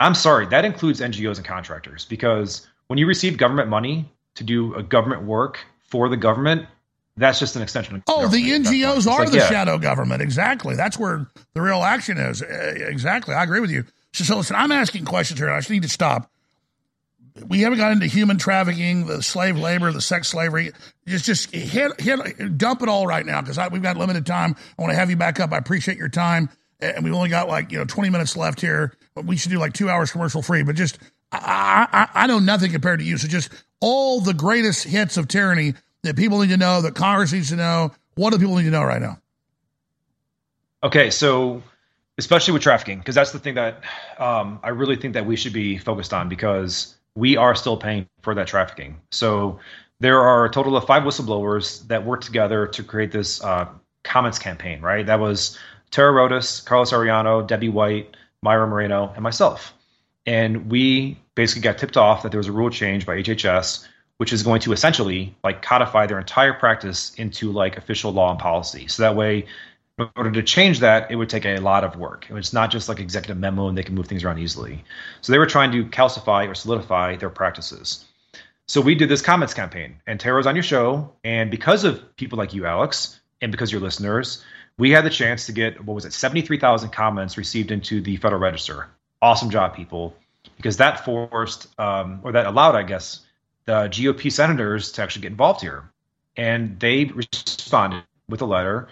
[0.00, 4.74] I'm sorry, that includes NGOs and contractors because when you receive government money to do
[4.74, 6.66] a government work for the government,
[7.16, 7.96] that's just an extension.
[7.96, 9.48] Of Oh, the NGOs are like, the yeah.
[9.48, 10.20] shadow government.
[10.22, 10.74] Exactly.
[10.74, 12.42] That's where the real action is.
[12.42, 13.34] Eh, eh, exactly.
[13.34, 13.84] I agree with you.
[14.12, 15.50] So, so listen, I'm asking questions here.
[15.50, 16.30] I just need to stop.
[17.48, 20.70] We haven't got into human trafficking, the slave labor, the sex slavery.
[21.06, 24.54] Just, just hit, hit, dump it all right now because we've got limited time.
[24.78, 25.52] I want to have you back up.
[25.52, 28.92] I appreciate your time, and we've only got like you know 20 minutes left here.
[29.16, 30.62] But we should do like two hours commercial free.
[30.62, 30.98] But just,
[31.32, 33.18] I, I, I know nothing compared to you.
[33.18, 35.74] So just all the greatest hits of tyranny
[36.04, 37.92] that people need to know, that Congress needs to know?
[38.14, 39.18] What do people need to know right now?
[40.82, 41.62] Okay, so
[42.18, 43.82] especially with trafficking, because that's the thing that
[44.18, 48.08] um, I really think that we should be focused on because we are still paying
[48.22, 49.00] for that trafficking.
[49.10, 49.58] So
[50.00, 53.66] there are a total of five whistleblowers that worked together to create this uh,
[54.02, 55.06] comments campaign, right?
[55.06, 55.58] That was
[55.90, 59.72] Tara Rodas, Carlos Arellano, Debbie White, Myra Moreno, and myself.
[60.26, 63.86] And we basically got tipped off that there was a rule change by HHS
[64.18, 68.38] which is going to essentially like codify their entire practice into like official law and
[68.38, 68.86] policy.
[68.86, 69.46] So that way,
[69.98, 72.26] in order to change that, it would take a lot of work.
[72.30, 74.84] It's not just like executive memo and they can move things around easily.
[75.20, 78.04] So they were trying to calcify or solidify their practices.
[78.66, 82.38] So we did this comments campaign, and Tara's on your show, and because of people
[82.38, 84.42] like you, Alex, and because you're listeners,
[84.78, 88.40] we had the chance to get what was it, 73,000 comments received into the Federal
[88.40, 88.88] Register.
[89.20, 90.16] Awesome job, people,
[90.56, 93.20] because that forced um, or that allowed, I guess,
[93.66, 95.88] the GOP senators to actually get involved here.
[96.36, 98.88] And they responded with a letter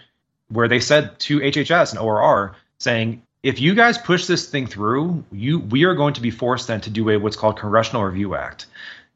[0.48, 5.24] where they said to HHS and ORR saying, if you guys push this thing through,
[5.32, 8.34] you we are going to be forced then to do a what's called Congressional Review
[8.36, 8.66] Act.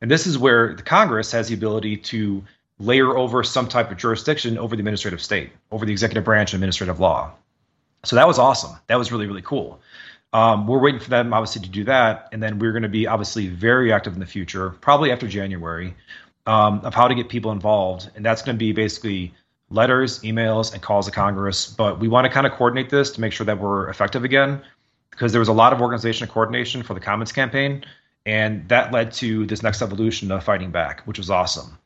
[0.00, 2.42] And this is where the Congress has the ability to
[2.78, 6.58] layer over some type of jurisdiction over the administrative state, over the executive branch and
[6.58, 7.32] administrative law.
[8.04, 8.76] So that was awesome.
[8.88, 9.80] That was really, really cool.
[10.32, 13.06] Um, we're waiting for them, obviously, to do that, and then we're going to be
[13.06, 15.94] obviously very active in the future, probably after January,
[16.46, 19.32] um, of how to get people involved, and that's going to be basically
[19.70, 21.66] letters, emails, and calls to Congress.
[21.66, 24.62] But we want to kind of coordinate this to make sure that we're effective again,
[25.10, 27.84] because there was a lot of organization and coordination for the comments campaign,
[28.26, 31.78] and that led to this next evolution of fighting back, which was awesome.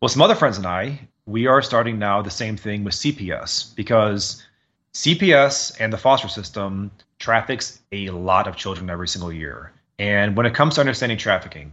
[0.00, 3.74] Well, some other friends and I, we are starting now the same thing with CPS
[3.74, 4.44] because
[4.94, 9.72] CPS and the foster system traffics a lot of children every single year.
[9.98, 11.72] And when it comes to understanding trafficking,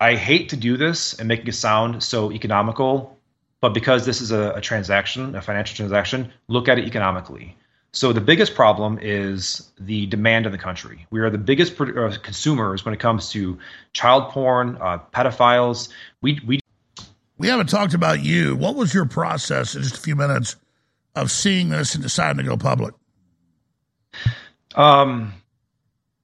[0.00, 3.16] I hate to do this and making it sound so economical,
[3.60, 7.56] but because this is a, a transaction, a financial transaction, look at it economically.
[7.92, 11.06] So the biggest problem is the demand in the country.
[11.10, 13.56] We are the biggest pro- uh, consumers when it comes to
[13.92, 15.90] child porn, uh, pedophiles.
[16.20, 16.58] We we
[17.38, 18.56] We haven't talked about you.
[18.56, 20.56] What was your process in just a few minutes
[21.14, 22.94] of seeing this and deciding to go public?
[24.74, 25.32] Um,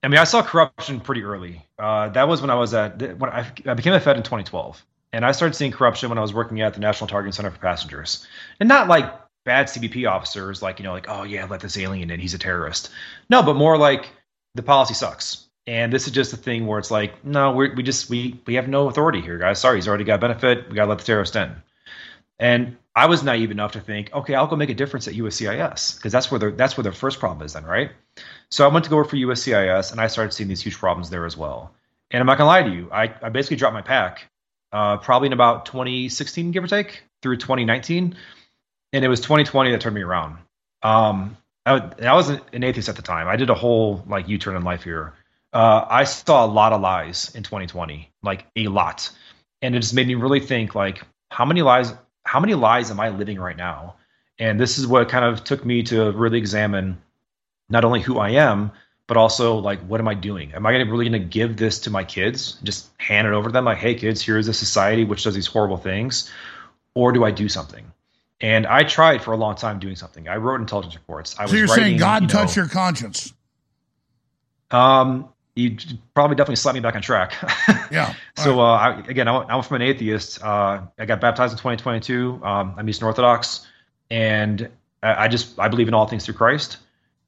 [0.02, 1.64] I mean, I saw corruption pretty early.
[1.78, 4.84] Uh, that was when I was at when I, I became a Fed in 2012,
[5.12, 7.58] and I started seeing corruption when I was working at the National Targeting Center for
[7.58, 8.26] Passengers,
[8.58, 9.12] and not like
[9.44, 12.38] bad CBP officers, like you know, like oh yeah, let this alien in, he's a
[12.38, 12.90] terrorist.
[13.28, 14.10] No, but more like
[14.54, 17.82] the policy sucks, and this is just a thing where it's like, no, we we
[17.82, 19.60] just we we have no authority here, guys.
[19.60, 20.68] Sorry, he's already got benefit.
[20.68, 21.54] We got to let the terrorist in.
[22.38, 25.96] And I was naive enough to think, okay, I'll go make a difference at USCIS
[25.96, 27.92] because that's where the that's where the first problem is then, right?
[28.50, 31.08] So I went to go work for USCIS and I started seeing these huge problems
[31.08, 31.72] there as well.
[32.10, 34.28] And I'm not gonna lie to you, I, I basically dropped my pack
[34.70, 38.16] uh, probably in about 2016, give or take, through 2019,
[38.92, 40.36] and it was 2020 that turned me around.
[40.82, 43.28] Um, I, I was an atheist at the time.
[43.28, 45.14] I did a whole like U-turn in life here.
[45.54, 49.10] Uh, I saw a lot of lies in 2020, like a lot,
[49.62, 51.00] and it just made me really think like
[51.30, 51.94] how many lies
[52.30, 53.96] how many lies am I living right now?
[54.38, 57.02] And this is what kind of took me to really examine
[57.68, 58.70] not only who I am,
[59.08, 60.54] but also like what am I doing?
[60.54, 62.56] Am I gonna, really going to give this to my kids?
[62.62, 65.48] Just hand it over to them like, hey kids, here's a society which does these
[65.48, 66.30] horrible things,
[66.94, 67.84] or do I do something?
[68.40, 70.28] And I tried for a long time doing something.
[70.28, 71.34] I wrote intelligence reports.
[71.36, 73.34] I so was you're writing, saying God you know, touched your conscience?
[74.70, 75.30] Um,
[75.60, 75.76] you
[76.14, 77.34] probably definitely slapped me back on track.
[77.92, 78.14] Yeah.
[78.36, 80.40] So uh, I, again, I, I'm from an atheist.
[80.44, 82.40] Uh, I got baptized in 2022.
[82.44, 83.66] Um, I'm Eastern Orthodox,
[84.12, 84.68] and
[85.02, 86.76] I, I just I believe in all things through Christ,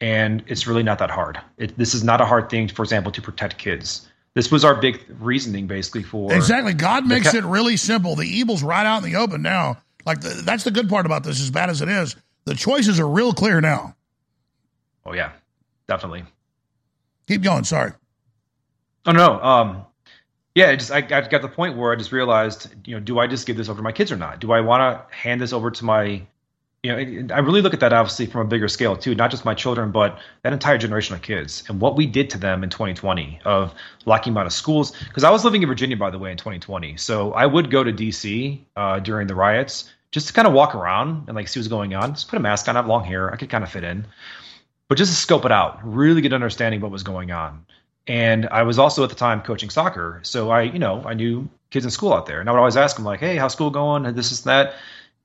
[0.01, 1.41] and it's really not that hard.
[1.59, 4.09] It, this is not a hard thing, for example, to protect kids.
[4.35, 6.75] This was our big reasoning, basically, for Exactly.
[6.75, 8.15] God makes ca- it really simple.
[8.15, 9.79] The evil's right out in the open now.
[10.07, 12.15] Like the, that's the good part about this, as bad as it is.
[12.45, 13.97] The choices are real clear now.
[15.05, 15.33] Oh yeah,
[15.89, 16.25] definitely.
[17.27, 17.65] Keep going.
[17.65, 17.93] Sorry.
[19.07, 19.41] Oh no.
[19.41, 19.85] Um,
[20.55, 23.27] yeah, just I, I got the point where I just realized, you know, do I
[23.27, 24.41] just give this over to my kids or not?
[24.41, 24.81] Do I want
[25.11, 26.23] to hand this over to my,
[26.83, 29.45] you know, I really look at that obviously from a bigger scale too, not just
[29.45, 32.70] my children, but that entire generation of kids and what we did to them in
[32.70, 33.74] 2020 of
[34.05, 34.93] locking them out of schools.
[35.09, 37.83] Because I was living in Virginia, by the way, in 2020, so I would go
[37.83, 38.66] to D.C.
[38.77, 41.95] Uh, during the riots just to kind of walk around and like see what's going
[41.95, 42.12] on.
[42.12, 44.07] Just put a mask on, I have long hair, I could kind of fit in,
[44.89, 47.65] but just to scope it out, really get understanding what was going on.
[48.07, 51.49] And I was also at the time coaching soccer, so I, you know, I knew
[51.70, 53.70] kids in school out there, and I would always ask them like, "Hey, how's school
[53.70, 54.74] going?" And this is that.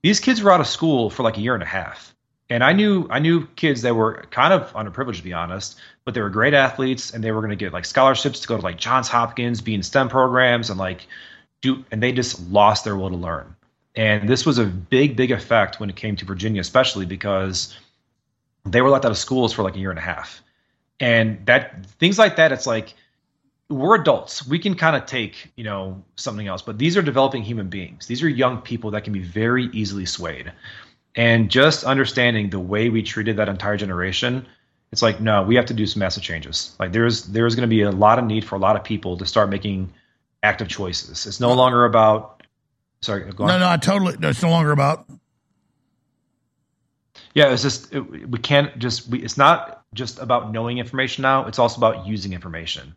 [0.04, 2.14] These kids were out of school for like a year and a half,
[2.50, 6.14] and I knew I knew kids that were kind of underprivileged to be honest, but
[6.14, 8.64] they were great athletes, and they were going to get like scholarships to go to
[8.64, 11.08] like Johns Hopkins, be in STEM programs, and like
[11.62, 13.56] do, and they just lost their will to learn.
[13.96, 17.76] And this was a big, big effect when it came to Virginia, especially because
[18.66, 20.44] they were let out of schools for like a year and a half
[21.00, 22.94] and that things like that it's like
[23.70, 27.44] we're adults we can kind of take you know something else but these are developing
[27.44, 30.52] human beings these are young people that can be very easily swayed
[31.16, 34.46] and just understanding the way we treated that entire generation
[34.92, 37.76] it's like no we have to do some massive changes like there's there's going to
[37.76, 39.92] be a lot of need for a lot of people to start making
[40.44, 42.38] active choices it's no longer about
[43.02, 43.32] sorry.
[43.38, 44.18] No, no, I totally.
[44.18, 45.06] No, it's no longer about.
[47.38, 51.46] Yeah, it's just it, we can't just we, it's not just about knowing information now.
[51.46, 52.96] It's also about using information.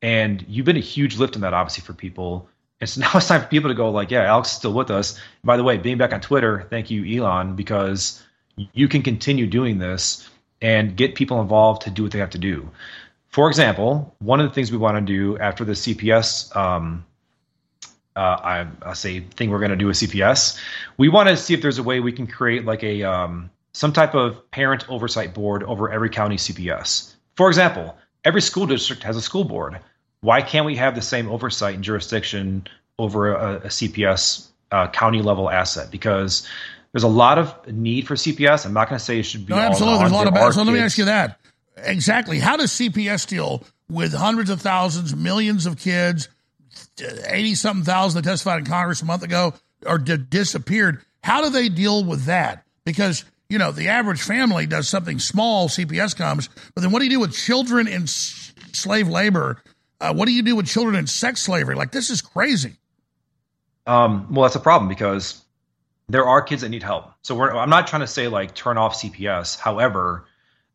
[0.00, 2.48] And you've been a huge lift in that, obviously, for people.
[2.80, 4.90] And so now it's time for people to go like, yeah, Alex is still with
[4.90, 5.20] us.
[5.44, 8.22] by the way, being back on Twitter, thank you, Elon, because
[8.56, 10.26] you can continue doing this
[10.62, 12.70] and get people involved to do what they have to do.
[13.28, 17.04] For example, one of the things we want to do after the CPS, um,
[18.16, 20.58] uh, I, I say thing we're going to do with CPS,
[20.96, 23.92] we want to see if there's a way we can create like a um, some
[23.92, 27.14] type of parent oversight board over every county CPS.
[27.36, 29.78] For example, every school district has a school board.
[30.20, 32.66] Why can't we have the same oversight and jurisdiction
[32.98, 35.90] over a, a CPS uh, county level asset?
[35.90, 36.46] Because
[36.92, 38.66] there's a lot of need for CPS.
[38.66, 40.00] I'm not going to say it should be No, absolutely.
[40.00, 40.52] There's a lot of bad.
[40.52, 41.38] So let me ask you that.
[41.78, 42.38] Exactly.
[42.38, 46.28] How does CPS deal with hundreds of thousands, millions of kids,
[47.26, 49.54] 80 something thousand that testified in Congress a month ago
[49.86, 51.00] or di- disappeared?
[51.24, 52.64] How do they deal with that?
[52.84, 57.04] Because, you know, the average family does something small, CPS comes, but then what do
[57.04, 59.62] you do with children in s- slave labor?
[60.00, 61.74] Uh, what do you do with children in sex slavery?
[61.74, 62.76] Like, this is crazy.
[63.86, 65.42] Um, well, that's a problem because
[66.08, 67.12] there are kids that need help.
[67.22, 69.58] So I'm not trying to say like turn off CPS.
[69.58, 70.24] However,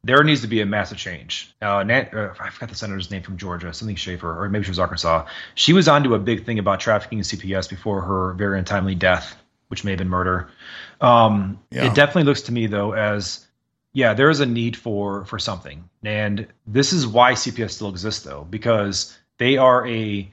[0.03, 1.53] there needs to be a massive change.
[1.61, 4.79] Uh, uh, I forgot the senator's name from Georgia, something Schaefer, or maybe she was
[4.79, 5.25] Arkansas.
[5.55, 9.35] She was onto a big thing about trafficking in CPS before her very untimely death,
[9.67, 10.49] which may have been murder.
[11.01, 11.85] Um, yeah.
[11.85, 13.45] It definitely looks to me though as
[13.93, 18.23] yeah, there is a need for for something, and this is why CPS still exists
[18.23, 20.31] though, because they are a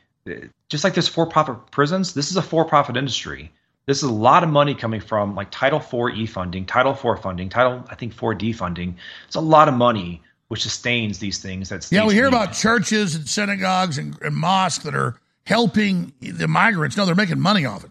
[0.68, 2.14] just like there's for-profit prisons.
[2.14, 3.52] This is a for-profit industry.
[3.86, 7.20] This is a lot of money coming from like Title IV E funding, Title IV
[7.20, 8.96] funding, Title I think 4D funding.
[9.26, 11.68] It's a lot of money which sustains these things.
[11.68, 12.06] That's yeah.
[12.06, 12.36] We hear need.
[12.36, 16.96] about churches and synagogues and, and mosques that are helping the migrants.
[16.96, 17.90] No, they're making money off it.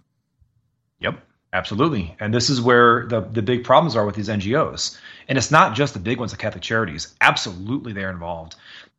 [0.99, 1.19] Yep,
[1.53, 2.15] absolutely.
[2.19, 4.97] And this is where the the big problems are with these NGOs.
[5.27, 7.15] And it's not just the big ones, the Catholic Charities.
[7.21, 8.55] Absolutely, they're involved.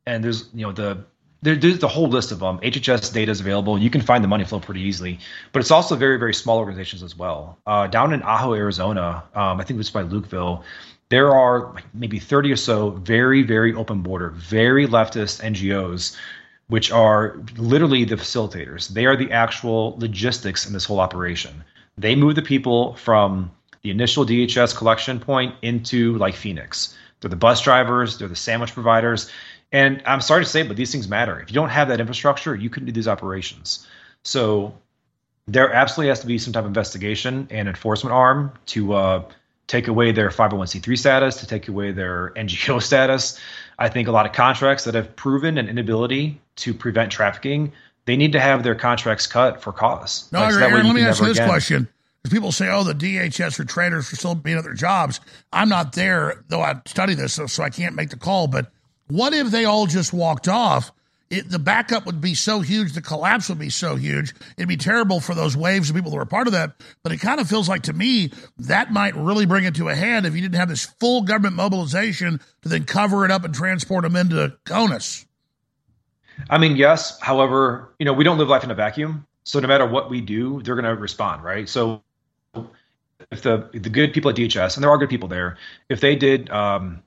[0.07, 1.05] And there's you know the
[1.45, 2.59] there, there's the whole list of them.
[2.61, 3.79] HHS data is available.
[3.79, 5.19] You can find the money flow pretty easily,
[5.53, 7.59] but it's also very, very small organizations as well.
[7.67, 10.65] Uh, down in Ajo, Arizona, um, I think it's by Lukeville,
[11.11, 16.17] there are maybe 30 or so very, very open border, very leftist NGOs,
[16.69, 18.89] which are literally the facilitators.
[18.89, 21.63] They are the actual logistics in this whole operation.
[21.97, 23.51] They move the people from
[23.83, 26.97] the initial DHS collection point into like Phoenix.
[27.21, 29.31] They're the bus drivers, they're the sandwich providers
[29.75, 31.41] and I'm sorry to say, but these things matter.
[31.41, 33.85] If you don't have that infrastructure, you couldn't do these operations.
[34.23, 34.79] So
[35.49, 39.25] there absolutely has to be some type of investigation and enforcement arm to uh,
[39.67, 43.41] take away their 501c3 status, to take away their NGO status.
[43.77, 47.73] I think a lot of contracts that have proven an inability to prevent trafficking,
[48.07, 50.29] they need to have their contracts cut for cause.
[50.33, 51.49] No, like, so Aaron, let me ask you this again.
[51.49, 51.89] question.
[52.23, 55.21] Because people say, oh, the DHS or trainers are still being at their jobs.
[55.53, 58.47] I'm not there, though I study this, so, so I can't make the call.
[58.47, 58.73] But
[59.09, 60.91] what if they all just walked off?
[61.31, 64.35] It, the backup would be so huge, the collapse would be so huge.
[64.57, 66.73] It'd be terrible for those waves of people that were part of that.
[67.03, 69.95] But it kind of feels like to me that might really bring it to a
[69.95, 73.55] head if you didn't have this full government mobilization to then cover it up and
[73.55, 75.27] transport them into CONUS.
[76.51, 77.19] I mean, yes.
[77.21, 79.27] However, you know, we don't live life in a vacuum.
[79.45, 81.69] So no matter what we do, they're going to respond, right?
[81.69, 82.03] So
[83.31, 85.59] if the the good people at DHS, and there are good people there,
[85.89, 87.03] if they did um,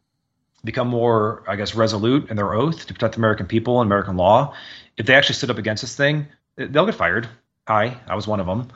[0.63, 4.17] become more, I guess, resolute in their oath to protect the American people and American
[4.17, 4.53] law,
[4.97, 7.27] if they actually stood up against this thing, they'll get fired.
[7.67, 8.69] Hi, I was one of them.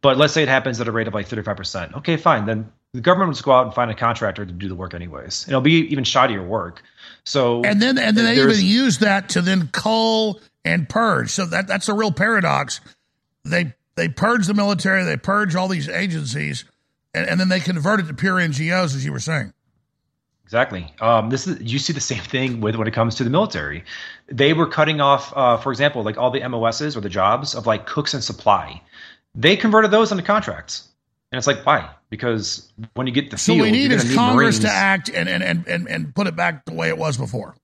[0.00, 1.94] But let's say it happens at a rate of like 35%.
[1.96, 2.46] Okay, fine.
[2.46, 4.94] Then the government will just go out and find a contractor to do the work
[4.94, 5.46] anyways.
[5.48, 6.82] It'll be even shoddier work.
[7.24, 11.30] So and then and then they even use that to then cull and purge.
[11.30, 12.80] So that that's a real paradox.
[13.44, 16.64] They they purge the military, they purge all these agencies,
[17.12, 19.52] and, and then they convert it to pure NGOs, as you were saying.
[20.44, 20.90] Exactly.
[21.00, 23.84] Um, this is you see the same thing with when it comes to the military.
[24.28, 27.66] They were cutting off, uh, for example, like all the MOSs or the jobs of
[27.66, 28.80] like cooks and supply.
[29.34, 30.88] They converted those into contracts,
[31.30, 31.90] and it's like why?
[32.10, 34.58] Because when you get the so field, we need is need Congress Marines.
[34.60, 37.54] to act and, and and and and put it back the way it was before.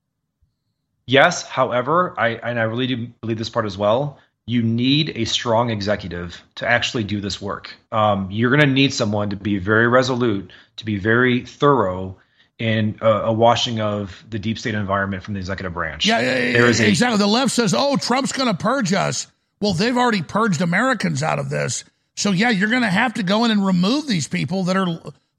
[1.07, 4.19] Yes, however, I and I really do believe this part as well.
[4.47, 7.73] You need a strong executive to actually do this work.
[7.91, 12.17] Um, you're going to need someone to be very resolute, to be very thorough,
[12.57, 16.05] in a, a, washing of the deep state environment from the executive branch.
[16.05, 17.15] Yeah, there is exactly.
[17.15, 19.27] A, the left says, "Oh, Trump's going to purge us."
[19.59, 21.83] Well, they've already purged Americans out of this.
[22.15, 24.87] So yeah, you're going to have to go in and remove these people that are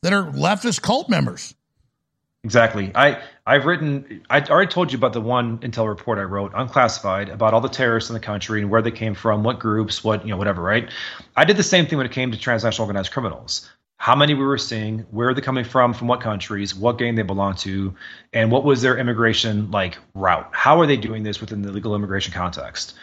[0.03, 1.55] that are leftist cult members.
[2.45, 2.93] Exactly.
[2.95, 4.23] I I've written.
[4.31, 7.69] I already told you about the one intel report I wrote, unclassified, about all the
[7.69, 10.63] terrorists in the country and where they came from, what groups, what you know, whatever.
[10.63, 10.89] Right.
[11.35, 14.45] I did the same thing when it came to transnational organized criminals how many we
[14.45, 17.95] were seeing, where are they're coming from, from what countries, what gang they belong to,
[18.33, 20.49] and what was their immigration like route.
[20.53, 22.95] How are they doing this within the legal immigration context?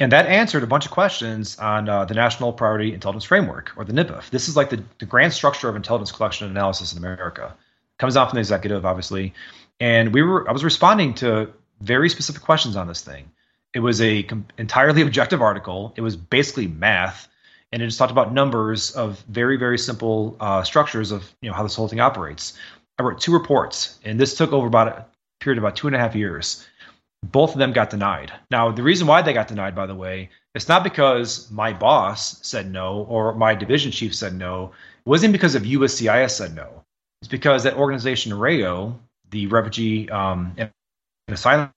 [0.00, 3.84] And that answered a bunch of questions on uh, the National Priority Intelligence Framework, or
[3.84, 4.30] the NIPIF.
[4.30, 7.54] This is like the, the grand structure of intelligence collection and analysis in America.
[7.98, 9.34] Comes out from the executive, obviously,
[9.80, 13.30] and we were I was responding to very specific questions on this thing.
[13.74, 15.92] It was a com- entirely objective article.
[15.96, 17.28] It was basically math
[17.72, 21.56] and it just talked about numbers of very very simple uh, structures of you know
[21.56, 22.54] how this whole thing operates.
[22.98, 25.06] I wrote two reports, and this took over about a
[25.40, 26.66] period of about two and a half years.
[27.24, 28.32] Both of them got denied.
[28.50, 32.46] Now, the reason why they got denied, by the way, it's not because my boss
[32.46, 34.72] said no or my division chief said no.
[35.04, 36.84] It wasn't because of USCIS said no.
[37.20, 38.98] It's because that organization, RAIO,
[39.30, 40.70] the Refugee um, and
[41.28, 41.70] Asylum,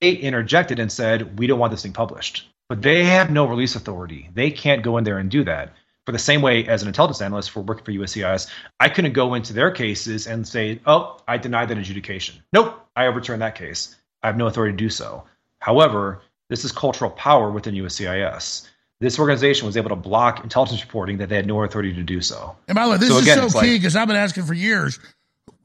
[0.00, 2.48] they interjected and said, we don't want this thing published.
[2.68, 4.30] But they have no release authority.
[4.34, 5.74] They can't go in there and do that.
[6.06, 8.48] For the same way as an intelligence analyst for working for USCIS,
[8.80, 13.06] I couldn't go into their cases and say, "Oh, I denied that adjudication." Nope, I
[13.06, 13.96] overturned that case.
[14.22, 15.24] I have no authority to do so.
[15.60, 18.66] However, this is cultural power within USCIS.
[19.00, 22.20] this organization was able to block intelligence reporting that they had no authority to do
[22.20, 22.54] so.
[22.68, 24.44] And by the way, this So is again, so key like- because I've been asking
[24.44, 24.98] for years.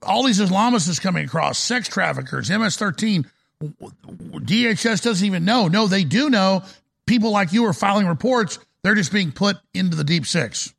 [0.03, 3.25] All these Islamists coming across, sex traffickers, MS-13.
[3.61, 5.67] DHS doesn't even know.
[5.67, 6.63] No, they do know.
[7.07, 8.59] People like you are filing reports.
[8.83, 10.73] They're just being put into the deep six.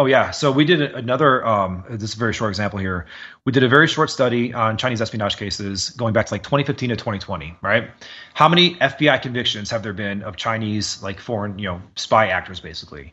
[0.00, 1.44] Oh yeah, so we did another.
[1.44, 3.06] Um, this is a very short example here.
[3.44, 6.90] We did a very short study on Chinese espionage cases going back to like 2015
[6.90, 7.56] to 2020.
[7.60, 7.90] Right?
[8.34, 12.60] How many FBI convictions have there been of Chinese like foreign, you know, spy actors?
[12.60, 13.12] Basically,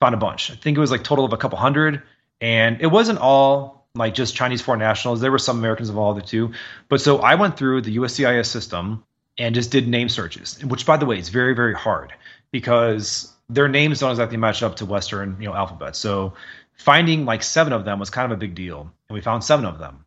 [0.00, 0.50] found a bunch.
[0.50, 2.02] I think it was like total of a couple hundred,
[2.40, 5.20] and it wasn't all like just Chinese foreign nationals.
[5.20, 6.52] There were some Americans involved too.
[6.88, 9.04] But so I went through the USCIS system
[9.36, 12.14] and just did name searches, which by the way is very very hard
[12.50, 15.96] because their names don't exactly match up to Western, you know, alphabet.
[15.96, 16.34] So
[16.76, 19.64] finding like seven of them was kind of a big deal, and we found seven
[19.64, 20.04] of them.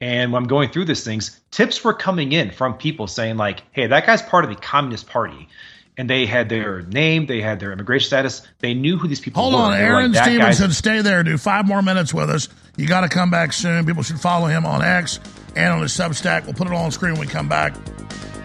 [0.00, 3.62] And when I'm going through these things, tips were coming in from people saying like,
[3.72, 5.48] "Hey, that guy's part of the Communist Party,"
[5.96, 9.42] and they had their name, they had their immigration status, they knew who these people
[9.42, 9.50] were.
[9.50, 11.22] Hold on, Aaron like, Stevenson, stay there.
[11.22, 12.48] Do five more minutes with us.
[12.76, 13.86] You got to come back soon.
[13.86, 15.18] People should follow him on X
[15.54, 16.44] and on his Substack.
[16.44, 17.74] We'll put it all on screen when we come back.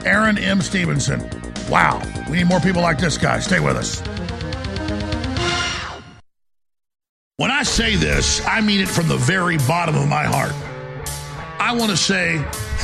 [0.06, 0.62] Aaron M.
[0.62, 1.30] Stevenson.
[1.70, 3.40] Wow, we need more people like this guy.
[3.40, 4.02] Stay with us.
[7.42, 10.54] When I say this, I mean it from the very bottom of my heart.
[11.60, 12.38] I want to say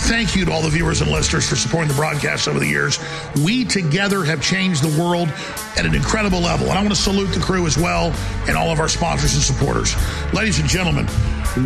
[0.07, 2.97] thank you to all the viewers and listeners for supporting the broadcast over the years.
[3.45, 5.27] We together have changed the world
[5.77, 6.69] at an incredible level.
[6.69, 8.11] And I want to salute the crew as well
[8.47, 9.95] and all of our sponsors and supporters.
[10.33, 11.05] Ladies and gentlemen,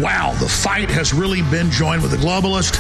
[0.02, 2.76] wow, the fight has really been joined with the globalist.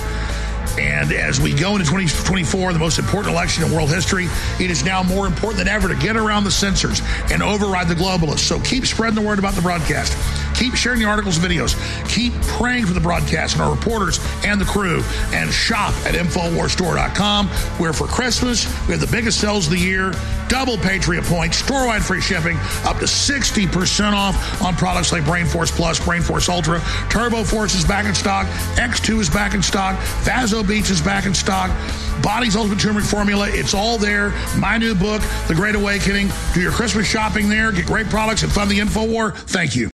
[0.80, 4.28] And as we go into 2024, the most important election in world history,
[4.60, 7.02] it is now more important than ever to get around the censors
[7.32, 8.40] and override the globalists.
[8.40, 10.16] So keep spreading the word about the broadcast.
[10.56, 11.76] Keep sharing the articles and videos.
[12.08, 15.04] Keep praying for the broadcast and our reporters and the crew.
[15.34, 17.48] And shop at InfoWarsStore.com,
[17.78, 20.14] where for Christmas, we have the biggest sales of the year,
[20.48, 25.72] double Patriot points, store-wide free shipping, up to 60% off on products like Brain Force
[25.72, 26.80] Plus, Brain Force Ultra,
[27.10, 29.98] Turbo Force is back in stock, X2 is back in stock,
[30.52, 31.72] Vaso Beats is back in stock,
[32.22, 34.32] Body's Ultimate Turmeric Formula, it's all there.
[34.58, 36.30] My new book, The Great Awakening.
[36.54, 39.34] Do your Christmas shopping there, get great products and fund the InfoWar.
[39.34, 39.90] Thank you.